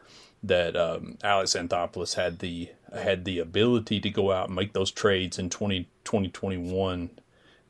that 0.42 0.76
um, 0.76 1.16
Alex 1.22 1.54
Anthopoulos 1.54 2.14
had 2.14 2.40
the 2.40 2.70
had 2.94 3.24
the 3.24 3.38
ability 3.38 4.00
to 4.00 4.10
go 4.10 4.30
out 4.30 4.46
and 4.46 4.56
make 4.56 4.72
those 4.72 4.90
trades 4.90 5.38
in 5.38 5.50
20, 5.50 5.88
2021 6.04 7.10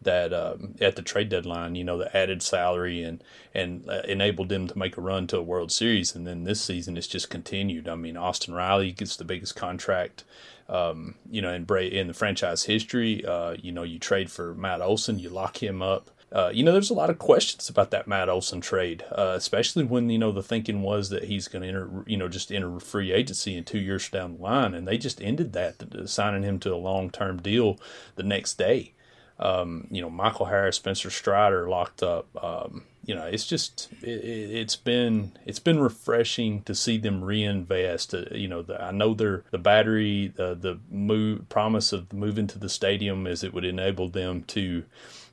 that 0.04 0.32
um, 0.32 0.74
at 0.80 0.96
the 0.96 1.02
trade 1.02 1.28
deadline, 1.28 1.74
you 1.74 1.84
know, 1.84 1.98
the 1.98 2.14
added 2.16 2.42
salary 2.42 3.02
and 3.02 3.22
and 3.54 3.88
uh, 3.88 4.02
enabled 4.06 4.48
them 4.48 4.66
to 4.68 4.78
make 4.78 4.96
a 4.96 5.00
run 5.00 5.26
to 5.28 5.38
a 5.38 5.42
World 5.42 5.72
Series. 5.72 6.14
And 6.14 6.26
then 6.26 6.44
this 6.44 6.60
season, 6.60 6.96
it's 6.96 7.06
just 7.06 7.30
continued. 7.30 7.88
I 7.88 7.94
mean, 7.94 8.16
Austin 8.16 8.54
Riley 8.54 8.92
gets 8.92 9.16
the 9.16 9.24
biggest 9.24 9.56
contract, 9.56 10.24
um, 10.68 11.14
you 11.30 11.42
know, 11.42 11.52
in 11.52 11.64
Bra- 11.64 11.80
in 11.80 12.08
the 12.08 12.14
franchise 12.14 12.64
history. 12.64 13.24
Uh, 13.24 13.56
you 13.60 13.72
know, 13.72 13.82
you 13.82 13.98
trade 13.98 14.30
for 14.30 14.54
Matt 14.54 14.80
Olson, 14.80 15.18
you 15.18 15.28
lock 15.28 15.62
him 15.62 15.82
up. 15.82 16.10
Uh, 16.32 16.50
you 16.52 16.64
know, 16.64 16.72
there's 16.72 16.90
a 16.90 16.94
lot 16.94 17.10
of 17.10 17.18
questions 17.18 17.68
about 17.68 17.92
that 17.92 18.08
Matt 18.08 18.28
Olson 18.28 18.60
trade, 18.60 19.04
uh, 19.12 19.34
especially 19.36 19.84
when 19.84 20.10
you 20.10 20.18
know 20.18 20.32
the 20.32 20.42
thinking 20.42 20.82
was 20.82 21.08
that 21.10 21.24
he's 21.24 21.46
going 21.46 21.62
to 21.62 21.68
enter, 21.68 22.04
you 22.08 22.16
know, 22.16 22.26
just 22.26 22.50
enter 22.50 22.80
free 22.80 23.12
agency 23.12 23.56
in 23.56 23.62
two 23.62 23.78
years 23.78 24.08
down 24.08 24.36
the 24.36 24.42
line, 24.42 24.74
and 24.74 24.88
they 24.88 24.98
just 24.98 25.22
ended 25.22 25.52
that, 25.52 25.76
signing 26.06 26.42
him 26.42 26.58
to 26.58 26.74
a 26.74 26.76
long 26.76 27.08
term 27.08 27.40
deal 27.40 27.78
the 28.16 28.24
next 28.24 28.58
day 28.58 28.94
um, 29.38 29.88
you 29.90 30.00
know, 30.00 30.10
Michael 30.10 30.46
Harris, 30.46 30.76
Spencer 30.76 31.10
Strider 31.10 31.68
locked 31.68 32.02
up. 32.02 32.26
Um, 32.42 32.84
you 33.04 33.14
know, 33.14 33.24
it's 33.26 33.46
just 33.46 33.88
it, 34.02 34.62
has 34.62 34.76
been 34.76 35.32
it's 35.44 35.58
been 35.58 35.80
refreshing 35.80 36.62
to 36.62 36.74
see 36.74 36.98
them 36.98 37.22
reinvest. 37.22 38.14
Uh, 38.14 38.24
you 38.30 38.48
know, 38.48 38.62
the, 38.62 38.82
I 38.82 38.92
know 38.92 39.12
they're 39.12 39.44
the 39.50 39.58
battery, 39.58 40.32
the 40.34 40.54
the 40.54 40.78
move 40.90 41.48
promise 41.48 41.92
of 41.92 42.12
moving 42.12 42.46
to 42.48 42.58
the 42.58 42.68
stadium 42.68 43.26
is 43.26 43.42
it 43.42 43.52
would 43.52 43.64
enable 43.64 44.08
them 44.08 44.44
to 44.44 44.84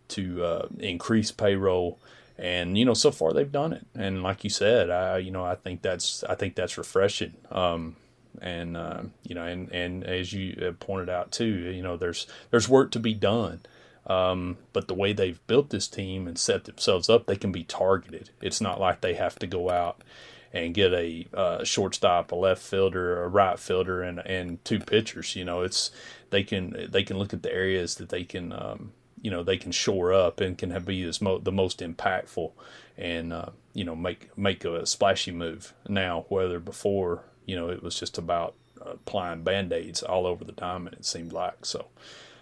to 0.09 0.43
uh, 0.43 0.67
increase 0.79 1.31
payroll. 1.31 1.99
And 2.37 2.77
you 2.77 2.85
know, 2.85 2.95
so 2.95 3.11
far 3.11 3.33
they've 3.33 3.51
done 3.51 3.71
it. 3.71 3.85
And 3.95 4.23
like 4.23 4.43
you 4.43 4.49
said, 4.49 4.89
I 4.89 5.19
you 5.19 5.31
know 5.31 5.45
I 5.45 5.55
think 5.55 5.83
that's 5.83 6.23
I 6.23 6.35
think 6.35 6.55
that's 6.55 6.77
refreshing. 6.77 7.35
Um, 7.51 7.95
and 8.41 8.75
uh, 8.75 9.03
you 9.23 9.35
know, 9.35 9.45
and 9.45 9.71
and 9.71 10.03
as 10.03 10.33
you 10.33 10.75
pointed 10.79 11.09
out 11.09 11.31
too, 11.31 11.45
you 11.45 11.83
know, 11.83 11.97
there's 11.97 12.27
there's 12.49 12.67
work 12.67 12.91
to 12.91 12.99
be 12.99 13.13
done. 13.13 13.61
Um, 14.11 14.57
but 14.73 14.87
the 14.87 14.93
way 14.93 15.13
they've 15.13 15.45
built 15.47 15.69
this 15.69 15.87
team 15.87 16.27
and 16.27 16.37
set 16.37 16.65
themselves 16.65 17.09
up, 17.09 17.25
they 17.25 17.37
can 17.37 17.51
be 17.51 17.63
targeted. 17.63 18.31
It's 18.41 18.59
not 18.59 18.79
like 18.79 18.99
they 18.99 19.13
have 19.13 19.39
to 19.39 19.47
go 19.47 19.69
out 19.69 20.03
and 20.51 20.73
get 20.73 20.93
a 20.93 21.27
uh, 21.33 21.63
shortstop, 21.63 22.31
a 22.31 22.35
left 22.35 22.61
fielder, 22.61 23.23
a 23.23 23.29
right 23.29 23.57
fielder, 23.57 24.01
and 24.01 24.19
and 24.19 24.63
two 24.65 24.79
pitchers. 24.79 25.35
You 25.35 25.45
know, 25.45 25.61
it's 25.61 25.91
they 26.29 26.43
can 26.43 26.87
they 26.89 27.03
can 27.03 27.17
look 27.17 27.33
at 27.33 27.41
the 27.41 27.53
areas 27.53 27.95
that 27.95 28.09
they 28.09 28.25
can 28.25 28.51
um, 28.51 28.91
you 29.21 29.31
know 29.31 29.43
they 29.43 29.57
can 29.57 29.71
shore 29.71 30.11
up 30.11 30.41
and 30.41 30.57
can 30.57 30.71
have, 30.71 30.85
be 30.85 31.09
mo- 31.21 31.39
the 31.39 31.51
most 31.51 31.79
impactful 31.79 32.51
and 32.97 33.31
uh, 33.31 33.51
you 33.73 33.85
know 33.85 33.95
make 33.95 34.37
make 34.37 34.65
a 34.65 34.85
splashy 34.85 35.31
move. 35.31 35.73
Now, 35.87 36.25
whether 36.27 36.59
before 36.59 37.23
you 37.45 37.55
know 37.55 37.69
it 37.69 37.81
was 37.81 37.97
just 37.97 38.17
about 38.17 38.55
applying 38.81 39.43
band 39.43 39.71
aids 39.71 40.03
all 40.03 40.27
over 40.27 40.43
the 40.43 40.51
diamond, 40.51 40.97
it 40.97 41.05
seemed 41.05 41.31
like 41.31 41.65
so. 41.65 41.87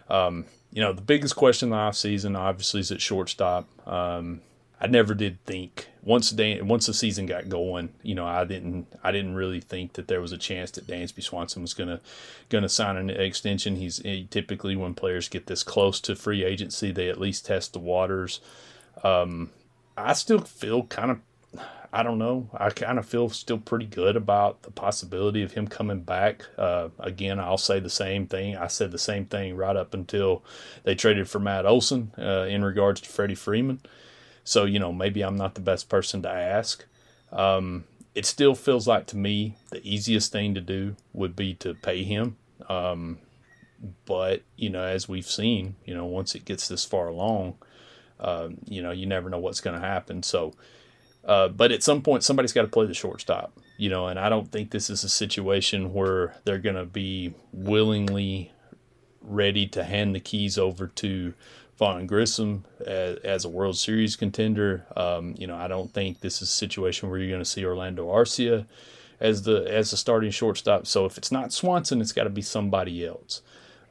Um, 0.10 0.46
you 0.72 0.82
know, 0.82 0.94
the 0.94 1.02
biggest 1.02 1.36
question 1.36 1.68
in 1.68 1.72
the 1.72 1.92
season 1.92 2.36
obviously 2.36 2.80
is 2.80 2.92
at 2.92 3.02
shortstop. 3.02 3.68
Um, 3.88 4.42
I 4.82 4.88
never 4.88 5.14
did 5.14 5.44
think 5.46 5.90
once 6.02 6.30
the 6.30 6.62
once 6.62 6.86
the 6.86 6.94
season 6.94 7.26
got 7.26 7.50
going, 7.50 7.90
you 8.02 8.16
know, 8.16 8.26
I 8.26 8.46
didn't 8.46 8.88
I 9.04 9.12
didn't 9.12 9.36
really 9.36 9.60
think 9.60 9.94
that 9.94 10.08
there 10.08 10.22
was 10.22 10.32
a 10.32 10.38
chance 10.38 10.72
that 10.72 10.88
Dansby 10.88 11.22
Swanson 11.22 11.62
was 11.62 11.74
gonna 11.74 12.00
gonna 12.48 12.70
sign 12.70 12.96
an 12.96 13.10
extension. 13.10 13.76
He's 13.76 13.98
he, 13.98 14.28
typically 14.30 14.76
when 14.76 14.94
players 14.94 15.28
get 15.28 15.48
this 15.48 15.64
close 15.64 16.00
to 16.02 16.16
free 16.16 16.44
agency, 16.46 16.92
they 16.92 17.10
at 17.10 17.20
least 17.20 17.46
test 17.46 17.74
the 17.74 17.80
waters. 17.80 18.40
Um, 19.04 19.52
I 19.98 20.14
still 20.14 20.40
feel 20.40 20.84
kind 20.84 21.12
of 21.12 21.20
I 21.92 22.04
don't 22.04 22.20
know. 22.20 22.50
I 22.54 22.70
kind 22.70 23.00
of 23.00 23.06
feel 23.06 23.30
still 23.30 23.58
pretty 23.58 23.88
good 23.88 24.16
about 24.16 24.62
the 24.62 24.72
possibility 24.72 25.42
of 25.42 25.54
him 25.54 25.68
coming 25.68 26.02
back. 26.02 26.46
Uh, 26.56 26.90
again, 27.00 27.40
I'll 27.40 27.58
say 27.58 27.80
the 27.80 27.90
same 27.90 28.28
thing. 28.28 28.56
I 28.56 28.68
said 28.68 28.92
the 28.92 29.00
same 29.00 29.26
thing 29.26 29.56
right 29.56 29.76
up 29.76 29.96
until 29.96 30.44
they 30.84 30.94
traded 30.94 31.28
for 31.28 31.40
Matt 31.40 31.66
Olson 31.66 32.12
uh, 32.18 32.46
in 32.48 32.64
regards 32.64 33.02
to 33.02 33.10
Freddie 33.10 33.34
Freeman. 33.36 33.82
So, 34.44 34.66
you 34.66 34.78
know, 34.78 34.94
maybe 34.94 35.24
I'm 35.24 35.36
not 35.36 35.56
the 35.56 35.62
best 35.62 35.90
person 35.90 36.22
to 36.24 36.30
ask. 36.30 36.86
Um, 37.32 37.86
it 38.14 38.26
still 38.26 38.54
feels 38.54 38.88
like 38.88 39.08
to 39.08 39.18
me 39.18 39.58
the 39.72 39.82
easiest 39.84 40.32
thing 40.32 40.54
to 40.56 40.62
do 40.62 40.96
would 41.14 41.36
be 41.36 41.56
to 41.56 41.74
pay 41.74 42.04
him. 42.04 42.38
Um, 42.68 43.18
but, 44.06 44.44
you 44.56 44.70
know, 44.70 44.84
as 44.84 45.10
we've 45.10 45.26
seen, 45.26 45.76
you 45.86 45.96
know, 45.96 46.06
once 46.06 46.36
it 46.36 46.46
gets 46.46 46.68
this 46.68 46.86
far 46.86 47.08
along, 47.08 47.56
uh, 48.20 48.50
you 48.66 48.84
know, 48.84 48.92
you 48.92 49.08
never 49.08 49.30
know 49.30 49.40
what's 49.40 49.62
going 49.62 49.80
to 49.80 49.88
happen. 49.88 50.22
So, 50.22 50.54
uh, 51.26 51.48
but 51.50 51.72
at 51.72 51.84
some 51.84 52.02
point, 52.02 52.24
somebody's 52.24 52.54
got 52.54 52.62
to 52.64 52.68
play 52.68 52.86
the 52.86 52.94
shortstop, 52.94 53.54
you 53.78 53.90
know, 53.90 54.08
and 54.08 54.20
I 54.20 54.30
don't 54.30 54.52
think 54.52 54.72
this 54.72 54.90
is 54.90 55.04
a 55.04 55.10
situation 55.10 55.94
where 55.94 56.36
they're 56.46 56.58
going 56.58 56.76
to 56.76 56.86
be 56.86 57.34
willingly 57.52 58.52
ready 59.22 59.68
to 59.68 59.84
hand 59.84 60.16
the 60.16 60.20
keys 60.20 60.58
over 60.58 60.88
to 60.88 61.34
Vaughn 61.78 62.08
Grissom 62.08 62.66
as, 62.86 63.18
as 63.18 63.46
a 63.46 63.50
World 63.50 63.78
Series 63.78 64.16
contender. 64.16 64.86
Um, 64.96 65.36
you 65.38 65.48
know, 65.48 65.56
I 65.56 65.68
don't 65.68 65.94
think 65.94 66.20
this 66.20 66.42
is 66.42 66.50
a 66.50 66.52
situation 66.52 67.10
where 67.10 67.20
you're 67.20 67.30
going 67.30 67.42
to 67.42 67.46
see 67.46 67.66
Orlando 67.66 68.08
Arcia 68.08 68.66
as 69.20 69.44
the 69.44 69.66
as 69.70 69.92
the 69.92 69.98
starting 69.98 70.32
shortstop. 70.32 70.88
So 70.88 71.06
if 71.06 71.18
it's 71.18 71.32
not 71.32 71.54
Swanson, 71.54 72.02
it's 72.02 72.12
got 72.12 72.24
to 72.24 72.30
be 72.30 72.42
somebody 72.42 73.06
else. 73.06 73.42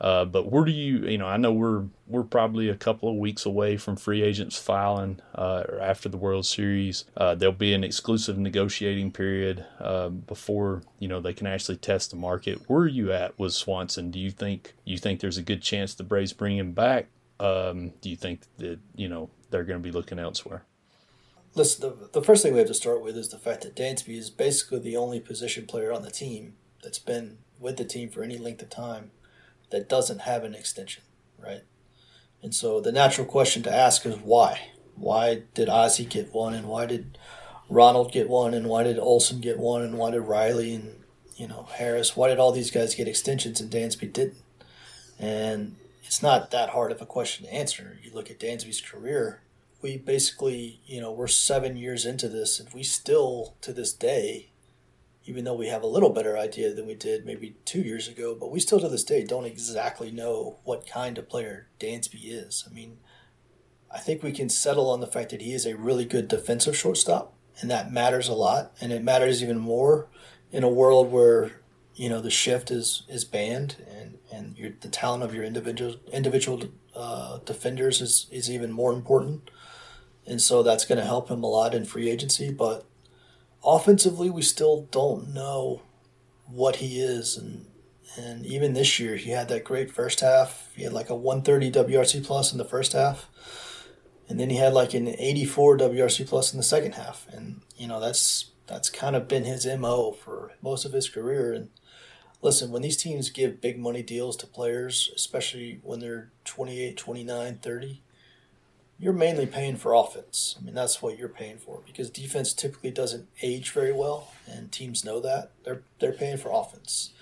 Uh, 0.00 0.24
but 0.24 0.50
where 0.50 0.64
do 0.64 0.70
you, 0.70 0.98
you 1.08 1.18
know, 1.18 1.26
I 1.26 1.36
know 1.36 1.52
we're 1.52 1.84
we're 2.06 2.22
probably 2.22 2.68
a 2.68 2.76
couple 2.76 3.10
of 3.10 3.16
weeks 3.16 3.44
away 3.44 3.76
from 3.76 3.96
free 3.96 4.22
agents 4.22 4.56
filing 4.56 5.20
uh, 5.34 5.64
after 5.80 6.08
the 6.08 6.16
World 6.16 6.46
Series. 6.46 7.04
Uh, 7.16 7.34
there'll 7.34 7.54
be 7.54 7.74
an 7.74 7.84
exclusive 7.84 8.38
negotiating 8.38 9.10
period 9.10 9.64
uh, 9.80 10.08
before 10.08 10.82
you 10.98 11.08
know 11.08 11.20
they 11.20 11.32
can 11.32 11.46
actually 11.46 11.76
test 11.76 12.10
the 12.10 12.16
market. 12.16 12.62
Where 12.68 12.82
are 12.82 12.88
you 12.88 13.12
at 13.12 13.38
with 13.38 13.52
Swanson? 13.52 14.10
Do 14.10 14.20
you 14.20 14.30
think 14.30 14.74
you 14.84 14.98
think 14.98 15.20
there's 15.20 15.38
a 15.38 15.42
good 15.42 15.62
chance 15.62 15.94
the 15.94 16.04
Braves 16.04 16.32
bring 16.32 16.56
him 16.56 16.72
back? 16.72 17.06
Um, 17.40 17.92
do 18.00 18.08
you 18.08 18.16
think 18.16 18.42
that 18.58 18.78
you 18.94 19.08
know 19.08 19.30
they're 19.50 19.64
going 19.64 19.80
to 19.80 19.86
be 19.86 19.92
looking 19.92 20.18
elsewhere? 20.18 20.64
Listen, 21.54 21.90
the, 21.90 22.20
the 22.20 22.22
first 22.22 22.44
thing 22.44 22.52
we 22.52 22.60
have 22.60 22.68
to 22.68 22.74
start 22.74 23.02
with 23.02 23.16
is 23.16 23.30
the 23.30 23.38
fact 23.38 23.62
that 23.62 23.74
Dansby 23.74 24.16
is 24.16 24.30
basically 24.30 24.78
the 24.78 24.96
only 24.96 25.18
position 25.18 25.66
player 25.66 25.92
on 25.92 26.02
the 26.02 26.10
team 26.10 26.54
that's 26.84 27.00
been 27.00 27.38
with 27.58 27.78
the 27.78 27.84
team 27.84 28.10
for 28.10 28.22
any 28.22 28.38
length 28.38 28.62
of 28.62 28.70
time 28.70 29.10
that 29.70 29.88
doesn't 29.88 30.22
have 30.22 30.44
an 30.44 30.54
extension, 30.54 31.02
right? 31.38 31.62
And 32.42 32.54
so 32.54 32.80
the 32.80 32.92
natural 32.92 33.26
question 33.26 33.62
to 33.64 33.74
ask 33.74 34.06
is 34.06 34.16
why? 34.16 34.70
Why 34.94 35.42
did 35.54 35.68
Ozzie 35.68 36.04
get 36.04 36.32
one, 36.32 36.54
and 36.54 36.68
why 36.68 36.86
did 36.86 37.18
Ronald 37.68 38.12
get 38.12 38.28
one, 38.28 38.54
and 38.54 38.66
why 38.66 38.82
did 38.82 38.98
Olson 38.98 39.40
get 39.40 39.58
one, 39.58 39.82
and 39.82 39.98
why 39.98 40.10
did 40.10 40.20
Riley 40.20 40.74
and 40.74 41.04
you 41.36 41.46
know 41.46 41.68
Harris? 41.72 42.16
Why 42.16 42.28
did 42.28 42.38
all 42.38 42.52
these 42.52 42.70
guys 42.70 42.94
get 42.94 43.08
extensions 43.08 43.60
and 43.60 43.70
Dansby 43.70 44.12
didn't? 44.12 44.42
And 45.18 45.76
it's 46.02 46.22
not 46.22 46.50
that 46.50 46.70
hard 46.70 46.90
of 46.90 47.02
a 47.02 47.06
question 47.06 47.46
to 47.46 47.52
answer. 47.52 47.98
You 48.02 48.12
look 48.12 48.30
at 48.30 48.40
Dansby's 48.40 48.80
career. 48.80 49.42
We 49.80 49.96
basically, 49.96 50.80
you 50.86 51.00
know, 51.00 51.12
we're 51.12 51.28
seven 51.28 51.76
years 51.76 52.04
into 52.04 52.28
this, 52.28 52.58
and 52.58 52.72
we 52.72 52.82
still, 52.82 53.54
to 53.60 53.72
this 53.72 53.92
day, 53.92 54.50
even 55.28 55.44
though 55.44 55.54
we 55.54 55.68
have 55.68 55.82
a 55.82 55.86
little 55.86 56.08
better 56.08 56.38
idea 56.38 56.72
than 56.72 56.86
we 56.86 56.94
did 56.94 57.26
maybe 57.26 57.54
two 57.66 57.82
years 57.82 58.08
ago, 58.08 58.34
but 58.34 58.50
we 58.50 58.58
still 58.58 58.80
to 58.80 58.88
this 58.88 59.04
day 59.04 59.22
don't 59.22 59.44
exactly 59.44 60.10
know 60.10 60.58
what 60.64 60.86
kind 60.86 61.18
of 61.18 61.28
player 61.28 61.68
Dansby 61.78 62.20
is. 62.22 62.64
I 62.68 62.72
mean, 62.72 62.96
I 63.94 63.98
think 63.98 64.22
we 64.22 64.32
can 64.32 64.48
settle 64.48 64.88
on 64.90 65.00
the 65.00 65.06
fact 65.06 65.30
that 65.30 65.42
he 65.42 65.52
is 65.52 65.66
a 65.66 65.76
really 65.76 66.06
good 66.06 66.28
defensive 66.28 66.74
shortstop, 66.74 67.34
and 67.60 67.70
that 67.70 67.92
matters 67.92 68.26
a 68.26 68.34
lot, 68.34 68.72
and 68.80 68.90
it 68.90 69.04
matters 69.04 69.42
even 69.42 69.58
more 69.58 70.08
in 70.50 70.64
a 70.64 70.68
world 70.68 71.12
where 71.12 71.60
you 71.94 72.08
know 72.08 72.22
the 72.22 72.30
shift 72.30 72.70
is 72.70 73.02
is 73.06 73.26
banned 73.26 73.76
and 73.90 74.18
and 74.32 74.56
your, 74.56 74.70
the 74.80 74.88
talent 74.88 75.22
of 75.22 75.34
your 75.34 75.44
individual 75.44 75.96
individual 76.10 76.62
uh, 76.96 77.38
defenders 77.44 78.00
is 78.00 78.28
is 78.30 78.50
even 78.50 78.72
more 78.72 78.94
important, 78.94 79.50
and 80.26 80.40
so 80.40 80.62
that's 80.62 80.86
going 80.86 80.98
to 80.98 81.04
help 81.04 81.28
him 81.28 81.42
a 81.42 81.50
lot 81.50 81.74
in 81.74 81.84
free 81.84 82.08
agency, 82.08 82.50
but 82.50 82.86
offensively, 83.64 84.30
we 84.30 84.42
still 84.42 84.88
don't 84.90 85.32
know 85.32 85.82
what 86.46 86.76
he 86.76 87.00
is, 87.00 87.36
and 87.36 87.66
and 88.16 88.44
even 88.46 88.72
this 88.72 88.98
year, 88.98 89.16
he 89.16 89.30
had 89.30 89.48
that 89.48 89.64
great 89.64 89.90
first 89.90 90.20
half. 90.20 90.72
He 90.74 90.82
had 90.82 90.92
like 90.92 91.10
a 91.10 91.14
130 91.14 91.70
WRC 91.70 92.24
plus 92.24 92.52
in 92.52 92.58
the 92.58 92.64
first 92.64 92.92
half, 92.92 93.28
and 94.28 94.40
then 94.40 94.50
he 94.50 94.56
had 94.56 94.72
like 94.72 94.94
an 94.94 95.08
84 95.08 95.78
WRC 95.78 96.26
plus 96.26 96.52
in 96.52 96.58
the 96.58 96.64
second 96.64 96.92
half, 96.92 97.26
and 97.32 97.60
you 97.76 97.86
know 97.86 98.00
that's 98.00 98.50
that's 98.66 98.90
kind 98.90 99.16
of 99.16 99.28
been 99.28 99.44
his 99.44 99.66
mo 99.66 100.12
for 100.12 100.52
most 100.62 100.84
of 100.84 100.92
his 100.92 101.08
career. 101.08 101.52
And 101.52 101.70
listen, 102.42 102.70
when 102.70 102.82
these 102.82 102.96
teams 102.96 103.30
give 103.30 103.60
big 103.60 103.78
money 103.78 104.02
deals 104.02 104.36
to 104.38 104.46
players, 104.46 105.10
especially 105.14 105.80
when 105.82 106.00
they're 106.00 106.30
28, 106.44 106.96
29, 106.96 107.58
30, 107.62 108.02
you're 108.98 109.12
mainly 109.12 109.46
paying 109.46 109.76
for 109.76 109.94
offense. 109.94 110.56
I 110.58 110.64
mean, 110.64 110.74
that's 110.74 111.00
what 111.00 111.18
you're 111.18 111.28
paying 111.28 111.58
for 111.58 111.80
because 111.86 112.10
defense 112.10 112.52
typically 112.52 112.90
doesn't 112.90 113.28
age 113.42 113.70
very 113.70 113.92
well, 113.92 114.32
and 114.46 114.72
teams 114.72 115.04
know 115.04 115.20
that. 115.20 115.52
They're 115.64 115.82
they're 116.00 116.12
paying 116.12 116.38
for 116.38 116.50
offense. 116.52 117.12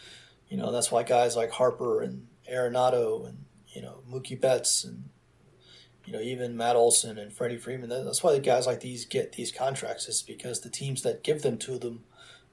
You 0.48 0.56
know, 0.56 0.72
that's 0.72 0.90
why 0.90 1.02
guys 1.02 1.36
like 1.36 1.50
Harper 1.50 2.00
and 2.00 2.28
Arenado 2.50 3.28
and 3.28 3.44
you 3.68 3.82
know 3.82 3.98
Mookie 4.10 4.40
Betts 4.40 4.84
and 4.84 5.10
you 6.06 6.12
know 6.14 6.20
even 6.20 6.56
Matt 6.56 6.76
Olson 6.76 7.18
and 7.18 7.32
Freddie 7.32 7.58
Freeman. 7.58 7.90
That's 7.90 8.22
why 8.22 8.32
the 8.32 8.40
guys 8.40 8.66
like 8.66 8.80
these 8.80 9.04
get 9.04 9.32
these 9.32 9.52
contracts 9.52 10.08
is 10.08 10.22
because 10.22 10.60
the 10.60 10.70
teams 10.70 11.02
that 11.02 11.22
give 11.22 11.42
them 11.42 11.58
to 11.58 11.78
them 11.78 12.04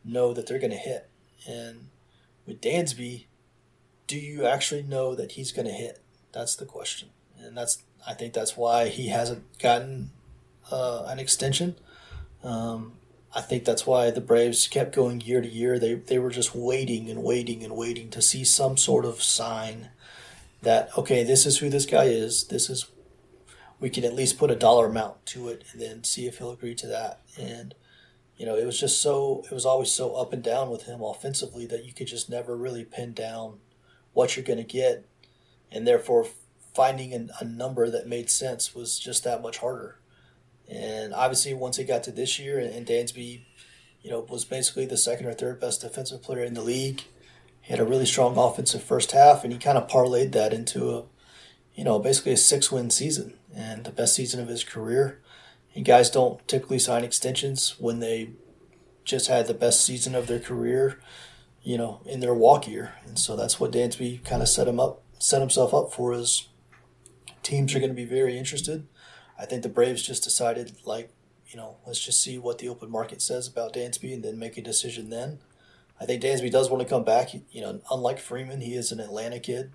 know 0.03 0.33
that 0.33 0.47
they're 0.47 0.59
going 0.59 0.71
to 0.71 0.77
hit. 0.77 1.09
And 1.47 1.87
with 2.45 2.59
Dansby, 2.59 3.25
do 4.05 4.17
you 4.17 4.45
actually 4.45 4.83
know 4.83 5.15
that 5.15 5.33
he's 5.33 5.53
going 5.53 5.67
to 5.67 5.73
hit? 5.73 6.01
That's 6.33 6.57
the 6.57 6.65
question, 6.65 7.09
and 7.39 7.55
that's 7.55 7.83
I 8.05 8.13
think 8.13 8.33
that's 8.33 8.57
why 8.57 8.89
he 8.89 9.07
hasn't 9.07 9.59
gotten 9.59 10.11
uh, 10.71 11.05
an 11.07 11.19
extension. 11.19 11.75
Um, 12.43 12.93
I 13.35 13.41
think 13.41 13.65
that's 13.65 13.87
why 13.87 14.11
the 14.11 14.21
Braves 14.21 14.67
kept 14.67 14.95
going 14.95 15.21
year 15.21 15.41
to 15.41 15.47
year. 15.47 15.79
They 15.79 15.95
they 15.95 16.19
were 16.19 16.29
just 16.29 16.53
waiting 16.53 17.09
and 17.09 17.23
waiting 17.23 17.63
and 17.63 17.75
waiting 17.75 18.09
to 18.11 18.21
see 18.21 18.43
some 18.43 18.77
sort 18.77 19.05
of 19.05 19.23
sign 19.23 19.89
that 20.61 20.95
okay, 20.97 21.23
this 21.23 21.45
is 21.45 21.57
who 21.57 21.69
this 21.69 21.85
guy 21.85 22.05
is. 22.05 22.45
This 22.45 22.69
is 22.69 22.87
we 23.79 23.89
can 23.89 24.03
at 24.03 24.13
least 24.13 24.37
put 24.37 24.51
a 24.51 24.55
dollar 24.55 24.85
amount 24.85 25.25
to 25.27 25.49
it 25.49 25.63
and 25.71 25.81
then 25.81 26.03
see 26.03 26.27
if 26.27 26.37
he'll 26.37 26.51
agree 26.51 26.75
to 26.75 26.87
that. 26.87 27.21
And 27.37 27.73
you 28.37 28.45
know, 28.45 28.55
it 28.55 28.65
was 28.65 28.79
just 28.79 29.01
so 29.01 29.43
it 29.49 29.53
was 29.53 29.65
always 29.65 29.91
so 29.91 30.15
up 30.15 30.31
and 30.31 30.43
down 30.43 30.69
with 30.69 30.83
him 30.83 31.01
offensively 31.01 31.65
that 31.67 31.85
you 31.85 31.93
could 31.93 32.07
just 32.07 32.29
never 32.29 32.55
really 32.55 32.85
pin 32.85 33.13
down 33.13 33.59
what 34.13 34.35
you're 34.35 34.45
going 34.45 34.57
to 34.57 34.63
get, 34.63 35.05
and 35.71 35.87
therefore 35.87 36.27
finding 36.73 37.13
an, 37.13 37.31
a 37.39 37.45
number 37.45 37.89
that 37.89 38.07
made 38.07 38.29
sense 38.29 38.73
was 38.73 38.99
just 38.99 39.23
that 39.23 39.41
much 39.41 39.57
harder. 39.59 39.99
And 40.69 41.13
obviously, 41.13 41.53
once 41.53 41.77
it 41.77 41.85
got 41.85 42.03
to 42.03 42.11
this 42.11 42.39
year, 42.39 42.57
and 42.57 42.85
Dansby, 42.85 43.41
you 44.01 44.09
know, 44.09 44.21
was 44.21 44.45
basically 44.45 44.85
the 44.85 44.97
second 44.97 45.25
or 45.25 45.33
third 45.33 45.59
best 45.59 45.81
defensive 45.81 46.21
player 46.21 46.43
in 46.43 46.53
the 46.53 46.61
league. 46.61 47.03
He 47.61 47.71
had 47.71 47.79
a 47.79 47.85
really 47.85 48.05
strong 48.05 48.37
offensive 48.37 48.83
first 48.83 49.11
half, 49.11 49.43
and 49.43 49.53
he 49.53 49.59
kind 49.59 49.77
of 49.77 49.87
parlayed 49.87 50.31
that 50.33 50.53
into 50.53 50.89
a, 50.91 51.03
you 51.75 51.83
know, 51.83 51.99
basically 51.99 52.33
a 52.33 52.37
six-win 52.37 52.89
season 52.89 53.35
and 53.55 53.83
the 53.83 53.91
best 53.91 54.15
season 54.15 54.41
of 54.41 54.49
his 54.49 54.63
career. 54.63 55.21
And 55.75 55.85
guys 55.85 56.09
don't 56.09 56.45
typically 56.47 56.79
sign 56.79 57.03
extensions 57.03 57.75
when 57.79 57.99
they 57.99 58.31
just 59.05 59.27
had 59.27 59.47
the 59.47 59.53
best 59.53 59.85
season 59.85 60.15
of 60.15 60.27
their 60.27 60.39
career, 60.39 60.99
you 61.61 61.77
know, 61.77 62.01
in 62.05 62.19
their 62.19 62.33
walk 62.33 62.67
year. 62.67 62.95
And 63.05 63.17
so 63.17 63.35
that's 63.35 63.59
what 63.59 63.71
Dansby 63.71 64.23
kind 64.23 64.41
of 64.41 64.49
set 64.49 64.67
him 64.67 64.79
up, 64.79 65.01
set 65.19 65.41
himself 65.41 65.73
up 65.73 65.93
for. 65.93 66.13
Is 66.13 66.49
teams 67.43 67.75
are 67.75 67.79
going 67.79 67.91
to 67.91 67.95
be 67.95 68.05
very 68.05 68.37
interested 68.37 68.87
I 69.37 69.45
think 69.45 69.63
the 69.63 69.69
Braves 69.69 70.01
just 70.01 70.23
decided, 70.23 70.73
like, 70.85 71.09
you 71.47 71.57
know, 71.57 71.77
let's 71.85 72.03
just 72.03 72.21
see 72.21 72.37
what 72.37 72.59
the 72.59 72.69
open 72.69 72.89
market 72.89 73.21
says 73.21 73.47
about 73.47 73.73
Dansby 73.73 74.13
and 74.13 74.23
then 74.23 74.39
make 74.39 74.57
a 74.57 74.61
decision 74.61 75.09
then. 75.09 75.39
I 75.99 76.05
think 76.05 76.21
Dansby 76.21 76.51
does 76.51 76.69
want 76.69 76.81
to 76.81 76.89
come 76.89 77.03
back. 77.03 77.33
You 77.33 77.61
know, 77.61 77.81
unlike 77.91 78.19
Freeman, 78.19 78.61
he 78.61 78.75
is 78.75 78.91
an 78.91 78.99
Atlanta 78.99 79.39
kid. 79.39 79.71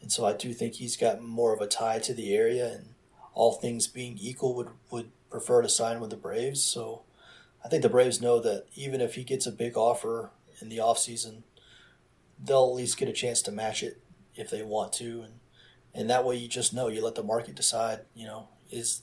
And 0.00 0.12
so 0.12 0.26
I 0.26 0.32
do 0.32 0.52
think 0.52 0.74
he's 0.74 0.96
got 0.96 1.22
more 1.22 1.54
of 1.54 1.60
a 1.60 1.66
tie 1.66 1.98
to 2.00 2.14
the 2.14 2.34
area 2.34 2.70
and 2.72 2.94
all 3.34 3.52
things 3.52 3.86
being 3.86 4.18
equal 4.18 4.54
would, 4.54 4.68
would 4.90 5.10
prefer 5.30 5.62
to 5.62 5.68
sign 5.68 6.00
with 6.00 6.10
the 6.10 6.16
Braves. 6.16 6.62
So 6.62 7.02
I 7.64 7.68
think 7.68 7.82
the 7.82 7.88
Braves 7.88 8.20
know 8.20 8.40
that 8.40 8.66
even 8.74 9.00
if 9.00 9.14
he 9.14 9.24
gets 9.24 9.46
a 9.46 9.52
big 9.52 9.76
offer 9.76 10.30
in 10.60 10.68
the 10.68 10.78
offseason, 10.78 11.42
they'll 12.42 12.68
at 12.68 12.74
least 12.74 12.98
get 12.98 13.08
a 13.08 13.12
chance 13.12 13.42
to 13.42 13.52
match 13.52 13.82
it 13.82 14.00
if 14.34 14.50
they 14.50 14.62
want 14.62 14.92
to. 14.94 15.22
And, 15.22 15.32
and 15.96 16.10
that 16.10 16.24
way 16.24 16.36
you 16.36 16.46
just 16.46 16.74
know, 16.74 16.88
you 16.88 17.02
let 17.02 17.14
the 17.14 17.22
market 17.22 17.54
decide, 17.54 18.00
you 18.14 18.26
know, 18.26 18.48
is 18.70 19.02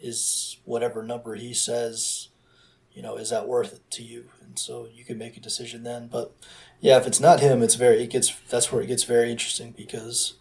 is 0.00 0.58
whatever 0.64 1.02
number 1.02 1.36
he 1.36 1.54
says, 1.54 2.28
you 2.92 3.00
know, 3.00 3.16
is 3.16 3.30
that 3.30 3.46
worth 3.46 3.72
it 3.74 3.90
to 3.92 4.02
you? 4.02 4.24
And 4.42 4.58
so 4.58 4.88
you 4.92 5.04
can 5.04 5.16
make 5.16 5.36
a 5.36 5.40
decision 5.40 5.84
then. 5.84 6.08
But 6.08 6.34
yeah, 6.80 6.96
if 6.98 7.06
it's 7.06 7.20
not 7.20 7.40
him, 7.40 7.62
it's 7.62 7.76
very 7.76 8.02
it 8.02 8.10
gets 8.10 8.34
that's 8.50 8.72
where 8.72 8.82
it 8.82 8.88
gets 8.88 9.04
very 9.04 9.30
interesting 9.30 9.72
because 9.76 10.34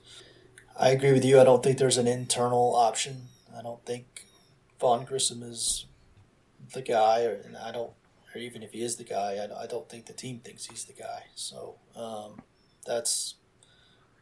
I 0.78 0.89
agree 0.89 1.12
with 1.12 1.24
you. 1.24 1.39
I 1.39 1.43
don't 1.43 1.62
think 1.62 1.78
there's 1.78 1.97
an 1.97 2.08
internal 2.08 2.76
option. 2.76 3.28
I 3.56 3.62
don't 3.62 3.86
think 3.86 4.26
Vaughn 4.80 5.06
Grissom 5.06 5.43
is 5.43 5.86
the 6.74 6.82
guy, 6.82 7.26
or, 7.26 7.34
and 7.45 7.56
I 7.56 7.72
don't, 7.72 7.91
or 8.34 8.39
even 8.39 8.64
if 8.64 8.72
he 8.72 8.82
is 8.82 8.95
the 8.95 9.04
guy, 9.04 9.36
I, 9.36 9.64
I 9.64 9.68
don't 9.68 9.88
think 9.88 10.08
the 10.08 10.14
team 10.14 10.39
thinks 10.39 10.66
he's 10.66 10.86
the 10.86 10.93
guy. 10.93 11.26
So 11.36 11.76
um, 11.95 12.41
that's 12.88 13.36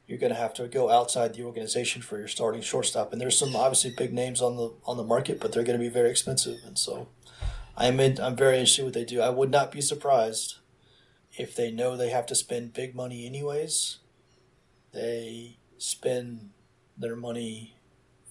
you're 0.09 0.17
going 0.17 0.33
to 0.33 0.39
have 0.39 0.55
to 0.55 0.67
go 0.67 0.89
outside 0.89 1.35
the 1.35 1.43
organization 1.43 2.01
for 2.01 2.17
your 2.17 2.27
starting 2.27 2.63
shortstop. 2.63 3.13
And 3.13 3.21
there's 3.21 3.37
some 3.37 3.55
obviously 3.55 3.93
big 3.95 4.11
names 4.11 4.41
on 4.41 4.57
the 4.57 4.73
on 4.83 4.97
the 4.97 5.03
market, 5.03 5.39
but 5.39 5.51
they're 5.53 5.63
going 5.63 5.77
to 5.77 5.83
be 5.83 5.87
very 5.87 6.09
expensive. 6.09 6.57
And 6.65 6.79
so 6.79 7.09
I'm 7.77 7.99
in, 7.99 8.19
I'm 8.19 8.35
very 8.35 8.55
interested 8.55 8.81
in 8.81 8.85
what 8.87 8.95
they 8.95 9.05
do. 9.05 9.21
I 9.21 9.29
would 9.29 9.51
not 9.51 9.71
be 9.71 9.81
surprised 9.81 10.55
if 11.37 11.55
they 11.55 11.69
know 11.69 11.95
they 11.95 12.09
have 12.09 12.25
to 12.25 12.35
spend 12.35 12.73
big 12.73 12.95
money 12.95 13.27
anyways. 13.27 13.99
They 14.95 15.59
spend 15.77 16.49
their 16.97 17.15
money 17.15 17.75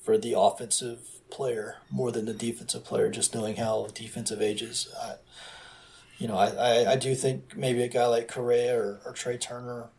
for 0.02 0.18
the 0.18 0.34
offensive 0.36 0.98
player 1.30 1.76
more 1.92 2.10
than 2.10 2.24
the 2.24 2.34
defensive 2.34 2.84
player, 2.84 3.08
just 3.08 3.36
knowing 3.36 3.54
how 3.54 3.86
defensive 3.94 4.42
ages. 4.42 4.92
I, 5.00 5.14
you 6.18 6.26
know, 6.26 6.36
I, 6.36 6.48
I, 6.48 6.92
I 6.92 6.96
do 6.96 7.14
think 7.14 7.56
maybe 7.56 7.84
a 7.84 7.88
guy 7.88 8.06
like 8.06 8.26
Correa 8.26 8.76
or, 8.76 9.00
or 9.06 9.12
Trea 9.12 9.38
Turner 9.38 9.90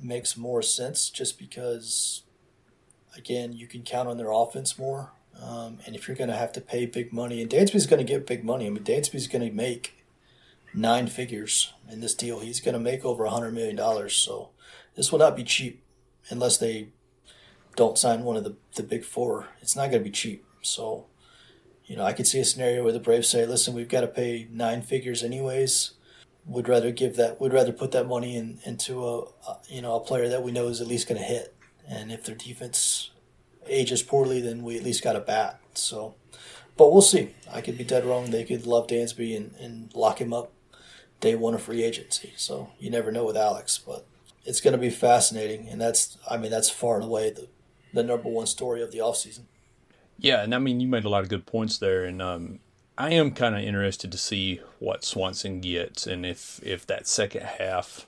makes 0.00 0.36
more 0.36 0.62
sense 0.62 1.10
just 1.10 1.38
because, 1.38 2.22
again, 3.16 3.52
you 3.52 3.66
can 3.66 3.82
count 3.82 4.08
on 4.08 4.16
their 4.16 4.30
offense 4.30 4.78
more. 4.78 5.12
Um, 5.42 5.78
and 5.86 5.94
if 5.94 6.08
you're 6.08 6.16
going 6.16 6.30
to 6.30 6.36
have 6.36 6.52
to 6.52 6.60
pay 6.60 6.86
big 6.86 7.12
money, 7.12 7.42
and 7.42 7.50
Dansby's 7.50 7.86
going 7.86 8.04
to 8.04 8.10
get 8.10 8.26
big 8.26 8.44
money. 8.44 8.66
I 8.66 8.70
mean, 8.70 8.84
Dansby's 8.84 9.26
going 9.26 9.46
to 9.46 9.54
make 9.54 10.04
nine 10.74 11.06
figures 11.06 11.72
in 11.90 12.00
this 12.00 12.14
deal. 12.14 12.40
He's 12.40 12.60
going 12.60 12.74
to 12.74 12.80
make 12.80 13.04
over 13.04 13.24
a 13.24 13.30
$100 13.30 13.52
million. 13.52 14.08
So 14.08 14.50
this 14.94 15.12
will 15.12 15.18
not 15.18 15.36
be 15.36 15.44
cheap 15.44 15.82
unless 16.30 16.56
they 16.56 16.88
don't 17.76 17.98
sign 17.98 18.24
one 18.24 18.36
of 18.36 18.44
the, 18.44 18.56
the 18.74 18.82
big 18.82 19.04
four. 19.04 19.48
It's 19.60 19.76
not 19.76 19.90
going 19.90 20.02
to 20.02 20.08
be 20.08 20.10
cheap. 20.10 20.44
So, 20.62 21.06
you 21.84 21.96
know, 21.96 22.04
I 22.04 22.12
could 22.12 22.26
see 22.26 22.40
a 22.40 22.44
scenario 22.44 22.82
where 22.82 22.92
the 22.92 22.98
Braves 22.98 23.28
say, 23.28 23.44
listen, 23.46 23.74
we've 23.74 23.88
got 23.88 24.00
to 24.00 24.08
pay 24.08 24.48
nine 24.50 24.82
figures 24.82 25.22
anyways 25.22 25.92
would 26.46 26.68
rather 26.68 26.92
give 26.92 27.16
that 27.16 27.40
would 27.40 27.52
rather 27.52 27.72
put 27.72 27.92
that 27.92 28.06
money 28.06 28.36
in, 28.36 28.58
into 28.64 29.04
a, 29.04 29.20
a 29.22 29.58
you 29.68 29.82
know 29.82 29.96
a 29.96 30.00
player 30.00 30.28
that 30.28 30.42
we 30.42 30.52
know 30.52 30.68
is 30.68 30.80
at 30.80 30.86
least 30.86 31.08
going 31.08 31.20
to 31.20 31.26
hit. 31.26 31.54
And 31.88 32.10
if 32.10 32.24
their 32.24 32.34
defense 32.34 33.10
ages 33.68 34.02
poorly 34.02 34.40
then 34.40 34.62
we 34.62 34.76
at 34.76 34.84
least 34.84 35.02
got 35.02 35.16
a 35.16 35.20
bat. 35.20 35.60
So 35.74 36.14
but 36.76 36.92
we'll 36.92 37.02
see. 37.02 37.30
I 37.50 37.62
could 37.62 37.78
be 37.78 37.84
dead 37.84 38.04
wrong. 38.04 38.30
They 38.30 38.44
could 38.44 38.66
love 38.66 38.86
dansby 38.86 39.36
and, 39.36 39.54
and 39.58 39.94
lock 39.94 40.20
him 40.20 40.32
up 40.32 40.52
day 41.20 41.34
one 41.34 41.54
of 41.54 41.62
free 41.62 41.82
agency. 41.82 42.34
So 42.36 42.70
you 42.78 42.90
never 42.90 43.10
know 43.10 43.24
with 43.24 43.36
alex 43.36 43.78
but 43.78 44.06
it's 44.44 44.60
going 44.60 44.72
to 44.72 44.78
be 44.78 44.90
fascinating. 44.90 45.68
And 45.68 45.80
that's 45.80 46.16
i 46.30 46.36
mean 46.36 46.50
that's 46.50 46.70
far 46.70 46.96
and 46.96 47.04
away 47.04 47.30
the, 47.30 47.48
the 47.92 48.04
number 48.04 48.28
one 48.28 48.46
story 48.46 48.82
of 48.82 48.92
the 48.92 48.98
offseason. 48.98 49.42
Yeah 50.18 50.42
and 50.42 50.54
i 50.54 50.58
mean 50.58 50.78
you 50.78 50.86
made 50.86 51.04
a 51.04 51.08
lot 51.08 51.24
of 51.24 51.28
good 51.28 51.44
points 51.44 51.78
there. 51.78 52.04
And 52.04 52.22
um, 52.22 52.60
I 52.98 53.10
am 53.10 53.32
kind 53.32 53.54
of 53.54 53.62
interested 53.62 54.10
to 54.12 54.18
see 54.18 54.60
what 54.78 55.04
Swanson 55.04 55.60
gets 55.60 56.06
and 56.06 56.24
if 56.24 56.60
if 56.62 56.86
that 56.86 57.06
second 57.06 57.42
half 57.42 58.06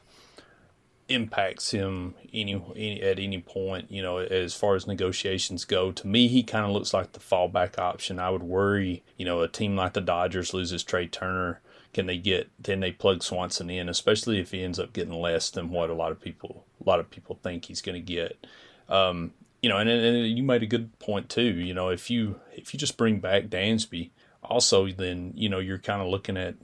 impacts 1.08 1.70
him 1.70 2.14
any, 2.32 2.54
any 2.76 3.02
at 3.02 3.18
any 3.18 3.40
point. 3.40 3.90
You 3.90 4.02
know, 4.02 4.18
as 4.18 4.54
far 4.54 4.74
as 4.74 4.86
negotiations 4.86 5.64
go, 5.64 5.92
to 5.92 6.06
me 6.06 6.28
he 6.28 6.42
kind 6.42 6.64
of 6.64 6.72
looks 6.72 6.94
like 6.94 7.12
the 7.12 7.20
fallback 7.20 7.78
option. 7.78 8.18
I 8.18 8.30
would 8.30 8.42
worry. 8.42 9.02
You 9.16 9.24
know, 9.24 9.42
a 9.42 9.48
team 9.48 9.76
like 9.76 9.92
the 9.92 10.00
Dodgers 10.00 10.54
loses 10.54 10.82
Trea 10.82 11.06
Turner. 11.06 11.60
Can 11.92 12.06
they 12.06 12.18
get? 12.18 12.50
Can 12.62 12.80
they 12.80 12.92
plug 12.92 13.22
Swanson 13.22 13.70
in? 13.70 13.88
Especially 13.88 14.40
if 14.40 14.52
he 14.52 14.62
ends 14.62 14.78
up 14.78 14.92
getting 14.92 15.14
less 15.14 15.50
than 15.50 15.70
what 15.70 15.90
a 15.90 15.94
lot 15.94 16.12
of 16.12 16.20
people 16.20 16.64
a 16.84 16.88
lot 16.88 17.00
of 17.00 17.10
people 17.10 17.38
think 17.42 17.66
he's 17.66 17.82
going 17.82 17.94
to 17.94 18.00
get. 18.00 18.46
Um, 18.88 19.32
you 19.60 19.68
know, 19.68 19.78
and, 19.78 19.88
and 19.90 20.26
you 20.26 20.42
made 20.42 20.62
a 20.62 20.66
good 20.66 20.98
point 20.98 21.28
too. 21.28 21.42
You 21.42 21.74
know, 21.74 21.88
if 21.88 22.10
you 22.10 22.40
if 22.54 22.72
you 22.72 22.78
just 22.78 22.96
bring 22.96 23.18
back 23.18 23.44
Dansby 23.44 24.10
also 24.42 24.86
then 24.88 25.32
you 25.34 25.48
know 25.48 25.58
you're 25.58 25.78
kind 25.78 26.00
of 26.00 26.08
looking 26.08 26.36
at 26.36 26.54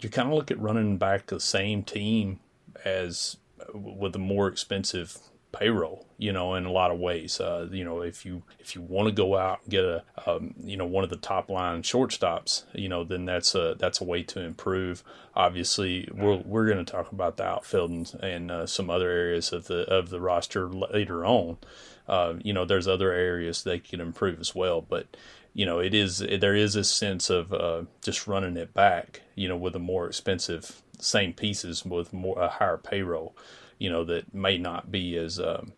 you're 0.00 0.10
kind 0.10 0.28
of 0.28 0.34
looking 0.34 0.56
at 0.56 0.62
running 0.62 0.98
back 0.98 1.26
the 1.26 1.40
same 1.40 1.82
team 1.82 2.40
as 2.84 3.36
with 3.72 4.14
a 4.14 4.18
more 4.18 4.48
expensive 4.48 5.18
payroll 5.52 6.04
you 6.18 6.32
know 6.32 6.54
in 6.54 6.64
a 6.64 6.70
lot 6.70 6.90
of 6.90 6.98
ways. 6.98 7.40
Uh, 7.40 7.68
you 7.70 7.84
know 7.84 8.00
if 8.00 8.24
you 8.24 8.42
if 8.58 8.74
you 8.74 8.82
want 8.82 9.08
to 9.08 9.12
go 9.12 9.36
out 9.36 9.60
and 9.62 9.70
get 9.70 9.84
a 9.84 10.04
um, 10.26 10.54
you 10.62 10.76
know 10.76 10.86
one 10.86 11.04
of 11.04 11.10
the 11.10 11.16
top 11.16 11.50
line 11.50 11.82
shortstops 11.82 12.64
you 12.72 12.88
know 12.88 13.04
then 13.04 13.24
that's 13.24 13.54
a 13.54 13.76
that's 13.78 14.00
a 14.00 14.04
way 14.04 14.22
to 14.22 14.40
improve. 14.40 15.02
Obviously 15.34 16.08
we're, 16.12 16.36
we're 16.36 16.66
going 16.66 16.84
to 16.84 16.90
talk 16.90 17.10
about 17.12 17.36
the 17.36 17.44
outfield 17.44 17.90
and, 17.90 18.14
and 18.22 18.50
uh, 18.50 18.66
some 18.66 18.90
other 18.90 19.10
areas 19.10 19.52
of 19.52 19.66
the 19.66 19.82
of 19.92 20.10
the 20.10 20.20
roster 20.20 20.68
later 20.68 21.24
on. 21.24 21.58
Uh, 22.06 22.34
you 22.42 22.52
know 22.52 22.64
there's 22.64 22.88
other 22.88 23.12
areas 23.12 23.62
they 23.62 23.78
can 23.78 24.00
improve 24.00 24.38
as 24.38 24.54
well 24.54 24.82
but 24.82 25.16
you 25.54 25.64
know, 25.64 25.78
it 25.78 25.94
is 25.94 26.18
there 26.18 26.56
is 26.56 26.74
a 26.76 26.84
sense 26.84 27.30
of 27.30 27.52
uh, 27.52 27.84
just 28.02 28.26
running 28.26 28.56
it 28.56 28.74
back, 28.74 29.22
you 29.36 29.48
know, 29.48 29.56
with 29.56 29.76
a 29.76 29.78
more 29.80 30.06
expensive 30.06 30.82
same 30.98 31.32
pieces 31.32 31.84
with 31.84 32.12
more 32.12 32.38
a 32.40 32.48
higher 32.48 32.76
payroll, 32.76 33.36
you 33.78 33.88
know, 33.88 34.04
that 34.04 34.34
may 34.34 34.58
not 34.58 34.90
be 34.90 35.16
as 35.16 35.38
um, 35.38 35.72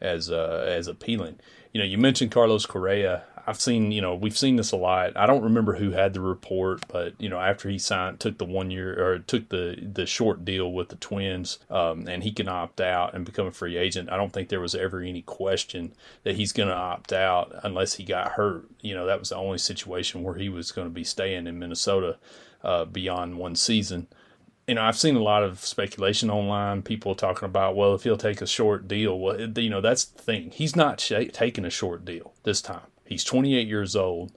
as 0.00 0.30
uh, 0.30 0.64
as 0.66 0.88
appealing. 0.88 1.38
You 1.72 1.80
know, 1.80 1.86
you 1.86 1.98
mentioned 1.98 2.30
Carlos 2.30 2.66
Correa. 2.66 3.24
I've 3.44 3.60
seen, 3.60 3.90
you 3.90 4.00
know, 4.00 4.14
we've 4.14 4.38
seen 4.38 4.54
this 4.56 4.70
a 4.70 4.76
lot. 4.76 5.16
I 5.16 5.26
don't 5.26 5.42
remember 5.42 5.74
who 5.74 5.90
had 5.90 6.12
the 6.12 6.20
report, 6.20 6.86
but 6.86 7.20
you 7.20 7.28
know, 7.28 7.40
after 7.40 7.68
he 7.68 7.78
signed, 7.78 8.20
took 8.20 8.38
the 8.38 8.44
one 8.44 8.70
year 8.70 8.94
or 9.04 9.18
took 9.18 9.48
the 9.48 9.76
the 9.92 10.06
short 10.06 10.44
deal 10.44 10.72
with 10.72 10.90
the 10.90 10.96
Twins, 10.96 11.58
um, 11.68 12.06
and 12.06 12.22
he 12.22 12.30
can 12.30 12.48
opt 12.48 12.80
out 12.80 13.14
and 13.14 13.24
become 13.24 13.46
a 13.46 13.52
free 13.52 13.76
agent. 13.76 14.12
I 14.12 14.16
don't 14.16 14.32
think 14.32 14.48
there 14.48 14.60
was 14.60 14.74
ever 14.74 15.00
any 15.00 15.22
question 15.22 15.92
that 16.22 16.36
he's 16.36 16.52
going 16.52 16.68
to 16.68 16.74
opt 16.74 17.12
out 17.12 17.52
unless 17.64 17.94
he 17.94 18.04
got 18.04 18.32
hurt. 18.32 18.68
You 18.80 18.94
know, 18.94 19.06
that 19.06 19.18
was 19.18 19.30
the 19.30 19.36
only 19.36 19.58
situation 19.58 20.22
where 20.22 20.36
he 20.36 20.48
was 20.48 20.70
going 20.70 20.86
to 20.86 20.94
be 20.94 21.04
staying 21.04 21.48
in 21.48 21.58
Minnesota 21.58 22.18
uh, 22.62 22.84
beyond 22.84 23.38
one 23.38 23.56
season 23.56 24.06
you 24.66 24.74
know, 24.74 24.82
I've 24.82 24.98
seen 24.98 25.16
a 25.16 25.22
lot 25.22 25.42
of 25.42 25.60
speculation 25.60 26.30
online. 26.30 26.82
People 26.82 27.14
talking 27.14 27.46
about, 27.46 27.74
well, 27.74 27.94
if 27.94 28.04
he'll 28.04 28.16
take 28.16 28.40
a 28.40 28.46
short 28.46 28.86
deal, 28.86 29.18
well, 29.18 29.40
you 29.40 29.70
know, 29.70 29.80
that's 29.80 30.04
the 30.04 30.22
thing. 30.22 30.50
He's 30.50 30.76
not 30.76 31.00
sh- 31.00 31.30
taking 31.32 31.64
a 31.64 31.70
short 31.70 32.04
deal 32.04 32.34
this 32.44 32.62
time. 32.62 32.86
He's 33.04 33.24
28 33.24 33.66
years 33.66 33.96
old. 33.96 34.32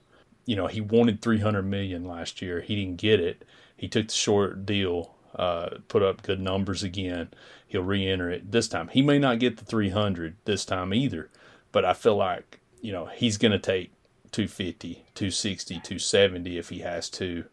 You 0.46 0.56
know, 0.56 0.68
he 0.68 0.82
wanted 0.82 1.22
300 1.22 1.64
million 1.64 2.06
last 2.06 2.42
year. 2.42 2.62
He 2.62 2.76
didn't 2.76 2.98
get 2.98 3.20
it. 3.20 3.46
He 3.78 3.88
took 3.88 4.08
the 4.08 4.14
short 4.14 4.66
deal, 4.66 5.16
uh, 5.36 5.78
put 5.88 6.02
up 6.02 6.24
good 6.24 6.40
numbers 6.40 6.82
again. 6.82 7.30
He'll 7.68 7.84
re-enter 7.84 8.30
it 8.30 8.52
this 8.52 8.68
time. 8.68 8.88
He 8.88 9.02
may 9.02 9.20
not 9.20 9.40
get 9.40 9.58
the 9.58 9.66
300 9.66 10.38
this 10.46 10.66
time 10.66 10.94
either, 10.94 11.30
but 11.72 11.86
I 11.86 11.94
feel 11.94 12.16
like 12.16 12.60
you 12.82 12.92
know 12.92 13.08
he's 13.08 13.38
going 13.38 13.52
to 13.52 13.60
take 13.60 13.92
250, 14.32 15.06
260, 15.14 15.76
270 15.76 16.58
if 16.58 16.70
he 16.70 16.80
has 16.80 17.10
to 17.12 17.46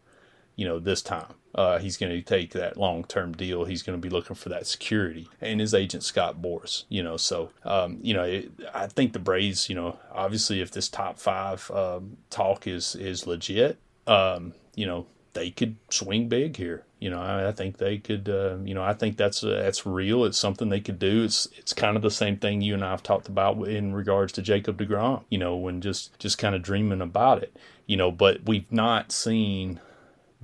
you 0.55 0.65
know, 0.65 0.79
this 0.79 1.01
time. 1.01 1.33
Uh, 1.55 1.77
he's 1.77 1.97
going 1.97 2.11
to 2.11 2.21
take 2.21 2.51
that 2.53 2.77
long 2.77 3.03
term 3.03 3.33
deal. 3.33 3.65
He's 3.65 3.83
going 3.83 3.99
to 3.99 4.01
be 4.01 4.09
looking 4.09 4.35
for 4.35 4.49
that 4.49 4.65
security. 4.65 5.29
And 5.39 5.59
his 5.59 5.73
agent, 5.73 6.03
Scott 6.03 6.41
Boras, 6.41 6.85
you 6.89 7.03
know, 7.03 7.15
so, 7.15 7.51
um, 7.63 7.99
you 8.01 8.13
know, 8.13 8.23
it, 8.23 8.51
I 8.73 8.87
think 8.87 9.13
the 9.13 9.19
Braves, 9.19 9.69
you 9.69 9.75
know, 9.75 9.99
obviously 10.11 10.61
if 10.61 10.71
this 10.71 10.89
top 10.89 11.19
five 11.19 11.69
um, 11.69 12.17
talk 12.31 12.65
is, 12.65 12.95
is 12.95 13.27
legit, 13.27 13.77
um, 14.07 14.53
you 14.73 14.87
know, 14.87 15.05
they 15.33 15.51
could 15.51 15.75
swing 15.89 16.27
big 16.27 16.57
here. 16.57 16.85
You 16.99 17.09
know, 17.09 17.21
I, 17.21 17.49
I 17.49 17.51
think 17.51 17.77
they 17.77 17.97
could. 17.97 18.29
Uh, 18.29 18.57
you 18.63 18.73
know, 18.73 18.83
I 18.83 18.93
think 18.93 19.17
that's 19.17 19.43
uh, 19.43 19.49
that's 19.49 19.85
real. 19.85 20.23
It's 20.25 20.37
something 20.37 20.69
they 20.69 20.79
could 20.79 20.99
do. 20.99 21.23
It's 21.23 21.47
it's 21.57 21.73
kind 21.73 21.97
of 21.97 22.01
the 22.01 22.11
same 22.11 22.37
thing 22.37 22.61
you 22.61 22.73
and 22.73 22.83
I 22.83 22.91
have 22.91 23.03
talked 23.03 23.27
about 23.27 23.67
in 23.67 23.93
regards 23.93 24.31
to 24.33 24.41
Jacob 24.41 24.77
deGrom. 24.77 25.23
You 25.29 25.37
know, 25.37 25.57
when 25.57 25.81
just 25.81 26.17
just 26.19 26.37
kind 26.37 26.55
of 26.55 26.61
dreaming 26.61 27.01
about 27.01 27.43
it. 27.43 27.57
You 27.87 27.97
know, 27.97 28.11
but 28.11 28.45
we've 28.45 28.71
not 28.71 29.11
seen 29.11 29.81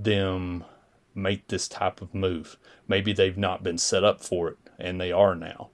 them 0.04 0.64
make 1.14 1.48
this 1.48 1.68
type 1.68 2.02
of 2.02 2.14
move. 2.14 2.58
Maybe 2.88 3.14
they've 3.14 3.38
not 3.38 3.64
been 3.64 3.78
set 3.78 4.04
up 4.04 4.22
for 4.24 4.50
it, 4.50 4.58
and 4.78 5.00
they 5.00 5.12
are 5.12 5.36
now. 5.36 5.70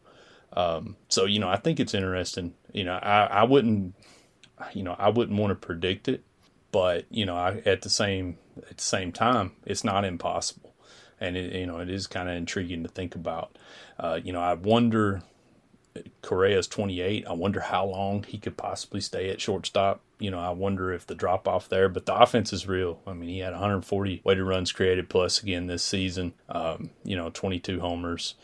Um, 0.53 0.97
so 1.09 1.25
you 1.25 1.39
know, 1.39 1.49
I 1.49 1.57
think 1.57 1.79
it's 1.79 1.93
interesting. 1.93 2.53
You 2.73 2.85
know, 2.85 2.95
I, 2.95 3.25
I 3.25 3.43
wouldn't, 3.43 3.95
you 4.73 4.83
know, 4.83 4.95
I 4.97 5.09
wouldn't 5.09 5.39
want 5.39 5.51
to 5.51 5.55
predict 5.55 6.07
it, 6.07 6.23
but 6.71 7.05
you 7.09 7.25
know, 7.25 7.35
I, 7.35 7.61
at 7.65 7.81
the 7.83 7.89
same 7.89 8.37
at 8.69 8.77
the 8.77 8.83
same 8.83 9.11
time, 9.11 9.51
it's 9.65 9.83
not 9.83 10.05
impossible, 10.05 10.73
and 11.19 11.37
it, 11.37 11.53
you 11.53 11.65
know, 11.65 11.79
it 11.79 11.89
is 11.89 12.07
kind 12.07 12.29
of 12.29 12.35
intriguing 12.35 12.83
to 12.83 12.89
think 12.89 13.15
about. 13.15 13.57
Uh, 13.99 14.19
you 14.23 14.33
know, 14.33 14.41
I 14.41 14.53
wonder. 14.53 15.21
Correa's 16.21 16.67
28. 16.67 17.25
I 17.25 17.31
wonder 17.31 17.61
how 17.61 17.85
long 17.85 18.23
he 18.23 18.37
could 18.37 18.57
possibly 18.57 18.99
stay 18.99 19.29
at 19.29 19.39
shortstop 19.39 20.01
you 20.19 20.31
know, 20.31 20.39
I 20.39 20.49
wonder 20.51 20.91
if 20.93 21.05
the 21.05 21.15
drop 21.15 21.47
off 21.47 21.69
there, 21.69 21.89
but 21.89 22.05
the 22.05 22.15
offense 22.15 22.53
is 22.53 22.67
real. 22.67 22.99
I 23.05 23.13
mean, 23.13 23.29
he 23.29 23.39
had 23.39 23.53
140 23.53 24.21
weighted 24.23 24.43
runs 24.43 24.71
created 24.71 25.09
plus 25.09 25.41
again 25.41 25.67
this 25.67 25.83
season. 25.83 26.33
Um, 26.49 26.91
you 27.03 27.15
know, 27.15 27.29
22 27.29 27.79
homers. 27.79 28.35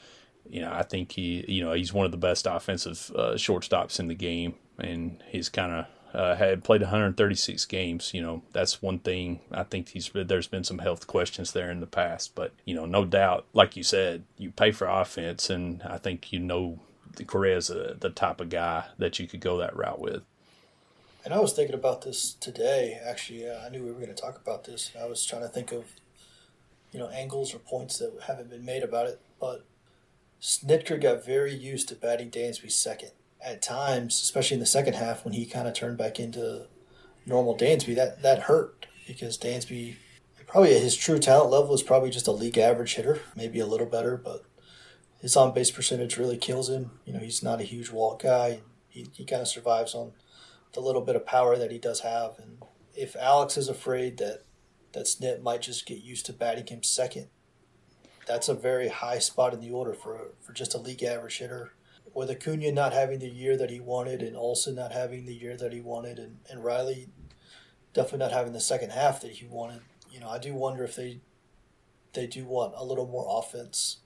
You 0.50 0.62
know, 0.62 0.72
I 0.72 0.84
think 0.84 1.14
he, 1.14 1.46
you 1.48 1.64
know, 1.64 1.74
he's 1.74 1.94
one 1.94 2.06
of 2.06 2.12
the 2.12 2.18
best 2.18 2.46
offensive 2.46 3.12
uh, 3.16 3.34
shortstops 3.34 4.00
in 4.00 4.08
the 4.08 4.16
game, 4.16 4.56
and 4.78 5.24
he's 5.28 5.50
kind 5.50 5.72
of 5.72 5.86
uh, 6.14 6.36
had 6.36 6.64
played 6.64 6.82
136 6.82 7.64
games. 7.66 8.14
You 8.14 8.22
know, 8.22 8.44
that's 8.52 8.82
one 8.82 9.00
thing. 9.00 9.40
I 9.52 9.64
think 9.64 9.90
he's 9.90 10.12
there's 10.14 10.48
been 10.48 10.64
some 10.64 10.80
health 10.80 11.08
questions 11.08 11.54
there 11.54 11.72
in 11.72 11.80
the 11.80 11.88
past, 11.88 12.36
but 12.36 12.54
you 12.66 12.76
know, 12.76 12.86
no 12.86 13.06
doubt, 13.06 13.46
like 13.54 13.78
you 13.78 13.84
said, 13.84 14.24
you 14.38 14.52
pay 14.52 14.72
for 14.72 14.88
offense, 14.88 15.50
and 15.50 15.82
I 15.84 15.98
think 15.98 16.34
you 16.34 16.40
know 16.40 16.80
Correa's 17.28 17.70
a, 17.70 17.96
the 18.00 18.10
type 18.10 18.42
of 18.42 18.50
guy 18.50 18.86
that 18.98 19.20
you 19.20 19.28
could 19.28 19.40
go 19.40 19.58
that 19.58 19.76
route 19.76 20.00
with. 20.00 20.24
And 21.24 21.34
I 21.34 21.40
was 21.40 21.54
thinking 21.54 21.76
about 21.76 22.02
this 22.02 22.34
today. 22.34 23.00
Actually, 23.06 23.48
uh, 23.48 23.60
I 23.64 23.70
knew 23.70 23.84
we 23.84 23.92
were 23.92 24.00
going 24.00 24.14
to 24.14 24.22
talk 24.22 24.38
about 24.38 24.64
this. 24.64 24.92
I 25.00 25.06
was 25.06 25.24
trying 25.24 25.44
to 25.44 25.48
think 25.48 25.72
of, 25.72 25.86
you 26.92 27.00
know, 27.00 27.10
angles 27.10 27.54
or 27.54 27.60
points 27.60 28.00
that 28.00 28.12
haven't 28.26 28.50
been 28.50 28.66
made 28.66 28.82
about 28.82 29.08
it. 29.08 29.22
But 29.40 29.64
Snitker 30.42 31.00
got 31.00 31.24
very 31.24 31.54
used 31.54 31.90
to 31.90 31.96
batting 31.96 32.32
Dansby 32.32 32.72
second. 32.72 33.12
At 33.44 33.62
times, 33.62 34.22
especially 34.22 34.56
in 34.56 34.62
the 34.62 34.68
second 34.68 34.94
half, 34.94 35.24
when 35.24 35.34
he 35.34 35.46
kind 35.46 35.68
of 35.68 35.74
turned 35.74 35.98
back 35.98 36.20
into 36.20 36.68
normal 37.26 37.56
Dansby, 37.58 37.96
that 37.96 38.22
that 38.22 38.44
hurt 38.44 38.88
because 39.08 39.38
Dansby, 39.38 39.96
probably 40.48 40.78
his 40.80 40.96
true 40.96 41.18
talent 41.18 41.52
level, 41.52 41.74
is 41.74 41.82
probably 41.82 42.12
just 42.12 42.28
a 42.28 42.32
league 42.32 42.58
average 42.58 42.96
hitter, 42.96 43.22
maybe 43.36 43.60
a 43.60 43.66
little 43.66 43.88
better, 43.88 44.16
but 44.16 44.44
his 45.22 45.36
on 45.36 45.54
base 45.54 45.72
percentage 45.72 46.18
really 46.18 46.38
kills 46.38 46.70
him. 46.70 46.92
You 47.06 47.14
know, 47.14 47.20
he's 47.20 47.42
not 47.42 47.62
a 47.62 47.64
huge 47.64 47.90
walk 47.90 48.22
guy. 48.22 48.60
He, 48.90 49.08
he 49.14 49.26
kind 49.26 49.42
of 49.42 49.48
survives 49.48 49.96
on 49.96 50.12
the 50.74 50.80
little 50.80 51.02
bit 51.02 51.16
of 51.16 51.26
power 51.26 51.58
that 51.58 51.72
he 51.72 51.78
does 51.78 52.02
have. 52.02 52.34
And 52.40 52.58
if 52.96 53.16
Alex 53.16 53.58
is 53.58 53.70
afraid 53.70 54.18
that 54.18 54.44
that 54.94 55.06
Snit 55.06 55.42
might 55.42 55.62
just 55.62 55.86
get 55.86 56.04
used 56.04 56.26
to 56.26 56.34
batting 56.34 56.68
him 56.68 56.84
second, 56.84 57.28
that's 58.28 58.50
a 58.50 58.54
very 58.54 58.90
high 58.90 59.20
spot 59.20 59.54
in 59.54 59.62
the 59.62 59.72
order 59.72 59.94
for 59.94 60.32
for 60.42 60.54
just 60.54 60.74
a 60.74 60.80
league 60.80 61.04
average 61.04 61.38
hitter. 61.38 61.74
With 62.14 62.30
Acuna 62.30 62.74
not 62.74 62.92
having 62.92 63.20
the 63.20 63.30
year 63.30 63.56
that 63.56 63.70
he 63.70 63.80
wanted, 63.80 64.22
and 64.22 64.36
Olson 64.36 64.76
not 64.76 64.92
having 64.92 65.26
the 65.26 65.34
year 65.34 65.56
that 65.56 65.72
he 65.72 65.80
wanted, 65.80 66.20
and, 66.20 66.40
and 66.50 66.62
Riley 66.62 67.08
definitely 67.94 68.20
not 68.20 68.34
having 68.34 68.52
the 68.52 68.60
second 68.60 68.92
half 68.92 69.22
that 69.22 69.32
he 69.32 69.48
wanted, 69.48 69.82
you 70.12 70.20
know, 70.20 70.30
I 70.30 70.38
do 70.38 70.54
wonder 70.54 70.84
if 70.84 70.96
they 70.96 71.22
they 72.14 72.28
do 72.28 72.46
want 72.46 72.74
a 72.76 72.84
little 72.84 73.08
more 73.08 73.26
offense, 73.40 73.98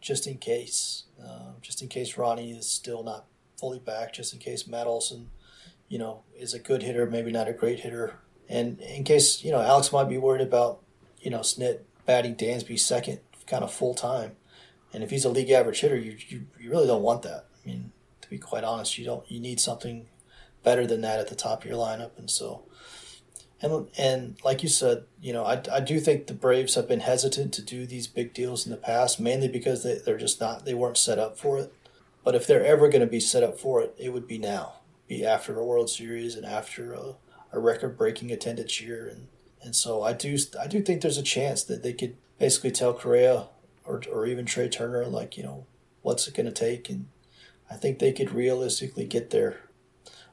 just 0.00 0.26
in 0.26 0.36
case, 0.36 1.04
uh, 1.22 1.52
just 1.62 1.80
in 1.80 1.88
case 1.88 2.18
Ronnie 2.18 2.52
is 2.52 2.68
still 2.68 3.02
not 3.02 3.24
fully 3.58 3.78
back, 3.78 4.12
just 4.12 4.34
in 4.34 4.38
case 4.38 4.66
Matt 4.66 4.86
Olson 4.86 5.30
you 5.94 6.00
know, 6.00 6.24
is 6.36 6.54
a 6.54 6.58
good 6.58 6.82
hitter, 6.82 7.06
maybe 7.06 7.30
not 7.30 7.46
a 7.46 7.52
great 7.52 7.78
hitter. 7.78 8.16
And 8.48 8.80
in 8.80 9.04
case, 9.04 9.44
you 9.44 9.52
know, 9.52 9.60
Alex 9.60 9.92
might 9.92 10.08
be 10.08 10.18
worried 10.18 10.40
about, 10.40 10.80
you 11.20 11.30
know, 11.30 11.38
Snit 11.38 11.82
batting 12.04 12.34
Dansby 12.34 12.80
second 12.80 13.20
kind 13.46 13.62
of 13.62 13.72
full 13.72 13.94
time. 13.94 14.32
And 14.92 15.04
if 15.04 15.10
he's 15.10 15.24
a 15.24 15.28
league 15.28 15.50
average 15.50 15.82
hitter, 15.82 15.96
you, 15.96 16.16
you, 16.26 16.46
you 16.58 16.68
really 16.68 16.88
don't 16.88 17.02
want 17.02 17.22
that. 17.22 17.46
I 17.54 17.68
mean, 17.68 17.92
to 18.22 18.28
be 18.28 18.38
quite 18.38 18.64
honest, 18.64 18.98
you 18.98 19.04
don't, 19.04 19.30
you 19.30 19.38
need 19.38 19.60
something 19.60 20.06
better 20.64 20.84
than 20.84 21.00
that 21.02 21.20
at 21.20 21.28
the 21.28 21.36
top 21.36 21.62
of 21.62 21.70
your 21.70 21.78
lineup. 21.78 22.18
And 22.18 22.28
so, 22.28 22.64
and, 23.62 23.86
and 23.96 24.36
like 24.44 24.64
you 24.64 24.68
said, 24.68 25.04
you 25.20 25.32
know, 25.32 25.44
I, 25.44 25.62
I 25.72 25.78
do 25.78 26.00
think 26.00 26.26
the 26.26 26.34
Braves 26.34 26.74
have 26.74 26.88
been 26.88 27.00
hesitant 27.00 27.54
to 27.54 27.62
do 27.62 27.86
these 27.86 28.08
big 28.08 28.34
deals 28.34 28.66
in 28.66 28.72
the 28.72 28.78
past, 28.78 29.20
mainly 29.20 29.46
because 29.46 29.84
they, 29.84 29.98
they're 30.04 30.18
just 30.18 30.40
not, 30.40 30.64
they 30.64 30.74
weren't 30.74 30.98
set 30.98 31.20
up 31.20 31.38
for 31.38 31.56
it. 31.56 31.72
But 32.24 32.34
if 32.34 32.48
they're 32.48 32.66
ever 32.66 32.88
going 32.88 33.00
to 33.00 33.06
be 33.06 33.20
set 33.20 33.44
up 33.44 33.60
for 33.60 33.80
it, 33.80 33.94
it 33.96 34.12
would 34.12 34.26
be 34.26 34.38
now 34.38 34.80
be 35.06 35.24
after 35.24 35.58
a 35.58 35.64
World 35.64 35.90
Series 35.90 36.34
and 36.34 36.44
after 36.44 36.92
a, 36.92 37.14
a 37.52 37.58
record-breaking 37.58 38.30
attendance 38.30 38.80
year, 38.80 39.06
and 39.06 39.28
and 39.62 39.74
so 39.74 40.02
I 40.02 40.12
do 40.12 40.36
I 40.60 40.66
do 40.66 40.82
think 40.82 41.00
there's 41.00 41.18
a 41.18 41.22
chance 41.22 41.62
that 41.64 41.82
they 41.82 41.92
could 41.92 42.16
basically 42.38 42.70
tell 42.70 42.94
Correa 42.94 43.48
or 43.84 44.02
or 44.10 44.26
even 44.26 44.46
Trea 44.46 44.68
Turner 44.68 45.06
like 45.06 45.36
you 45.36 45.42
know 45.42 45.66
what's 46.02 46.28
it 46.28 46.34
going 46.34 46.46
to 46.46 46.52
take, 46.52 46.88
and 46.90 47.08
I 47.70 47.74
think 47.74 47.98
they 47.98 48.12
could 48.12 48.32
realistically 48.32 49.06
get 49.06 49.30
there, 49.30 49.60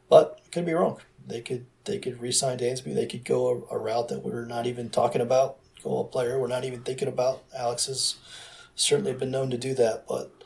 but 0.10 0.40
could 0.52 0.66
be 0.66 0.74
wrong. 0.74 1.00
They 1.26 1.42
could 1.42 1.66
they 1.86 1.98
could 1.98 2.22
re-sign 2.22 2.58
Dansby. 2.60 2.94
They 2.94 3.08
could 3.08 3.26
go 3.26 3.66
a, 3.72 3.76
a 3.76 3.80
route 3.80 4.10
that 4.10 4.24
we're 4.24 4.46
not 4.46 4.68
even 4.68 4.90
talking 4.90 5.22
about. 5.22 5.58
Go 5.84 6.00
a 6.00 6.04
player 6.04 6.40
we're 6.40 6.48
not 6.48 6.66
even 6.66 6.82
thinking 6.82 7.08
about. 7.08 7.44
Alex 7.56 7.88
has 7.88 8.16
certainly 8.76 9.14
been 9.14 9.32
known 9.32 9.50
to 9.52 9.58
do 9.58 9.74
that, 9.76 10.06
but 10.08 10.41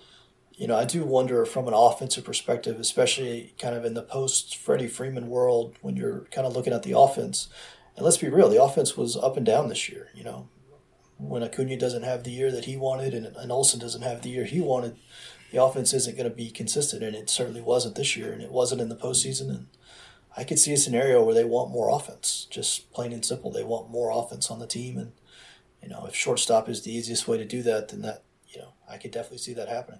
you 0.58 0.68
know, 0.68 0.78
I 0.78 0.86
do 0.86 1.04
wonder 1.04 1.46
from 1.46 1.68
an 1.68 1.74
offensive 1.74 2.24
perspective, 2.24 2.80
especially 2.80 3.54
kind 3.60 3.76
of 3.76 3.84
in 3.84 3.94
the 3.94 4.02
post 4.02 4.56
Freddie 4.56 4.88
Freeman 4.88 5.28
world, 5.28 5.76
when 5.82 5.98
you're 5.98 6.28
kind 6.32 6.48
of 6.48 6.56
looking 6.56 6.74
at 6.74 6.84
the 6.84 6.98
offense. 6.98 7.50
And 7.96 8.06
let's 8.06 8.18
be 8.18 8.30
real, 8.30 8.50
the 8.50 8.64
offense 8.64 8.96
was 8.96 9.18
up 9.18 9.36
and 9.38 9.46
down 9.46 9.68
this 9.68 9.90
year. 9.90 10.10
You 10.14 10.24
know, 10.24 10.48
when 11.18 11.44
Acuna 11.44 11.78
doesn't 11.78 12.04
have 12.04 12.24
the 12.24 12.32
year 12.32 12.52
that 12.52 12.66
he 12.66 12.78
wanted 12.78 13.14
and, 13.14 13.26
and 13.26 13.52
Olson 13.52 13.80
doesn't 13.80 14.02
have 14.02 14.22
the 14.22 14.30
year 14.30 14.46
he 14.46 14.62
wanted, 14.62 14.96
the 15.52 15.62
offense 15.62 15.94
isn't 15.94 16.18
going 16.18 16.30
to 16.30 16.36
be 16.36 16.50
consistent. 16.50 17.04
And 17.04 17.16
it 17.16 17.30
certainly 17.30 17.62
wasn't 17.62 17.96
this 17.96 18.16
year, 18.16 18.32
and 18.32 18.42
it 18.42 18.52
wasn't 18.52 18.82
in 18.82 18.90
the 18.90 18.96
postseason. 18.96 19.50
And 19.50 19.68
I 20.38 20.46
could 20.46 20.60
see 20.60 20.74
a 20.74 20.78
scenario 20.78 21.24
where 21.24 21.36
they 21.36 21.46
want 21.46 21.72
more 21.72 21.90
offense, 21.90 22.48
just 22.50 22.92
plain 22.94 23.12
and 23.12 23.26
simple. 23.26 23.52
They 23.52 23.64
want 23.64 23.90
more 23.90 24.12
offense 24.12 24.50
on 24.50 24.60
the 24.60 24.68
team. 24.68 24.98
And, 24.98 25.12
you 25.84 25.90
know, 25.90 26.06
if 26.08 26.16
shortstop 26.16 26.70
is 26.70 26.84
the 26.84 26.96
easiest 26.96 27.28
way 27.28 27.38
to 27.38 27.46
do 27.46 27.62
that, 27.64 27.90
then 27.90 28.02
that, 28.04 28.24
you 28.48 28.62
know, 28.62 28.74
I 28.90 28.98
could 28.98 29.12
definitely 29.12 29.40
see 29.40 29.54
that 29.54 29.70
happening. 29.70 30.00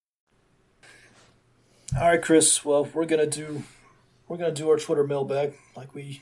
All 1.99 2.07
right, 2.07 2.21
Kris. 2.21 2.63
Well, 2.63 2.85
we're 2.85 3.05
gonna 3.05 3.27
do 3.27 3.63
we're 4.29 4.37
gonna 4.37 4.53
do 4.53 4.69
our 4.69 4.77
Twitter 4.77 5.05
mailbag 5.05 5.55
like 5.75 5.93
we 5.93 6.21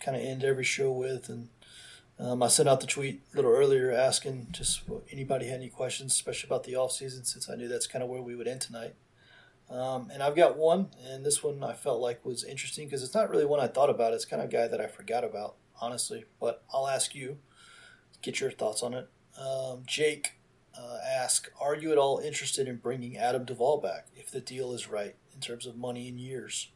kind 0.00 0.16
of 0.16 0.22
end 0.22 0.42
every 0.42 0.64
show 0.64 0.90
with, 0.90 1.28
and 1.28 1.50
um, 2.18 2.42
I 2.42 2.48
sent 2.48 2.70
out 2.70 2.80
the 2.80 2.86
tweet 2.86 3.20
a 3.32 3.36
little 3.36 3.50
earlier 3.50 3.92
asking 3.92 4.46
just 4.50 4.80
anybody 5.12 5.46
had 5.48 5.56
any 5.56 5.68
questions, 5.68 6.14
especially 6.14 6.48
about 6.48 6.64
the 6.64 6.76
off 6.76 6.92
season, 6.92 7.24
since 7.24 7.50
I 7.50 7.56
knew 7.56 7.68
that's 7.68 7.86
kind 7.86 8.02
of 8.02 8.08
where 8.08 8.22
we 8.22 8.34
would 8.34 8.48
end 8.48 8.62
tonight. 8.62 8.94
Um, 9.68 10.10
and 10.10 10.22
I've 10.22 10.34
got 10.34 10.56
one, 10.56 10.88
and 11.06 11.22
this 11.22 11.44
one 11.44 11.62
I 11.62 11.74
felt 11.74 12.00
like 12.00 12.24
was 12.24 12.42
interesting 12.42 12.86
because 12.86 13.02
it's 13.02 13.14
not 13.14 13.28
really 13.28 13.44
one 13.44 13.60
I 13.60 13.66
thought 13.66 13.90
about. 13.90 14.14
It's 14.14 14.24
kind 14.24 14.40
of 14.40 14.48
a 14.48 14.52
guy 14.52 14.68
that 14.68 14.80
I 14.80 14.86
forgot 14.86 15.22
about, 15.22 15.56
honestly. 15.82 16.24
But 16.40 16.64
I'll 16.72 16.88
ask 16.88 17.14
you, 17.14 17.36
get 18.22 18.40
your 18.40 18.50
thoughts 18.50 18.82
on 18.82 18.94
it. 18.94 19.10
Um, 19.38 19.82
Jake 19.86 20.37
uh, 20.78 20.98
ask, 21.04 21.50
are 21.60 21.74
you 21.74 21.92
at 21.92 21.98
all 21.98 22.18
interested 22.18 22.68
in 22.68 22.76
bringing 22.76 23.16
Adam 23.16 23.44
Duvall 23.44 23.80
back 23.80 24.06
if 24.16 24.30
the 24.30 24.40
deal 24.40 24.72
is 24.72 24.88
right 24.88 25.16
in 25.34 25.40
terms 25.40 25.66
of 25.66 25.76
money 25.76 26.08
and 26.08 26.20
years? 26.20 26.68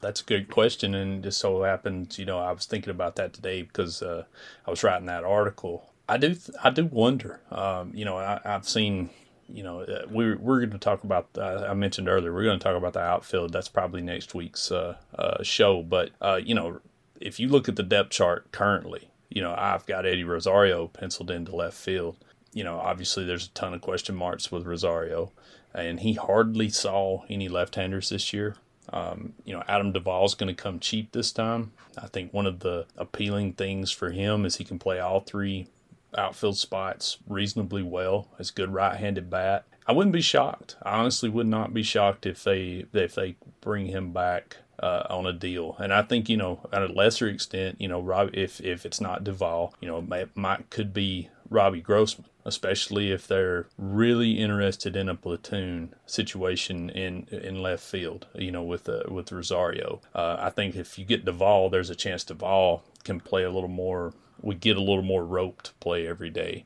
That's 0.00 0.20
a 0.20 0.24
good 0.24 0.48
question, 0.48 0.94
and 0.94 1.22
just 1.22 1.40
so 1.40 1.62
happens, 1.62 2.18
you 2.18 2.24
know, 2.24 2.38
I 2.38 2.52
was 2.52 2.66
thinking 2.66 2.90
about 2.90 3.16
that 3.16 3.32
today 3.32 3.62
because 3.62 4.00
uh, 4.00 4.24
I 4.66 4.70
was 4.70 4.84
writing 4.84 5.06
that 5.06 5.24
article. 5.24 5.92
I 6.08 6.18
do, 6.18 6.36
I 6.62 6.70
do 6.70 6.86
wonder. 6.86 7.40
Um, 7.50 7.92
you 7.94 8.04
know, 8.04 8.16
I, 8.16 8.40
have 8.44 8.68
seen, 8.68 9.10
you 9.48 9.64
know, 9.64 9.80
uh, 9.80 10.06
we're 10.08 10.38
we're 10.38 10.58
going 10.58 10.70
to 10.70 10.78
talk 10.78 11.02
about. 11.02 11.28
Uh, 11.36 11.66
I 11.68 11.74
mentioned 11.74 12.08
earlier, 12.08 12.32
we're 12.32 12.44
going 12.44 12.58
to 12.58 12.62
talk 12.62 12.76
about 12.76 12.92
the 12.92 13.00
outfield. 13.00 13.52
That's 13.52 13.68
probably 13.68 14.00
next 14.00 14.34
week's 14.34 14.70
uh, 14.70 14.96
uh, 15.18 15.42
show. 15.42 15.82
But 15.82 16.12
you 16.44 16.54
know, 16.54 16.80
if 17.20 17.40
you 17.40 17.48
look 17.48 17.68
at 17.68 17.74
the 17.74 17.82
depth 17.82 18.10
chart 18.10 18.52
currently, 18.52 19.10
you 19.28 19.42
know, 19.42 19.54
I've 19.58 19.84
got 19.86 20.06
Eddie 20.06 20.24
Rosario 20.24 20.86
penciled 20.86 21.30
into 21.30 21.56
left 21.56 21.76
field 21.76 22.16
you 22.58 22.64
know, 22.64 22.80
obviously 22.80 23.24
there's 23.24 23.46
a 23.46 23.50
ton 23.50 23.72
of 23.72 23.80
question 23.80 24.16
marks 24.16 24.50
with 24.50 24.66
Rosario, 24.66 25.30
and 25.72 26.00
he 26.00 26.14
hardly 26.14 26.68
saw 26.68 27.22
any 27.30 27.48
left-handers 27.48 28.08
this 28.08 28.32
year. 28.32 28.56
Um, 28.92 29.34
you 29.44 29.54
know, 29.54 29.62
Adam 29.68 29.92
Duvall's 29.92 30.34
going 30.34 30.52
to 30.52 30.60
come 30.60 30.80
cheap 30.80 31.12
this 31.12 31.30
time. 31.30 31.70
I 31.96 32.08
think 32.08 32.34
one 32.34 32.46
of 32.46 32.58
the 32.58 32.86
appealing 32.96 33.52
things 33.52 33.92
for 33.92 34.10
him 34.10 34.44
is 34.44 34.56
he 34.56 34.64
can 34.64 34.80
play 34.80 34.98
all 34.98 35.20
three 35.20 35.68
outfield 36.16 36.58
spots 36.58 37.18
reasonably 37.28 37.84
well. 37.84 38.26
As 38.40 38.50
good 38.50 38.72
right-handed 38.72 39.30
bat. 39.30 39.64
I 39.86 39.92
wouldn't 39.92 40.12
be 40.12 40.20
shocked. 40.20 40.76
I 40.82 40.98
honestly 40.98 41.28
would 41.28 41.46
not 41.46 41.72
be 41.72 41.84
shocked 41.84 42.26
if 42.26 42.42
they 42.42 42.86
if 42.92 43.14
they 43.14 43.36
bring 43.60 43.86
him 43.86 44.12
back 44.12 44.56
uh, 44.82 45.04
on 45.08 45.26
a 45.26 45.32
deal. 45.32 45.76
And 45.78 45.92
I 45.92 46.02
think 46.02 46.28
you 46.28 46.36
know, 46.36 46.60
at 46.72 46.82
a 46.82 46.92
lesser 46.92 47.28
extent, 47.28 47.80
you 47.80 47.88
know, 47.88 48.00
Rob, 48.00 48.30
if 48.34 48.60
if 48.60 48.84
it's 48.84 49.00
not 49.00 49.24
Duvall, 49.24 49.74
you 49.80 49.88
know, 49.88 50.26
might 50.34 50.70
could 50.70 50.92
be 50.92 51.28
Robbie 51.50 51.80
Grossman 51.80 52.26
especially 52.48 53.12
if 53.12 53.28
they're 53.28 53.66
really 53.76 54.38
interested 54.38 54.96
in 54.96 55.08
a 55.08 55.14
platoon 55.14 55.94
situation 56.06 56.88
in 56.88 57.26
in 57.30 57.60
left 57.62 57.84
field. 57.84 58.26
You 58.34 58.50
know, 58.50 58.62
with 58.62 58.88
uh, 58.88 59.02
with 59.08 59.30
Rosario, 59.30 60.00
uh, 60.14 60.36
I 60.40 60.50
think 60.50 60.74
if 60.74 60.98
you 60.98 61.04
get 61.04 61.26
Duvall, 61.26 61.68
there's 61.68 61.90
a 61.90 61.94
chance 61.94 62.24
Duvall 62.24 62.82
can 63.04 63.20
play 63.20 63.44
a 63.44 63.50
little 63.50 63.68
more. 63.68 64.14
We 64.40 64.54
get 64.54 64.78
a 64.78 64.82
little 64.82 65.02
more 65.02 65.24
rope 65.24 65.62
to 65.62 65.72
play 65.74 66.06
every 66.08 66.30
day 66.30 66.64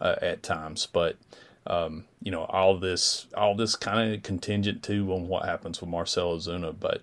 uh, 0.00 0.16
at 0.22 0.42
times, 0.42 0.86
but. 0.90 1.16
Um, 1.66 2.04
you 2.22 2.30
know, 2.30 2.44
all 2.44 2.76
this, 2.76 3.26
all 3.34 3.54
this 3.54 3.74
kind 3.74 4.12
of 4.12 4.22
contingent 4.22 4.82
too 4.82 5.10
on 5.14 5.28
what 5.28 5.46
happens 5.46 5.80
with 5.80 5.88
Marcell 5.88 6.36
Ozuna, 6.36 6.78
but 6.78 7.00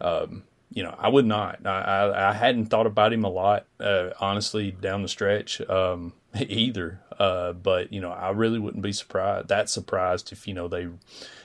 um, 0.00 0.44
you 0.70 0.82
know, 0.82 0.94
I 0.98 1.08
would 1.08 1.26
not. 1.26 1.66
I, 1.66 1.80
I, 1.80 2.30
I, 2.30 2.32
hadn't 2.32 2.66
thought 2.66 2.86
about 2.86 3.12
him 3.12 3.24
a 3.24 3.30
lot, 3.30 3.66
uh, 3.80 4.10
honestly, 4.20 4.70
down 4.70 5.02
the 5.02 5.08
stretch 5.08 5.60
um, 5.62 6.12
either. 6.38 7.00
Uh, 7.18 7.52
but 7.52 7.92
you 7.92 8.00
know, 8.00 8.10
I 8.10 8.30
really 8.30 8.58
wouldn't 8.58 8.82
be 8.82 8.92
surprised. 8.92 9.48
That 9.48 9.68
surprised 9.68 10.32
if 10.32 10.46
you 10.46 10.54
know 10.54 10.68
they 10.68 10.88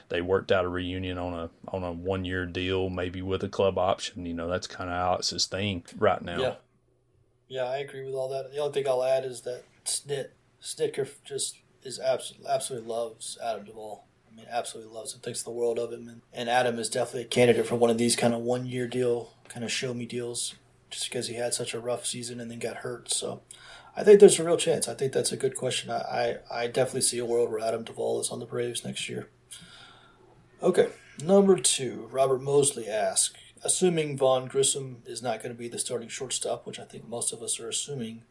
they 0.09 0.21
worked 0.21 0.51
out 0.51 0.65
a 0.65 0.67
reunion 0.67 1.17
on 1.17 1.33
a 1.33 1.49
on 1.69 1.83
a 1.83 1.91
one 1.91 2.25
year 2.25 2.45
deal, 2.45 2.89
maybe 2.89 3.21
with 3.21 3.43
a 3.43 3.49
club 3.49 3.77
option. 3.77 4.25
You 4.25 4.33
know, 4.33 4.47
that's 4.47 4.67
kind 4.67 4.89
of 4.89 4.95
Alex's 4.95 5.45
thing 5.45 5.83
right 5.97 6.21
now. 6.21 6.39
Yeah, 6.39 6.55
yeah, 7.47 7.63
I 7.63 7.77
agree 7.77 8.05
with 8.05 8.13
all 8.13 8.29
that. 8.29 8.51
The 8.51 8.59
only 8.59 8.73
thing 8.73 8.87
I'll 8.87 9.03
add 9.03 9.25
is 9.25 9.41
that 9.41 9.63
Snit 9.85 10.29
Snitker 10.61 11.09
just 11.25 11.57
is 11.83 11.99
absolutely 11.99 12.49
absolutely 12.49 12.89
loves 12.89 13.37
Adam 13.43 13.65
Duvall. 13.65 14.05
I 14.33 14.35
mean, 14.35 14.47
absolutely 14.49 14.93
loves 14.93 15.13
him, 15.13 15.21
thinks 15.21 15.43
the 15.43 15.51
world 15.51 15.77
of 15.77 15.93
him, 15.93 16.07
and, 16.07 16.21
and 16.33 16.49
Adam 16.49 16.79
is 16.79 16.89
definitely 16.89 17.21
a 17.21 17.25
candidate 17.25 17.67
for 17.67 17.75
one 17.75 17.91
of 17.91 17.99
these 17.99 18.15
kind 18.15 18.33
of 18.33 18.41
one 18.41 18.65
year 18.65 18.87
deal, 18.87 19.33
kind 19.47 19.63
of 19.63 19.71
show 19.71 19.93
me 19.93 20.07
deals, 20.07 20.55
just 20.89 21.09
because 21.09 21.27
he 21.27 21.35
had 21.35 21.53
such 21.53 21.73
a 21.73 21.79
rough 21.79 22.05
season 22.05 22.39
and 22.39 22.49
then 22.49 22.59
got 22.59 22.77
hurt. 22.77 23.11
So 23.11 23.41
I 23.95 24.03
think 24.03 24.19
there's 24.19 24.39
a 24.39 24.43
real 24.43 24.57
chance. 24.57 24.87
I 24.87 24.95
think 24.95 25.13
that's 25.13 25.31
a 25.31 25.37
good 25.37 25.55
question. 25.55 25.91
I, 25.91 26.37
I, 26.51 26.63
I 26.63 26.67
definitely 26.67 27.01
see 27.01 27.19
a 27.19 27.25
world 27.25 27.51
where 27.51 27.59
Adam 27.59 27.83
Duvall 27.83 28.21
is 28.21 28.31
on 28.31 28.39
the 28.39 28.45
Braves 28.45 28.83
next 28.83 29.07
year. 29.07 29.29
Okay, 30.63 30.89
number 31.23 31.57
two, 31.57 32.07
Robert 32.11 32.41
Mosley 32.41 32.87
asks, 32.87 33.35
assuming 33.63 34.17
Vaughn 34.17 34.47
Grissom 34.47 35.03
is 35.05 35.21
not 35.21 35.43
going 35.43 35.53
to 35.53 35.59
be 35.59 35.67
the 35.67 35.77
starting 35.77 36.09
shortstop, 36.09 36.65
which 36.65 36.79
I 36.79 36.85
think 36.85 37.07
most 37.07 37.33
of 37.33 37.41
us 37.43 37.59
are 37.59 37.69
assuming, 37.69 38.23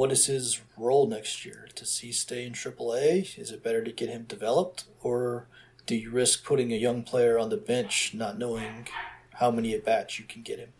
what 0.00 0.10
is 0.10 0.24
his 0.24 0.62
role 0.78 1.06
next 1.06 1.44
year? 1.44 1.68
Does 1.74 1.98
he 1.98 2.10
stay 2.10 2.46
in 2.46 2.54
AAA? 2.54 3.38
Is 3.38 3.50
it 3.50 3.62
better 3.62 3.84
to 3.84 3.92
get 3.92 4.08
him 4.08 4.24
developed, 4.26 4.84
or 5.02 5.46
do 5.84 5.94
you 5.94 6.10
risk 6.10 6.42
putting 6.42 6.72
a 6.72 6.76
young 6.76 7.02
player 7.02 7.38
on 7.38 7.50
the 7.50 7.58
bench, 7.58 8.14
not 8.14 8.38
knowing 8.38 8.88
how 9.34 9.50
many 9.50 9.74
at 9.74 9.84
bats 9.84 10.18
you 10.18 10.24
can 10.24 10.40
get 10.40 10.58
him? 10.58 10.70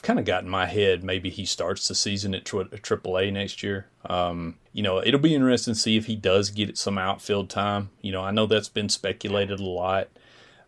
kind 0.00 0.18
of 0.18 0.24
got 0.24 0.42
in 0.42 0.48
my 0.48 0.66
head 0.66 1.04
maybe 1.04 1.30
he 1.30 1.44
starts 1.44 1.86
the 1.86 1.94
season 1.94 2.34
at 2.34 2.44
AAA 2.44 3.30
next 3.30 3.62
year. 3.62 3.86
Um, 4.06 4.56
you 4.72 4.82
know, 4.82 5.00
it'll 5.00 5.20
be 5.20 5.34
interesting 5.34 5.74
to 5.74 5.78
see 5.78 5.98
if 5.98 6.06
he 6.06 6.16
does 6.16 6.48
get 6.48 6.78
some 6.78 6.96
outfield 6.96 7.50
time. 7.50 7.90
You 8.00 8.10
know, 8.10 8.22
I 8.22 8.30
know 8.30 8.46
that's 8.46 8.70
been 8.70 8.88
speculated 8.88 9.60
a 9.60 9.64
lot. 9.64 10.08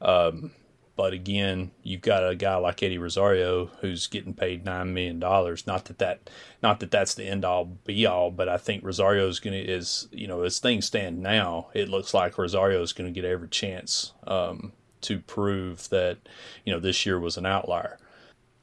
Um, 0.02 0.52
but 0.96 1.12
again, 1.12 1.72
you've 1.82 2.02
got 2.02 2.28
a 2.28 2.34
guy 2.34 2.56
like 2.56 2.82
Eddie 2.82 2.98
Rosario 2.98 3.66
who's 3.80 4.06
getting 4.06 4.34
paid 4.34 4.64
nine 4.64 4.94
million 4.94 5.18
dollars. 5.18 5.66
Not 5.66 5.86
that 5.86 5.98
that, 5.98 6.30
not 6.62 6.80
that 6.80 6.90
that's 6.90 7.14
the 7.14 7.24
end 7.24 7.44
all 7.44 7.64
be 7.64 8.06
all, 8.06 8.30
but 8.30 8.48
I 8.48 8.58
think 8.58 8.84
Rosario 8.84 9.28
is 9.28 9.40
going 9.40 9.54
to 9.54 9.72
is 9.72 10.08
you 10.12 10.26
know 10.26 10.42
as 10.42 10.58
things 10.58 10.86
stand 10.86 11.20
now, 11.20 11.68
it 11.74 11.88
looks 11.88 12.14
like 12.14 12.38
Rosario 12.38 12.82
is 12.82 12.92
going 12.92 13.12
to 13.12 13.20
get 13.20 13.28
every 13.28 13.48
chance 13.48 14.12
um, 14.26 14.72
to 15.02 15.18
prove 15.20 15.88
that 15.90 16.18
you 16.64 16.72
know 16.72 16.80
this 16.80 17.04
year 17.06 17.18
was 17.18 17.36
an 17.36 17.46
outlier 17.46 17.98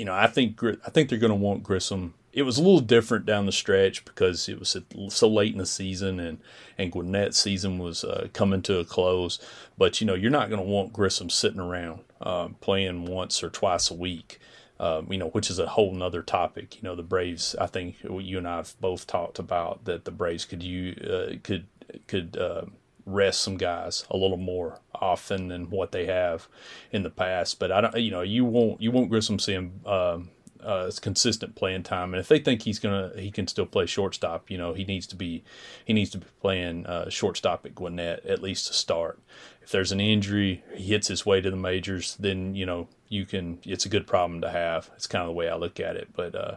you 0.02 0.06
know, 0.06 0.16
I 0.16 0.26
think 0.26 0.60
I 0.64 0.90
think 0.90 1.10
they're 1.10 1.20
going 1.20 1.30
to 1.30 1.36
want 1.36 1.62
Grissom. 1.62 2.16
It 2.34 2.42
was 2.42 2.58
a 2.58 2.64
little 2.64 2.80
different 2.80 3.28
down 3.28 3.46
the 3.46 3.52
stretch 3.52 4.04
because 4.04 4.50
it 4.50 4.58
was 4.58 4.76
so 5.10 5.28
late 5.28 5.52
in 5.52 5.60
the 5.60 5.66
season 5.68 6.20
and 6.20 6.40
and 6.76 6.92
Gwinnett's 6.92 7.38
season 7.38 7.78
was 7.78 8.04
uh, 8.04 8.30
coming 8.34 8.64
to 8.64 8.80
a 8.80 8.84
close. 8.84 9.38
But 9.78 10.02
you 10.02 10.08
know, 10.08 10.16
you're 10.16 10.32
not 10.32 10.50
going 10.50 10.60
to 10.60 10.68
want 10.68 10.92
Grissom 10.92 11.30
sitting 11.30 11.60
around 11.60 12.00
uh, 12.22 12.50
playing 12.60 13.06
once 13.06 13.44
or 13.44 13.50
twice 13.50 13.90
a 13.92 13.96
week. 13.96 14.40
Um, 14.80 15.12
you 15.12 15.20
know, 15.20 15.28
which 15.28 15.52
is 15.52 15.60
a 15.60 15.68
whole 15.68 15.94
nother 15.94 16.24
topic. 16.24 16.78
You 16.78 16.82
know, 16.82 16.96
the 16.96 17.04
Braves. 17.04 17.56
I 17.62 17.68
think 17.68 17.98
you 18.04 18.40
and 18.40 18.48
I 18.48 18.58
have 18.58 18.76
both 18.82 19.06
talked 19.06 19.38
about 19.38 19.86
that 19.86 20.06
the 20.06 20.12
Braves 20.12 20.44
could 20.44 20.64
you 20.64 20.96
uh, 21.08 21.36
could 21.44 21.68
could 22.08 22.36
uh, 22.36 22.64
rest 23.06 23.42
some 23.42 23.58
guys 23.58 24.06
a 24.10 24.18
little 24.18 24.38
more 24.38 24.80
often 24.94 25.48
than 25.48 25.70
what 25.70 25.92
they 25.92 26.06
have 26.06 26.48
in 26.92 27.04
the 27.04 27.10
past. 27.10 27.60
But 27.60 27.72
I 27.72 27.82
don't, 27.82 27.96
you 27.98 28.12
know, 28.12 28.22
you 28.22 28.46
won't 28.46 28.82
you 28.82 28.92
won't 28.92 29.10
Grissom 29.10 29.40
see 29.40 29.54
him 29.54 29.82
um, 29.86 30.30
uh, 30.64 30.92
consistent 31.02 31.56
playing 31.56 31.84
time. 31.84 32.14
And 32.14 32.20
if 32.20 32.28
they 32.28 32.40
think 32.40 32.64
he's 32.64 32.80
gonna 32.80 33.12
he 33.16 33.32
can 33.32 33.48
still 33.48 33.66
play 33.66 33.86
shortstop, 33.86 34.50
you 34.50 34.58
know, 34.58 34.74
he 34.74 34.84
needs 34.84 35.08
to 35.08 35.16
be 35.16 35.44
he 35.86 35.94
needs 35.94 36.10
to 36.12 36.20
be 36.20 36.28
playing 36.42 36.86
uh, 36.86 37.10
shortstop 37.10 37.66
at 37.66 37.76
Gwinnett 37.76 38.26
at 38.26 38.42
least 38.42 38.68
to 38.68 38.74
start. 38.74 39.20
If 39.62 39.72
there's 39.72 39.92
an 39.92 40.02
injury, 40.02 40.64
he 40.74 40.86
hits 40.86 41.08
his 41.08 41.26
way 41.26 41.40
to 41.42 41.52
the 41.52 41.58
majors, 41.58 42.16
then 42.20 42.56
you 42.56 42.66
know 42.66 42.88
you 43.10 43.26
can. 43.26 43.60
It's 43.64 43.86
a 43.86 43.90
good 43.90 44.08
problem 44.08 44.42
to 44.42 44.50
have. 44.50 44.90
It's 44.96 45.08
kind 45.08 45.22
of 45.22 45.28
the 45.28 45.34
way 45.34 45.50
I 45.50 45.56
look 45.56 45.80
at 45.80 45.96
it. 45.96 46.10
But 46.14 46.36
uh, 46.36 46.56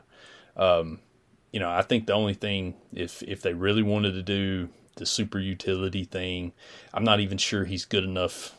um, 0.57 1.01
you 1.53 1.61
know, 1.61 1.71
I 1.71 1.83
think 1.83 2.07
the 2.07 2.15
only 2.15 2.35
thing 2.35 2.75
if 2.93 3.23
if 3.23 3.43
they 3.43 3.55
really 3.55 3.83
wanted 3.83 4.13
to 4.13 4.23
do 4.23 4.69
the 4.97 5.07
super 5.07 5.39
utility 5.39 6.05
thing. 6.05 6.53
I'm 6.93 7.05
not 7.05 7.21
even 7.21 7.39
sure 7.39 7.65
he's 7.65 7.85
good 7.85 8.05
enough 8.05 8.57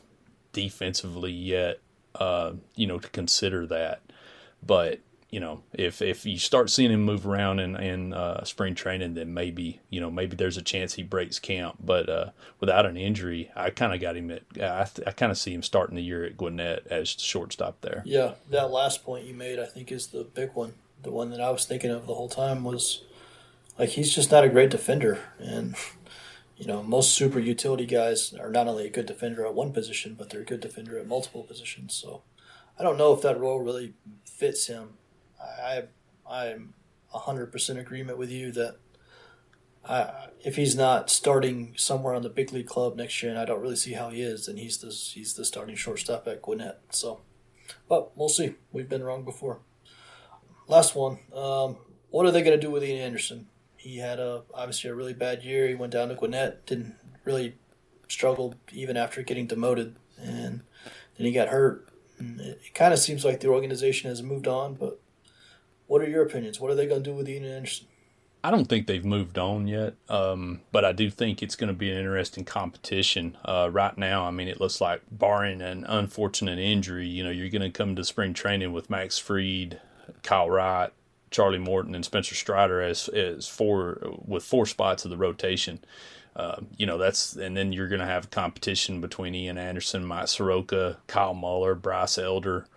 defensively 0.51 1.31
yet, 1.31 1.79
uh, 2.15 2.53
you 2.75 2.87
know, 2.87 2.99
to 2.99 3.09
consider 3.09 3.65
that. 3.67 4.01
But 4.65 4.99
you 5.29 5.39
know, 5.39 5.63
if 5.73 6.01
if 6.01 6.25
you 6.25 6.37
start 6.37 6.69
seeing 6.69 6.91
him 6.91 7.03
move 7.03 7.25
around 7.25 7.59
in 7.59 7.75
in 7.75 8.13
uh, 8.13 8.43
spring 8.43 8.75
training, 8.75 9.15
then 9.15 9.33
maybe 9.33 9.79
you 9.89 9.99
know 9.99 10.11
maybe 10.11 10.35
there's 10.35 10.57
a 10.57 10.61
chance 10.61 10.93
he 10.93 11.03
breaks 11.03 11.39
camp. 11.39 11.77
But 11.83 12.09
uh, 12.09 12.29
without 12.59 12.85
an 12.85 12.95
injury, 12.95 13.51
I 13.55 13.71
kind 13.71 13.93
of 13.93 13.99
got 13.99 14.15
him 14.15 14.31
at 14.31 14.43
I, 14.61 14.87
I 15.05 15.11
kind 15.11 15.31
of 15.31 15.37
see 15.37 15.53
him 15.53 15.63
starting 15.63 15.95
the 15.95 16.03
year 16.03 16.23
at 16.23 16.37
Gwinnett 16.37 16.85
as 16.89 17.09
shortstop 17.09 17.81
there. 17.81 18.03
Yeah, 18.05 18.35
that 18.49 18.71
last 18.71 19.03
point 19.03 19.25
you 19.25 19.33
made, 19.33 19.59
I 19.59 19.65
think, 19.65 19.91
is 19.91 20.07
the 20.07 20.23
big 20.23 20.51
one. 20.53 20.73
The 21.01 21.11
one 21.11 21.31
that 21.31 21.41
I 21.41 21.49
was 21.49 21.65
thinking 21.65 21.91
of 21.91 22.07
the 22.07 22.15
whole 22.15 22.29
time 22.29 22.63
was 22.63 23.03
like 23.79 23.89
he's 23.89 24.13
just 24.13 24.31
not 24.31 24.43
a 24.43 24.49
great 24.49 24.69
defender, 24.69 25.19
and 25.39 25.75
you 26.57 26.67
know 26.67 26.83
most 26.83 27.13
super 27.15 27.39
utility 27.39 27.87
guys 27.87 28.33
are 28.35 28.51
not 28.51 28.67
only 28.67 28.85
a 28.85 28.91
good 28.91 29.07
defender 29.07 29.45
at 29.45 29.55
one 29.55 29.73
position, 29.73 30.15
but 30.17 30.29
they're 30.29 30.41
a 30.41 30.45
good 30.45 30.61
defender 30.61 30.99
at 30.99 31.07
multiple 31.07 31.43
positions. 31.43 31.95
So 31.95 32.21
I 32.79 32.83
don't 32.83 32.97
know 32.97 33.13
if 33.13 33.21
that 33.23 33.39
role 33.39 33.59
really 33.59 33.93
fits 34.23 34.67
him. 34.67 34.97
I 35.61 35.83
I'm 36.29 36.73
hundred 37.13 37.51
percent 37.51 37.79
agreement 37.79 38.17
with 38.17 38.29
you 38.29 38.51
that 38.51 38.77
I, 39.87 40.27
if 40.43 40.55
he's 40.55 40.75
not 40.75 41.09
starting 41.09 41.73
somewhere 41.77 42.15
on 42.15 42.23
the 42.23 42.29
big 42.29 42.51
league 42.51 42.67
club 42.67 42.95
next 42.95 43.21
year, 43.21 43.31
and 43.31 43.39
I 43.39 43.45
don't 43.45 43.61
really 43.61 43.75
see 43.75 43.93
how 43.93 44.09
he 44.09 44.21
is, 44.21 44.47
then 44.47 44.57
he's 44.57 44.79
the 44.79 44.89
he's 44.89 45.35
the 45.35 45.45
starting 45.45 45.75
shortstop 45.75 46.27
at 46.27 46.41
Gwinnett. 46.41 46.81
So, 46.89 47.21
but 47.87 48.17
we'll 48.17 48.29
see. 48.29 48.55
We've 48.71 48.89
been 48.89 49.03
wrong 49.03 49.23
before. 49.23 49.59
Last 50.67 50.95
one. 50.95 51.19
Um, 51.33 51.77
what 52.09 52.25
are 52.25 52.31
they 52.31 52.41
going 52.41 52.59
to 52.59 52.65
do 52.65 52.71
with 52.71 52.83
Ian 52.83 53.01
Anderson? 53.01 53.47
He 53.77 53.97
had 53.97 54.19
a 54.19 54.43
obviously 54.53 54.89
a 54.89 54.95
really 54.95 55.13
bad 55.13 55.43
year. 55.43 55.67
He 55.67 55.75
went 55.75 55.93
down 55.93 56.09
to 56.09 56.15
Gwinnett, 56.15 56.65
didn't 56.65 56.95
really 57.23 57.55
struggle 58.07 58.55
even 58.71 58.97
after 58.97 59.21
getting 59.21 59.45
demoted, 59.47 59.95
and 60.19 60.61
then 61.17 61.27
he 61.27 61.31
got 61.31 61.49
hurt. 61.49 61.87
And 62.17 62.39
it, 62.39 62.61
it 62.65 62.73
kind 62.73 62.93
of 62.93 62.99
seems 62.99 63.23
like 63.23 63.41
the 63.41 63.49
organization 63.49 64.09
has 64.09 64.23
moved 64.23 64.47
on, 64.47 64.73
but 64.73 64.99
what 65.87 66.01
are 66.01 66.09
your 66.09 66.23
opinions? 66.23 66.59
What 66.59 66.71
are 66.71 66.75
they 66.75 66.87
going 66.87 67.03
to 67.03 67.09
do 67.09 67.15
with 67.15 67.29
Ian 67.29 67.45
Anderson? 67.45 67.87
I 68.43 68.51
don't 68.51 68.65
think 68.65 68.85
they've 68.85 69.03
moved 69.03 69.39
on 69.39 69.67
yet, 69.67 69.95
um, 70.07 70.61
but 70.71 70.85
I 70.85 70.91
do 70.91 71.09
think 71.09 71.41
it's 71.41 71.55
going 71.55 71.69
to 71.69 71.73
be 71.73 71.89
an 71.89 71.97
interesting 71.97 72.45
competition. 72.45 73.35
Uh, 73.43 73.69
right 73.71 73.97
now, 73.97 74.25
I 74.25 74.29
mean, 74.29 74.47
it 74.47 74.59
looks 74.59 74.79
like, 74.79 75.01
barring 75.09 75.63
an 75.63 75.83
unfortunate 75.85 76.59
injury, 76.59 77.07
you 77.07 77.23
know, 77.23 77.31
you're 77.31 77.49
going 77.49 77.63
to 77.63 77.71
come 77.71 77.95
to 77.95 78.03
spring 78.03 78.35
training 78.35 78.71
with 78.71 78.87
Max 78.87 79.17
Fried, 79.17 79.81
Kyle 80.21 80.47
Wright, 80.47 80.91
Charlie 81.31 81.57
Morton, 81.57 81.95
and 81.95 82.05
Spencer 82.05 82.35
Strider 82.35 82.81
as 82.81 83.07
as 83.09 83.47
four 83.47 83.99
with 84.23 84.43
four 84.43 84.67
spots 84.67 85.05
of 85.05 85.11
the 85.11 85.17
rotation. 85.17 85.79
Uh, 86.35 86.61
you 86.77 86.85
know, 86.85 86.97
that's 86.97 87.35
and 87.35 87.57
then 87.57 87.73
you're 87.73 87.87
going 87.87 87.99
to 87.99 88.05
have 88.05 88.29
competition 88.29 89.01
between 89.01 89.33
Ian 89.33 89.57
Anderson, 89.57 90.05
Mike 90.05 90.27
Soroka, 90.27 90.97
Kyle 91.07 91.33
Muller, 91.33 91.73
Bryce 91.73 92.17
Elder 92.19 92.67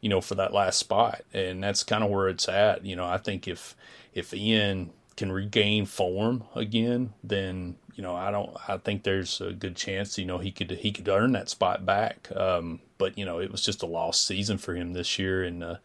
you 0.00 0.08
know, 0.08 0.20
for 0.20 0.34
that 0.36 0.52
last 0.52 0.78
spot. 0.78 1.22
And 1.32 1.62
that's 1.62 1.82
kind 1.82 2.04
of 2.04 2.10
where 2.10 2.28
it's 2.28 2.48
at. 2.48 2.84
You 2.84 2.96
know, 2.96 3.06
I 3.06 3.18
think 3.18 3.48
if 3.48 3.76
if 4.14 4.32
Ian 4.32 4.90
can 5.16 5.32
regain 5.32 5.86
form 5.86 6.44
again, 6.54 7.12
then 7.24 7.76
you 7.94 8.02
know 8.02 8.14
I 8.14 8.30
don't. 8.30 8.54
I 8.68 8.76
think 8.78 9.02
there's 9.02 9.40
a 9.40 9.52
good 9.52 9.76
chance 9.76 10.18
you 10.18 10.26
know 10.26 10.38
he 10.38 10.52
could 10.52 10.70
he 10.70 10.92
could 10.92 11.08
earn 11.08 11.32
that 11.32 11.48
spot 11.48 11.86
back. 11.86 12.28
Um, 12.34 12.80
but 12.98 13.16
you 13.18 13.24
know 13.24 13.38
it 13.40 13.50
was 13.50 13.62
just 13.62 13.82
a 13.82 13.86
lost 13.86 14.26
season 14.26 14.58
for 14.58 14.74
him 14.74 14.92
this 14.92 15.18
year, 15.18 15.42
and 15.42 15.64
uh, 15.64 15.76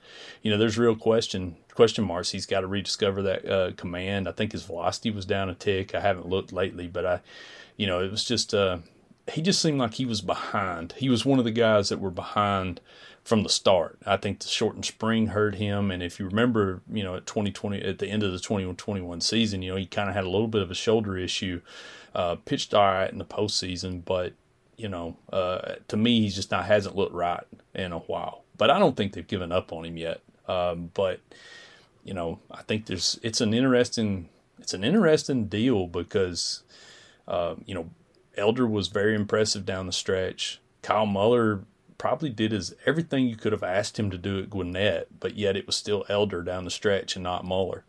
you 0.41 0.51
know 0.51 0.57
there's 0.57 0.77
real 0.77 0.95
question 0.95 1.55
question 1.73 2.03
marks. 2.03 2.31
He's 2.31 2.45
got 2.45 2.61
to 2.61 2.67
rediscover 2.67 3.21
that 3.23 3.49
uh, 3.49 3.71
command. 3.77 4.27
I 4.27 4.33
think 4.33 4.51
his 4.51 4.63
velocity 4.63 5.11
was 5.11 5.25
down 5.25 5.49
a 5.49 5.55
tick. 5.55 5.95
I 5.95 6.01
haven't 6.01 6.27
looked 6.27 6.53
lately, 6.53 6.87
but 6.87 7.05
I, 7.05 7.21
you 7.77 7.87
know, 7.87 8.01
it 8.01 8.11
was 8.11 8.23
just 8.23 8.53
uh, 8.53 8.79
he 9.31 9.41
just 9.41 9.61
seemed 9.61 9.79
like 9.79 9.95
he 9.95 10.05
was 10.05 10.21
behind. 10.21 10.93
He 10.97 11.09
was 11.09 11.25
one 11.25 11.39
of 11.39 11.45
the 11.45 11.51
guys 11.51 11.89
that 11.89 11.99
were 11.99 12.11
behind 12.11 12.81
from 13.23 13.43
the 13.43 13.49
start. 13.49 13.99
I 14.05 14.17
think 14.17 14.39
the 14.39 14.47
shortened 14.47 14.85
spring 14.85 15.27
hurt 15.27 15.55
him, 15.55 15.91
and 15.91 16.01
if 16.01 16.19
you 16.19 16.25
remember, 16.25 16.81
you 16.91 17.03
know, 17.03 17.15
at 17.15 17.25
2020, 17.25 17.81
at 17.81 17.99
the 17.99 18.07
end 18.07 18.23
of 18.23 18.31
the 18.31 18.39
2021 18.39 19.21
season, 19.21 19.61
you 19.61 19.71
know, 19.71 19.77
he 19.77 19.85
kind 19.85 20.09
of 20.09 20.15
had 20.15 20.23
a 20.23 20.29
little 20.29 20.47
bit 20.47 20.61
of 20.61 20.71
a 20.71 20.75
shoulder 20.75 21.17
issue. 21.17 21.61
Uh, 22.13 22.35
pitched 22.35 22.73
all 22.73 22.85
right 22.85 23.11
in 23.11 23.19
the 23.19 23.25
postseason, 23.25 24.03
but 24.03 24.33
you 24.75 24.89
know, 24.89 25.15
uh, 25.31 25.75
to 25.87 25.95
me, 25.95 26.21
he's 26.21 26.35
just 26.35 26.51
not 26.51 26.65
hasn't 26.65 26.95
looked 26.95 27.13
right 27.13 27.43
in 27.75 27.91
a 27.91 27.99
while. 27.99 28.43
But 28.57 28.69
I 28.69 28.79
don't 28.79 28.97
think 28.97 29.13
they've 29.13 29.27
given 29.27 29.51
up 29.51 29.71
on 29.71 29.85
him 29.85 29.95
yet. 29.95 30.21
Um, 30.47 30.91
but 30.93 31.19
you 32.03 32.13
know, 32.13 32.39
I 32.49 32.63
think 32.63 32.87
there's 32.87 33.19
it's 33.21 33.41
an 33.41 33.53
interesting 33.53 34.29
it's 34.59 34.73
an 34.73 34.83
interesting 34.83 35.45
deal 35.45 35.87
because 35.87 36.63
uh, 37.27 37.55
you 37.65 37.75
know 37.75 37.89
Elder 38.35 38.65
was 38.65 38.87
very 38.87 39.15
impressive 39.15 39.65
down 39.65 39.85
the 39.85 39.93
stretch. 39.93 40.59
Kyle 40.81 41.05
Muller 41.05 41.61
probably 42.01 42.31
did 42.31 42.51
his 42.51 42.73
everything 42.87 43.27
you 43.27 43.35
could 43.35 43.51
have 43.51 43.61
asked 43.61 43.99
him 43.99 44.09
to 44.09 44.17
do 44.17 44.39
at 44.39 44.49
Gwinnett, 44.49 45.19
but 45.19 45.35
yet 45.35 45.55
it 45.55 45.67
was 45.67 45.75
still 45.75 46.03
Elder 46.09 46.41
down 46.41 46.65
the 46.65 46.71
stretch 46.71 47.15
and 47.15 47.21
not 47.21 47.45
Muller. 47.45 47.83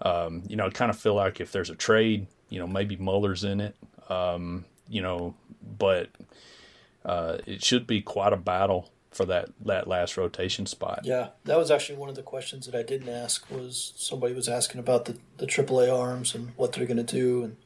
Um, 0.00 0.42
you 0.48 0.56
know, 0.56 0.64
I 0.64 0.70
kind 0.70 0.90
of 0.90 0.98
feel 0.98 1.12
like 1.12 1.38
if 1.38 1.52
there's 1.52 1.68
a 1.68 1.74
trade, 1.74 2.28
you 2.48 2.58
know, 2.58 2.66
maybe 2.66 2.96
Muller's 2.96 3.44
in 3.44 3.60
it. 3.60 3.76
Um, 4.08 4.64
you 4.88 5.02
know, 5.02 5.34
but 5.76 6.08
uh, 7.04 7.38
it 7.44 7.62
should 7.62 7.86
be 7.86 8.00
quite 8.00 8.32
a 8.32 8.38
battle 8.38 8.90
for 9.10 9.26
that 9.26 9.50
that 9.66 9.86
last 9.86 10.16
rotation 10.16 10.64
spot. 10.64 11.00
Yeah, 11.04 11.28
that 11.44 11.58
was 11.58 11.70
actually 11.70 11.98
one 11.98 12.08
of 12.08 12.14
the 12.14 12.22
questions 12.22 12.64
that 12.64 12.74
I 12.74 12.82
didn't 12.82 13.10
ask. 13.10 13.50
Was 13.50 13.92
somebody 13.96 14.32
was 14.32 14.48
asking 14.48 14.80
about 14.80 15.04
the 15.04 15.18
the 15.36 15.46
AAA 15.46 15.94
arms 15.94 16.34
and 16.34 16.52
what 16.56 16.72
they're 16.72 16.86
going 16.86 16.96
to 16.96 17.02
do, 17.02 17.44
and 17.44 17.58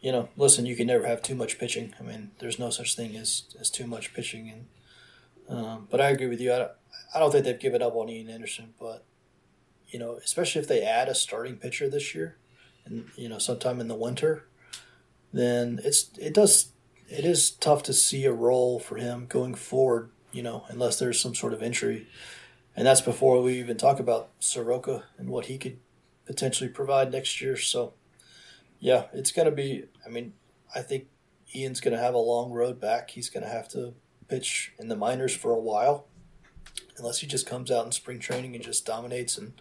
you 0.00 0.12
know, 0.12 0.30
listen, 0.38 0.64
you 0.64 0.76
can 0.76 0.86
never 0.86 1.06
have 1.06 1.20
too 1.20 1.34
much 1.34 1.58
pitching. 1.58 1.92
I 2.00 2.04
mean, 2.04 2.30
there's 2.38 2.58
no 2.58 2.70
such 2.70 2.96
thing 2.96 3.14
as 3.16 3.42
as 3.60 3.68
too 3.68 3.86
much 3.86 4.14
pitching, 4.14 4.48
and 4.48 4.64
um, 5.48 5.86
but 5.90 6.00
I 6.00 6.10
agree 6.10 6.26
with 6.26 6.40
you. 6.40 6.52
I 6.52 6.58
don't, 6.58 6.72
I 7.14 7.18
don't 7.18 7.30
think 7.30 7.44
they've 7.44 7.58
given 7.58 7.82
up 7.82 7.94
on 7.94 8.08
Ian 8.08 8.28
Anderson, 8.28 8.74
but 8.78 9.04
you 9.88 9.98
know, 9.98 10.14
especially 10.14 10.60
if 10.60 10.68
they 10.68 10.82
add 10.82 11.08
a 11.08 11.14
starting 11.14 11.56
pitcher 11.56 11.88
this 11.88 12.14
year, 12.14 12.36
and 12.84 13.08
you 13.16 13.28
know, 13.28 13.38
sometime 13.38 13.80
in 13.80 13.88
the 13.88 13.94
winter, 13.94 14.46
then 15.32 15.80
it's 15.84 16.10
it 16.18 16.34
does 16.34 16.72
it 17.08 17.24
is 17.24 17.50
tough 17.50 17.82
to 17.84 17.92
see 17.92 18.24
a 18.24 18.32
role 18.32 18.78
for 18.78 18.96
him 18.96 19.26
going 19.28 19.54
forward. 19.54 20.10
You 20.32 20.42
know, 20.42 20.64
unless 20.68 20.98
there's 20.98 21.20
some 21.20 21.34
sort 21.34 21.52
of 21.52 21.62
injury, 21.62 22.08
and 22.74 22.86
that's 22.86 23.00
before 23.00 23.40
we 23.42 23.58
even 23.58 23.76
talk 23.76 24.00
about 24.00 24.30
Soroka 24.38 25.04
and 25.16 25.30
what 25.30 25.46
he 25.46 25.56
could 25.56 25.78
potentially 26.26 26.68
provide 26.68 27.12
next 27.12 27.40
year. 27.40 27.56
So, 27.56 27.94
yeah, 28.78 29.04
it's 29.12 29.32
to 29.46 29.50
be. 29.52 29.84
I 30.04 30.10
mean, 30.10 30.34
I 30.74 30.82
think 30.82 31.06
Ian's 31.54 31.80
to 31.96 32.02
have 32.02 32.14
a 32.14 32.18
long 32.18 32.52
road 32.52 32.80
back. 32.80 33.10
He's 33.10 33.30
to 33.44 33.48
have 33.50 33.68
to 33.68 33.94
pitch 34.28 34.72
in 34.78 34.88
the 34.88 34.96
minors 34.96 35.34
for 35.34 35.52
a 35.52 35.58
while, 35.58 36.06
unless 36.98 37.18
he 37.18 37.26
just 37.26 37.46
comes 37.46 37.70
out 37.70 37.86
in 37.86 37.92
spring 37.92 38.18
training 38.18 38.54
and 38.54 38.64
just 38.64 38.86
dominates 38.86 39.38
and 39.38 39.52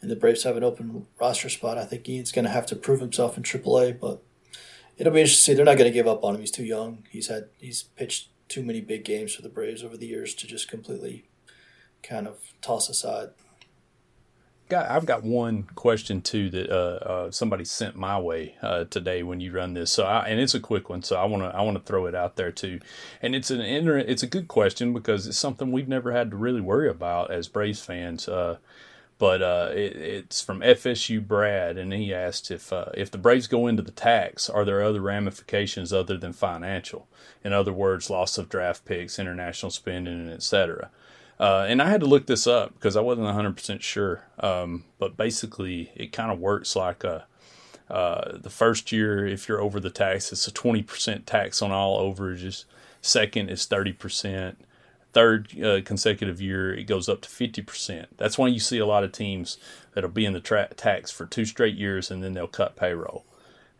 and 0.00 0.10
the 0.10 0.16
Braves 0.16 0.44
have 0.44 0.56
an 0.56 0.62
open 0.62 1.06
roster 1.20 1.48
spot. 1.48 1.76
I 1.76 1.84
think 1.84 2.08
Ian's 2.08 2.30
going 2.30 2.44
to 2.44 2.52
have 2.52 2.66
to 2.66 2.76
prove 2.76 3.00
himself 3.00 3.36
in 3.36 3.42
AAA, 3.42 3.98
but 3.98 4.22
it'll 4.96 5.12
be 5.12 5.20
interesting 5.20 5.38
to 5.38 5.42
see. 5.42 5.54
They're 5.54 5.64
not 5.64 5.76
going 5.76 5.90
to 5.90 5.94
give 5.94 6.06
up 6.06 6.22
on 6.22 6.36
him. 6.36 6.40
He's 6.40 6.52
too 6.52 6.64
young. 6.64 7.04
He's 7.10 7.26
had 7.26 7.48
he's 7.58 7.82
pitched 7.82 8.28
too 8.48 8.62
many 8.62 8.80
big 8.80 9.04
games 9.04 9.34
for 9.34 9.42
the 9.42 9.48
Braves 9.48 9.82
over 9.82 9.96
the 9.96 10.06
years 10.06 10.34
to 10.34 10.46
just 10.46 10.68
completely 10.68 11.28
kind 12.02 12.26
of 12.28 12.38
toss 12.62 12.88
aside 12.88 13.30
got 14.68 14.90
I've 14.90 15.06
got 15.06 15.22
one 15.22 15.64
question 15.74 16.20
too 16.20 16.50
that 16.50 16.70
uh, 16.70 16.98
uh, 17.04 17.30
somebody 17.30 17.64
sent 17.64 17.96
my 17.96 18.18
way 18.18 18.56
uh, 18.62 18.84
today 18.84 19.22
when 19.22 19.40
you 19.40 19.52
run 19.52 19.74
this. 19.74 19.90
So 19.90 20.04
I, 20.04 20.26
and 20.28 20.40
it's 20.40 20.54
a 20.54 20.60
quick 20.60 20.88
one, 20.88 21.02
so 21.02 21.16
I 21.16 21.24
want 21.24 21.42
to 21.42 21.56
I 21.56 21.62
want 21.62 21.76
to 21.76 21.82
throw 21.82 22.06
it 22.06 22.14
out 22.14 22.36
there 22.36 22.52
too. 22.52 22.80
And 23.22 23.34
it's 23.34 23.50
an 23.50 23.60
inter- 23.60 23.98
it's 23.98 24.22
a 24.22 24.26
good 24.26 24.48
question 24.48 24.92
because 24.92 25.26
it's 25.26 25.38
something 25.38 25.72
we've 25.72 25.88
never 25.88 26.12
had 26.12 26.30
to 26.30 26.36
really 26.36 26.60
worry 26.60 26.88
about 26.88 27.30
as 27.30 27.48
Braves 27.48 27.80
fans. 27.80 28.28
Uh, 28.28 28.58
but 29.18 29.42
uh, 29.42 29.70
it, 29.72 29.96
it's 29.96 30.40
from 30.40 30.60
FSU 30.60 31.26
Brad, 31.26 31.76
and 31.76 31.92
he 31.92 32.14
asked 32.14 32.50
if 32.50 32.72
uh, 32.72 32.86
if 32.94 33.10
the 33.10 33.18
Braves 33.18 33.48
go 33.48 33.66
into 33.66 33.82
the 33.82 33.90
tax, 33.90 34.48
are 34.48 34.64
there 34.64 34.82
other 34.82 35.00
ramifications 35.00 35.92
other 35.92 36.16
than 36.16 36.32
financial? 36.32 37.08
In 37.42 37.52
other 37.52 37.72
words, 37.72 38.10
loss 38.10 38.38
of 38.38 38.48
draft 38.48 38.84
picks, 38.84 39.18
international 39.18 39.70
spending, 39.70 40.20
and 40.20 40.30
etc. 40.30 40.90
Uh, 41.40 41.66
and 41.68 41.80
I 41.80 41.88
had 41.88 42.00
to 42.00 42.06
look 42.06 42.26
this 42.26 42.46
up 42.46 42.74
because 42.74 42.96
I 42.96 43.00
wasn't 43.00 43.28
100% 43.28 43.80
sure. 43.80 44.24
Um, 44.40 44.84
but 44.98 45.16
basically, 45.16 45.92
it 45.94 46.12
kind 46.12 46.32
of 46.32 46.38
works 46.40 46.74
like 46.74 47.04
a, 47.04 47.26
uh, 47.88 48.36
the 48.36 48.50
first 48.50 48.90
year, 48.90 49.26
if 49.26 49.48
you're 49.48 49.60
over 49.60 49.78
the 49.78 49.90
tax, 49.90 50.32
it's 50.32 50.48
a 50.48 50.52
20% 50.52 51.24
tax 51.26 51.62
on 51.62 51.70
all 51.70 52.00
overages. 52.00 52.64
Second 53.00 53.50
is 53.50 53.66
30%. 53.66 54.56
Third 55.12 55.62
uh, 55.62 55.80
consecutive 55.84 56.40
year, 56.40 56.74
it 56.74 56.84
goes 56.84 57.08
up 57.08 57.22
to 57.22 57.28
50%. 57.28 58.06
That's 58.16 58.36
why 58.36 58.48
you 58.48 58.60
see 58.60 58.78
a 58.78 58.86
lot 58.86 59.04
of 59.04 59.12
teams 59.12 59.56
that'll 59.94 60.10
be 60.10 60.26
in 60.26 60.32
the 60.32 60.40
tra- 60.40 60.68
tax 60.76 61.10
for 61.10 61.24
two 61.24 61.44
straight 61.44 61.76
years 61.76 62.10
and 62.10 62.22
then 62.22 62.34
they'll 62.34 62.46
cut 62.46 62.76
payroll 62.76 63.24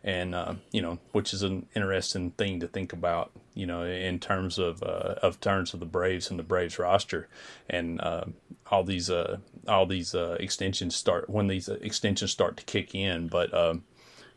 and 0.03 0.33
uh, 0.33 0.55
you 0.71 0.81
know, 0.81 0.97
which 1.11 1.33
is 1.33 1.43
an 1.43 1.65
interesting 1.75 2.31
thing 2.31 2.59
to 2.61 2.67
think 2.67 2.93
about, 2.93 3.31
you 3.53 3.65
know, 3.65 3.83
in 3.83 4.19
terms 4.19 4.57
of 4.57 4.81
uh, 4.81 5.15
of 5.21 5.39
terms 5.41 5.73
of 5.73 5.79
the 5.79 5.85
Braves 5.85 6.29
and 6.29 6.39
the 6.39 6.43
Braves 6.43 6.79
roster, 6.79 7.27
and 7.69 7.99
uh, 8.01 8.25
all 8.71 8.83
these 8.83 9.09
uh, 9.09 9.37
all 9.67 9.85
these 9.85 10.15
uh, 10.15 10.37
extensions 10.39 10.95
start 10.95 11.29
when 11.29 11.47
these 11.47 11.67
extensions 11.67 12.31
start 12.31 12.57
to 12.57 12.63
kick 12.63 12.95
in. 12.95 13.27
But 13.27 13.53
um, 13.53 13.83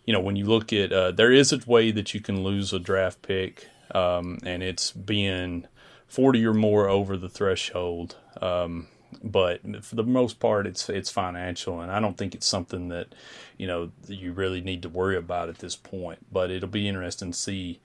you 0.05 0.13
know, 0.13 0.21
when 0.21 0.37
you 0.37 0.47
look 0.47 0.73
at 0.73 0.93
uh, 0.93 1.13
there 1.13 1.33
is 1.33 1.53
a 1.53 1.61
way 1.67 1.93
that 1.93 2.13
you 2.13 2.21
can 2.21 2.43
lose 2.43 2.73
a 2.73 2.81
draft 2.81 3.23
pick, 3.23 3.69
um, 3.95 4.39
and 4.45 4.63
it's 4.63 4.91
being 4.91 5.69
forty 6.09 6.45
or 6.45 6.55
more 6.55 6.89
over 6.89 7.17
the 7.17 7.29
threshold. 7.29 8.17
Um, 8.41 8.89
but 9.23 9.85
for 9.85 9.95
the 9.95 10.05
most 10.05 10.41
part, 10.41 10.67
it's 10.67 10.89
it's 10.89 11.11
financial, 11.11 11.81
and 11.81 11.91
I 11.91 12.01
don't 12.01 12.17
think 12.17 12.35
it's 12.35 12.47
something 12.47 12.89
that 12.89 13.15
you 13.57 13.67
know 13.67 13.91
you 14.07 14.33
really 14.33 14.61
need 14.61 14.83
to 14.83 14.89
worry 14.89 15.17
about 15.17 15.49
at 15.49 15.59
this 15.59 15.77
point. 15.77 16.21
But 16.31 16.51
it'll 16.51 16.69
be 16.69 16.89
interesting 16.89 17.33
to 17.33 17.39
see, 17.39 17.81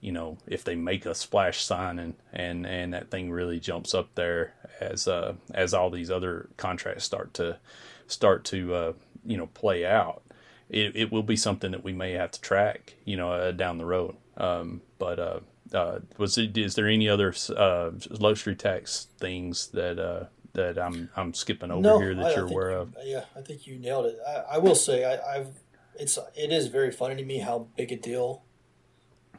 you 0.00 0.12
know, 0.12 0.38
if 0.46 0.64
they 0.64 0.74
make 0.74 1.06
a 1.06 1.14
splash 1.14 1.62
signing 1.62 2.14
and 2.32 2.66
and 2.66 2.94
that 2.94 3.10
thing 3.10 3.30
really 3.30 3.60
jumps 3.60 3.94
up 3.94 4.14
there 4.14 4.54
as 4.80 5.06
uh, 5.08 5.34
as 5.54 5.74
all 5.74 5.90
these 5.90 6.10
other 6.10 6.48
contracts 6.56 7.04
start 7.04 7.34
to 7.34 7.58
start 8.06 8.44
to 8.44 8.74
uh, 8.74 8.92
you 9.24 9.36
know 9.36 9.46
play 9.48 9.84
out. 9.86 10.22
It, 10.68 10.96
it 10.96 11.12
will 11.12 11.22
be 11.22 11.36
something 11.36 11.72
that 11.72 11.84
we 11.84 11.92
may 11.92 12.12
have 12.12 12.30
to 12.30 12.40
track, 12.40 12.94
you 13.04 13.14
know, 13.18 13.30
uh, 13.30 13.50
down 13.52 13.76
the 13.76 13.84
road. 13.84 14.16
Um, 14.38 14.80
but 14.98 15.18
uh, 15.18 15.40
uh, 15.74 16.00
was 16.18 16.38
it, 16.38 16.56
is 16.56 16.74
there 16.74 16.86
any 16.86 17.08
other 17.08 17.34
uh, 17.56 17.90
luxury 18.10 18.54
tax 18.54 19.08
things 19.18 19.68
that 19.68 19.98
uh, 19.98 20.24
that 20.54 20.78
I'm 20.78 21.08
I'm 21.16 21.34
skipping 21.34 21.70
over 21.70 21.80
no, 21.80 21.98
here 21.98 22.14
that 22.14 22.26
I, 22.26 22.34
you're 22.34 22.48
I 22.48 22.50
aware 22.50 22.70
of? 22.70 22.94
Yeah, 23.04 23.24
I 23.36 23.40
think 23.40 23.66
you 23.66 23.78
nailed 23.78 24.06
it. 24.06 24.18
I, 24.26 24.54
I 24.56 24.58
will 24.58 24.74
say 24.74 25.04
I, 25.04 25.36
I've 25.36 25.48
it's 25.94 26.18
it 26.34 26.52
is 26.52 26.68
very 26.68 26.90
funny 26.90 27.16
to 27.16 27.24
me 27.24 27.38
how 27.38 27.68
big 27.76 27.92
a 27.92 27.96
deal 27.96 28.44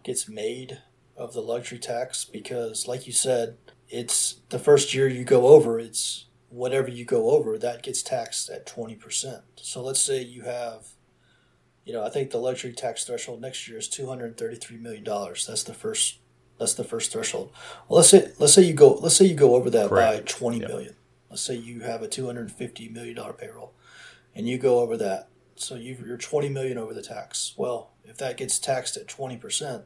gets 0.03 0.27
made 0.27 0.79
of 1.15 1.33
the 1.33 1.41
luxury 1.41 1.79
tax 1.79 2.25
because, 2.25 2.87
like 2.87 3.05
you 3.07 3.13
said, 3.13 3.57
it's 3.89 4.41
the 4.49 4.59
first 4.59 4.93
year 4.93 5.07
you 5.07 5.23
go 5.23 5.47
over. 5.47 5.79
It's 5.79 6.25
whatever 6.49 6.89
you 6.89 7.05
go 7.05 7.31
over 7.31 7.57
that 7.57 7.83
gets 7.83 8.01
taxed 8.03 8.49
at 8.49 8.65
twenty 8.65 8.95
percent. 8.95 9.43
So 9.55 9.81
let's 9.83 10.01
say 10.01 10.21
you 10.21 10.43
have 10.43 10.87
you 11.85 11.91
know, 11.91 12.03
I 12.03 12.09
think 12.09 12.31
the 12.31 12.37
luxury 12.37 12.71
tax 12.71 13.03
threshold 13.03 13.41
next 13.41 13.67
year 13.67 13.77
is 13.77 13.89
two 13.89 14.07
hundred 14.07 14.37
thirty-three 14.37 14.77
million 14.77 15.03
dollars. 15.03 15.45
That's 15.45 15.63
the 15.63 15.73
first. 15.73 16.19
That's 16.59 16.75
the 16.75 16.83
first 16.83 17.11
threshold. 17.11 17.51
Well, 17.89 17.97
let's 17.97 18.09
say 18.09 18.31
let's 18.39 18.53
say 18.53 18.61
you 18.61 18.73
go 18.73 18.93
let's 18.93 19.15
say 19.15 19.25
you 19.25 19.35
go 19.35 19.55
over 19.55 19.69
that 19.71 19.89
Correct. 19.89 20.25
by 20.25 20.31
twenty 20.31 20.59
Yep. 20.59 20.69
million. 20.69 20.95
Let's 21.33 21.41
say 21.41 21.55
you 21.55 21.79
have 21.79 22.03
a 22.03 22.07
two 22.07 22.27
hundred 22.27 22.51
fifty 22.51 22.87
million 22.89 23.15
dollar 23.15 23.33
payroll, 23.33 23.73
and 24.35 24.47
you 24.47 24.59
go 24.59 24.81
over 24.81 24.95
that. 24.97 25.29
So 25.55 25.73
you 25.73 25.97
you're 26.05 26.15
twenty 26.15 26.47
million 26.47 26.77
over 26.77 26.93
the 26.93 27.01
tax. 27.01 27.55
Well, 27.57 27.89
if 28.05 28.17
that 28.17 28.37
gets 28.37 28.59
taxed 28.59 28.97
at 28.97 29.07
twenty 29.07 29.35
percent, 29.35 29.85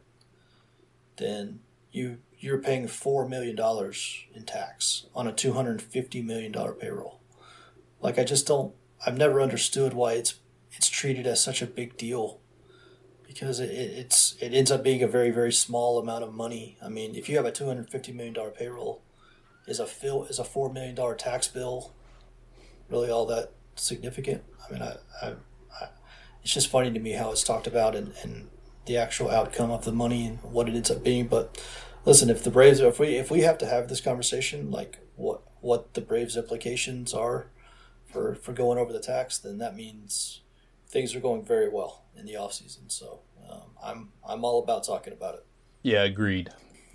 then 1.16 1.62
you 1.90 2.18
you're 2.38 2.58
paying 2.58 2.90
four 2.90 3.30
million 3.30 3.56
dollars 3.56 4.26
in 4.34 4.44
tax 4.44 5.06
on 5.16 5.26
a 5.26 5.32
two 5.32 5.54
hundred 5.54 5.82
fifty 5.82 6.22
million 6.22 6.52
dollar 6.52 6.74
payroll. 6.74 7.22
Like 8.02 8.20
I 8.20 8.26
just 8.26 8.46
don't. 8.46 8.76
I've 9.06 9.18
never 9.18 9.40
understood 9.40 9.94
why 9.94 10.16
it's 10.16 10.42
it's 10.74 10.90
treated 10.90 11.26
as 11.26 11.42
such 11.42 11.62
a 11.62 11.66
big 11.66 11.96
deal 11.96 12.42
because 13.26 13.62
it, 13.62 13.70
it, 13.70 13.98
it's 13.98 14.36
it 14.42 14.54
ends 14.54 14.70
up 14.70 14.84
being 14.84 15.02
a 15.02 15.08
very 15.08 15.32
very 15.32 15.54
small 15.54 15.98
amount 15.98 16.26
of 16.26 16.34
money. 16.34 16.78
I 16.84 16.90
mean, 16.90 17.16
if 17.16 17.30
you 17.30 17.38
have 17.38 17.46
a 17.46 17.54
two 17.54 17.68
hundred 17.68 17.90
fifty 17.90 18.12
million 18.12 18.34
dollar 18.34 18.52
payroll, 18.52 19.02
is 19.68 19.80
a 19.80 19.86
fill 19.86 20.24
is 20.26 20.40
a 20.40 20.44
four 20.44 20.72
million 20.72 20.96
dollar 20.96 21.16
tax 21.16 21.48
bill 21.48 21.94
really 22.90 23.10
all 23.10 23.26
that 23.28 23.52
significant? 23.76 24.44
I 24.68 24.74
mean, 24.74 24.82
I, 24.82 24.96
I, 25.22 25.28
I 25.82 25.90
it's 26.42 26.54
just 26.54 26.70
funny 26.70 26.92
to 26.92 27.00
me 27.00 27.12
how 27.12 27.32
it's 27.32 27.44
talked 27.44 27.68
about 27.68 27.96
and, 27.96 28.14
and 28.24 28.50
the 28.86 28.98
actual 28.98 29.30
outcome 29.30 29.70
of 29.70 29.84
the 29.84 29.92
money 29.92 30.26
and 30.26 30.40
what 30.42 30.70
it 30.70 30.76
ends 30.76 30.90
up 30.90 31.04
being. 31.04 31.28
But 31.28 31.62
listen, 32.06 32.30
if 32.30 32.44
the 32.44 32.50
Braves 32.50 32.80
if 32.80 33.00
we 33.00 33.16
if 33.16 33.30
we 33.30 33.42
have 33.42 33.58
to 33.60 33.66
have 33.66 33.88
this 33.88 34.02
conversation, 34.02 34.72
like 34.72 35.00
what 35.16 35.42
what 35.62 35.94
the 35.94 36.02
Braves 36.02 36.38
implications 36.38 37.14
are 37.14 37.48
for 38.06 38.36
for 38.36 38.54
going 38.54 38.78
over 38.78 38.94
the 38.94 39.00
tax, 39.00 39.38
then 39.38 39.58
that 39.60 39.76
means 39.76 40.42
things 40.88 41.14
are 41.14 41.20
going 41.20 41.44
very 41.44 41.70
well 41.70 42.06
in 42.16 42.26
the 42.26 42.38
off 42.38 42.54
season. 42.54 42.90
So 42.90 43.22
um, 43.50 43.72
I'm 43.84 44.10
I'm 44.28 44.44
all 44.44 44.64
about 44.64 44.86
talking 44.86 45.14
about 45.14 45.36
it. 45.36 45.46
Yeah, 45.84 46.04
agreed. 46.04 46.50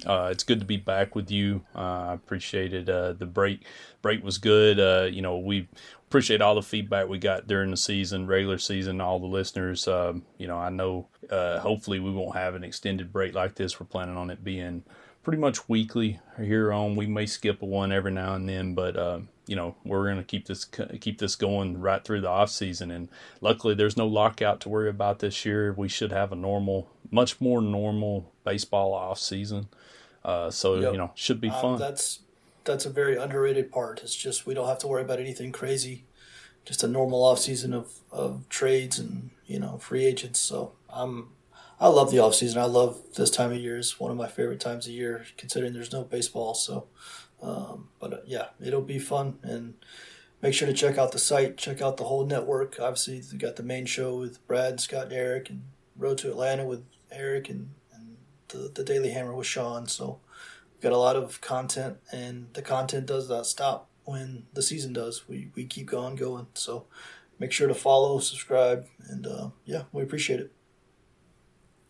Uh, 0.07 0.29
it's 0.31 0.45
good 0.45 0.61
to 0.61 0.67
be 0.67 0.77
back 0.77 1.15
with 1.15 1.31
you. 1.31 1.63
Uh, 1.75 1.79
I 2.09 2.15
appreciated 2.15 2.91
uh, 2.91 3.13
the 3.13 3.27
break. 3.27 3.65
Break 4.01 4.23
was 4.25 4.39
good. 4.39 4.81
Uh, 4.81 5.09
you 5.11 5.23
know, 5.23 5.39
we 5.39 5.69
appreciate 6.09 6.43
all 6.43 6.55
the 6.55 6.63
feedback 6.63 7.09
we 7.09 7.19
got 7.19 7.47
during 7.47 7.71
the 7.71 7.77
season, 7.77 8.27
regular 8.27 8.59
season, 8.59 9.01
all 9.01 9.19
the 9.19 9.27
listeners. 9.27 9.87
Um, 9.89 10.25
you 10.39 10.47
know, 10.47 10.59
I 10.59 10.71
know 10.71 11.09
uh, 11.31 11.61
hopefully 11.61 12.01
we 12.01 12.11
won't 12.11 12.37
have 12.37 12.55
an 12.55 12.65
extended 12.65 13.13
break 13.13 13.35
like 13.35 13.55
this. 13.55 13.81
We're 13.81 13.87
planning 13.87 14.17
on 14.17 14.31
it 14.31 14.45
being 14.45 14.85
pretty 15.23 15.39
much 15.39 15.69
weekly 15.69 16.21
here 16.37 16.73
on. 16.73 16.97
We 16.97 17.07
may 17.07 17.27
skip 17.27 17.63
a 17.63 17.67
one 17.67 17.93
every 17.93 18.13
now 18.13 18.35
and 18.35 18.49
then, 18.49 18.75
but 18.75 18.97
uh, 18.97 19.21
you 19.47 19.57
know 19.57 19.75
we're 19.85 20.05
going 20.05 20.19
to 20.19 20.23
keep 20.23 20.47
this 20.47 20.65
keep 21.01 21.19
this 21.19 21.37
going 21.37 21.81
right 21.81 22.05
through 22.05 22.21
the 22.21 22.29
off 22.29 22.51
season. 22.51 22.91
And 22.91 23.09
luckily, 23.41 23.75
there's 23.75 23.97
no 23.97 24.07
lockout 24.07 24.61
to 24.63 24.69
worry 24.69 24.89
about 24.89 25.21
this 25.21 25.45
year. 25.45 25.73
We 25.73 25.89
should 25.89 26.13
have 26.13 26.33
a 26.33 26.37
normal, 26.37 26.91
much 27.11 27.41
more 27.41 27.61
normal 27.61 28.33
baseball 28.45 28.93
off 28.93 29.19
season. 29.19 29.69
Uh, 30.25 30.51
so 30.51 30.75
Yep. 30.77 30.93
you 30.93 30.99
know, 30.99 31.11
should 31.15 31.41
be 31.41 31.49
Um, 31.51 31.61
fun. 31.61 31.79
that's 31.79 32.21
that's 32.65 32.87
a 32.87 32.91
very 32.91 33.17
underrated 33.17 33.73
part. 33.73 34.03
It's 34.05 34.15
just 34.15 34.47
we 34.47 34.55
don't 34.55 34.69
have 34.69 34.79
to 34.79 34.87
worry 34.87 35.03
about 35.03 35.19
anything 35.19 35.51
crazy. 35.53 36.05
Just 36.65 36.85
a 36.85 36.87
normal 36.89 37.25
off 37.25 37.41
season 37.41 37.73
of, 37.75 37.91
of 38.13 38.49
trades 38.49 38.99
and 38.99 39.31
you 39.47 39.59
know 39.59 39.79
free 39.79 40.05
agents. 40.05 40.39
So 40.39 40.73
I'm 40.89 41.31
I 41.81 41.89
love 41.89 42.13
the 42.13 42.21
off 42.21 42.37
season. 42.37 42.61
I 42.61 42.67
love 42.67 43.01
this 43.17 43.31
time 43.31 43.51
of 43.51 43.59
year. 43.59 43.77
It's 43.79 43.99
one 43.99 44.13
of 44.13 44.17
my 44.17 44.29
favorite 44.29 44.61
times 44.61 44.87
of 44.87 44.93
year, 44.93 45.27
considering 45.37 45.73
there's 45.73 45.93
no 45.93 46.05
baseball. 46.05 46.55
So, 46.55 46.87
um, 47.43 47.89
but 47.99 48.13
uh, 48.13 48.17
yeah, 48.25 48.49
it'll 48.65 48.83
be 48.83 48.99
fun 48.99 49.39
and. 49.43 49.75
Make 50.41 50.55
sure 50.55 50.67
to 50.67 50.75
check 50.75 50.99
out 50.99 51.13
the 51.13 51.21
site, 51.21 51.57
check 51.57 51.81
out 51.81 51.99
the 51.99 52.03
whole 52.03 52.27
network. 52.27 52.81
Obviously, 52.81 53.23
we 53.31 53.39
got 53.39 53.55
the 53.55 53.63
main 53.63 53.87
show 53.87 54.17
with 54.19 54.45
Brad, 54.49 54.81
Scott, 54.81 55.05
and 55.05 55.13
Eric, 55.13 55.51
and 55.51 55.63
Road 55.97 56.19
to 56.19 56.31
Atlanta 56.31 56.65
with 56.65 56.83
Eric, 57.13 57.49
and 57.49 57.71
the, 58.53 58.71
the 58.75 58.85
Daily 58.85 59.11
Hammer 59.11 59.35
with 59.35 59.47
Sean. 59.47 59.87
So, 59.87 60.21
we've 60.83 60.91
got 60.91 60.93
a 60.93 60.99
lot 60.99 61.17
of 61.17 61.41
content 61.41 61.99
and 62.11 62.49
the 62.55 62.63
content 62.63 63.07
does 63.07 63.29
not 63.29 63.47
stop 63.47 63.89
when 64.05 64.45
the 64.53 64.63
season 64.63 64.93
does 64.93 65.29
we, 65.29 65.49
we 65.55 65.65
keep 65.65 65.87
going 65.87 66.17
going 66.17 66.47
so 66.55 66.87
make 67.39 67.53
sure 67.53 67.69
to 67.69 67.75
follow 67.75 68.19
subscribe 68.19 68.87
and 69.09 69.27
uh, 69.27 69.49
yeah 69.65 69.83
we 69.93 70.03
appreciate 70.03 70.41
it 70.41 70.53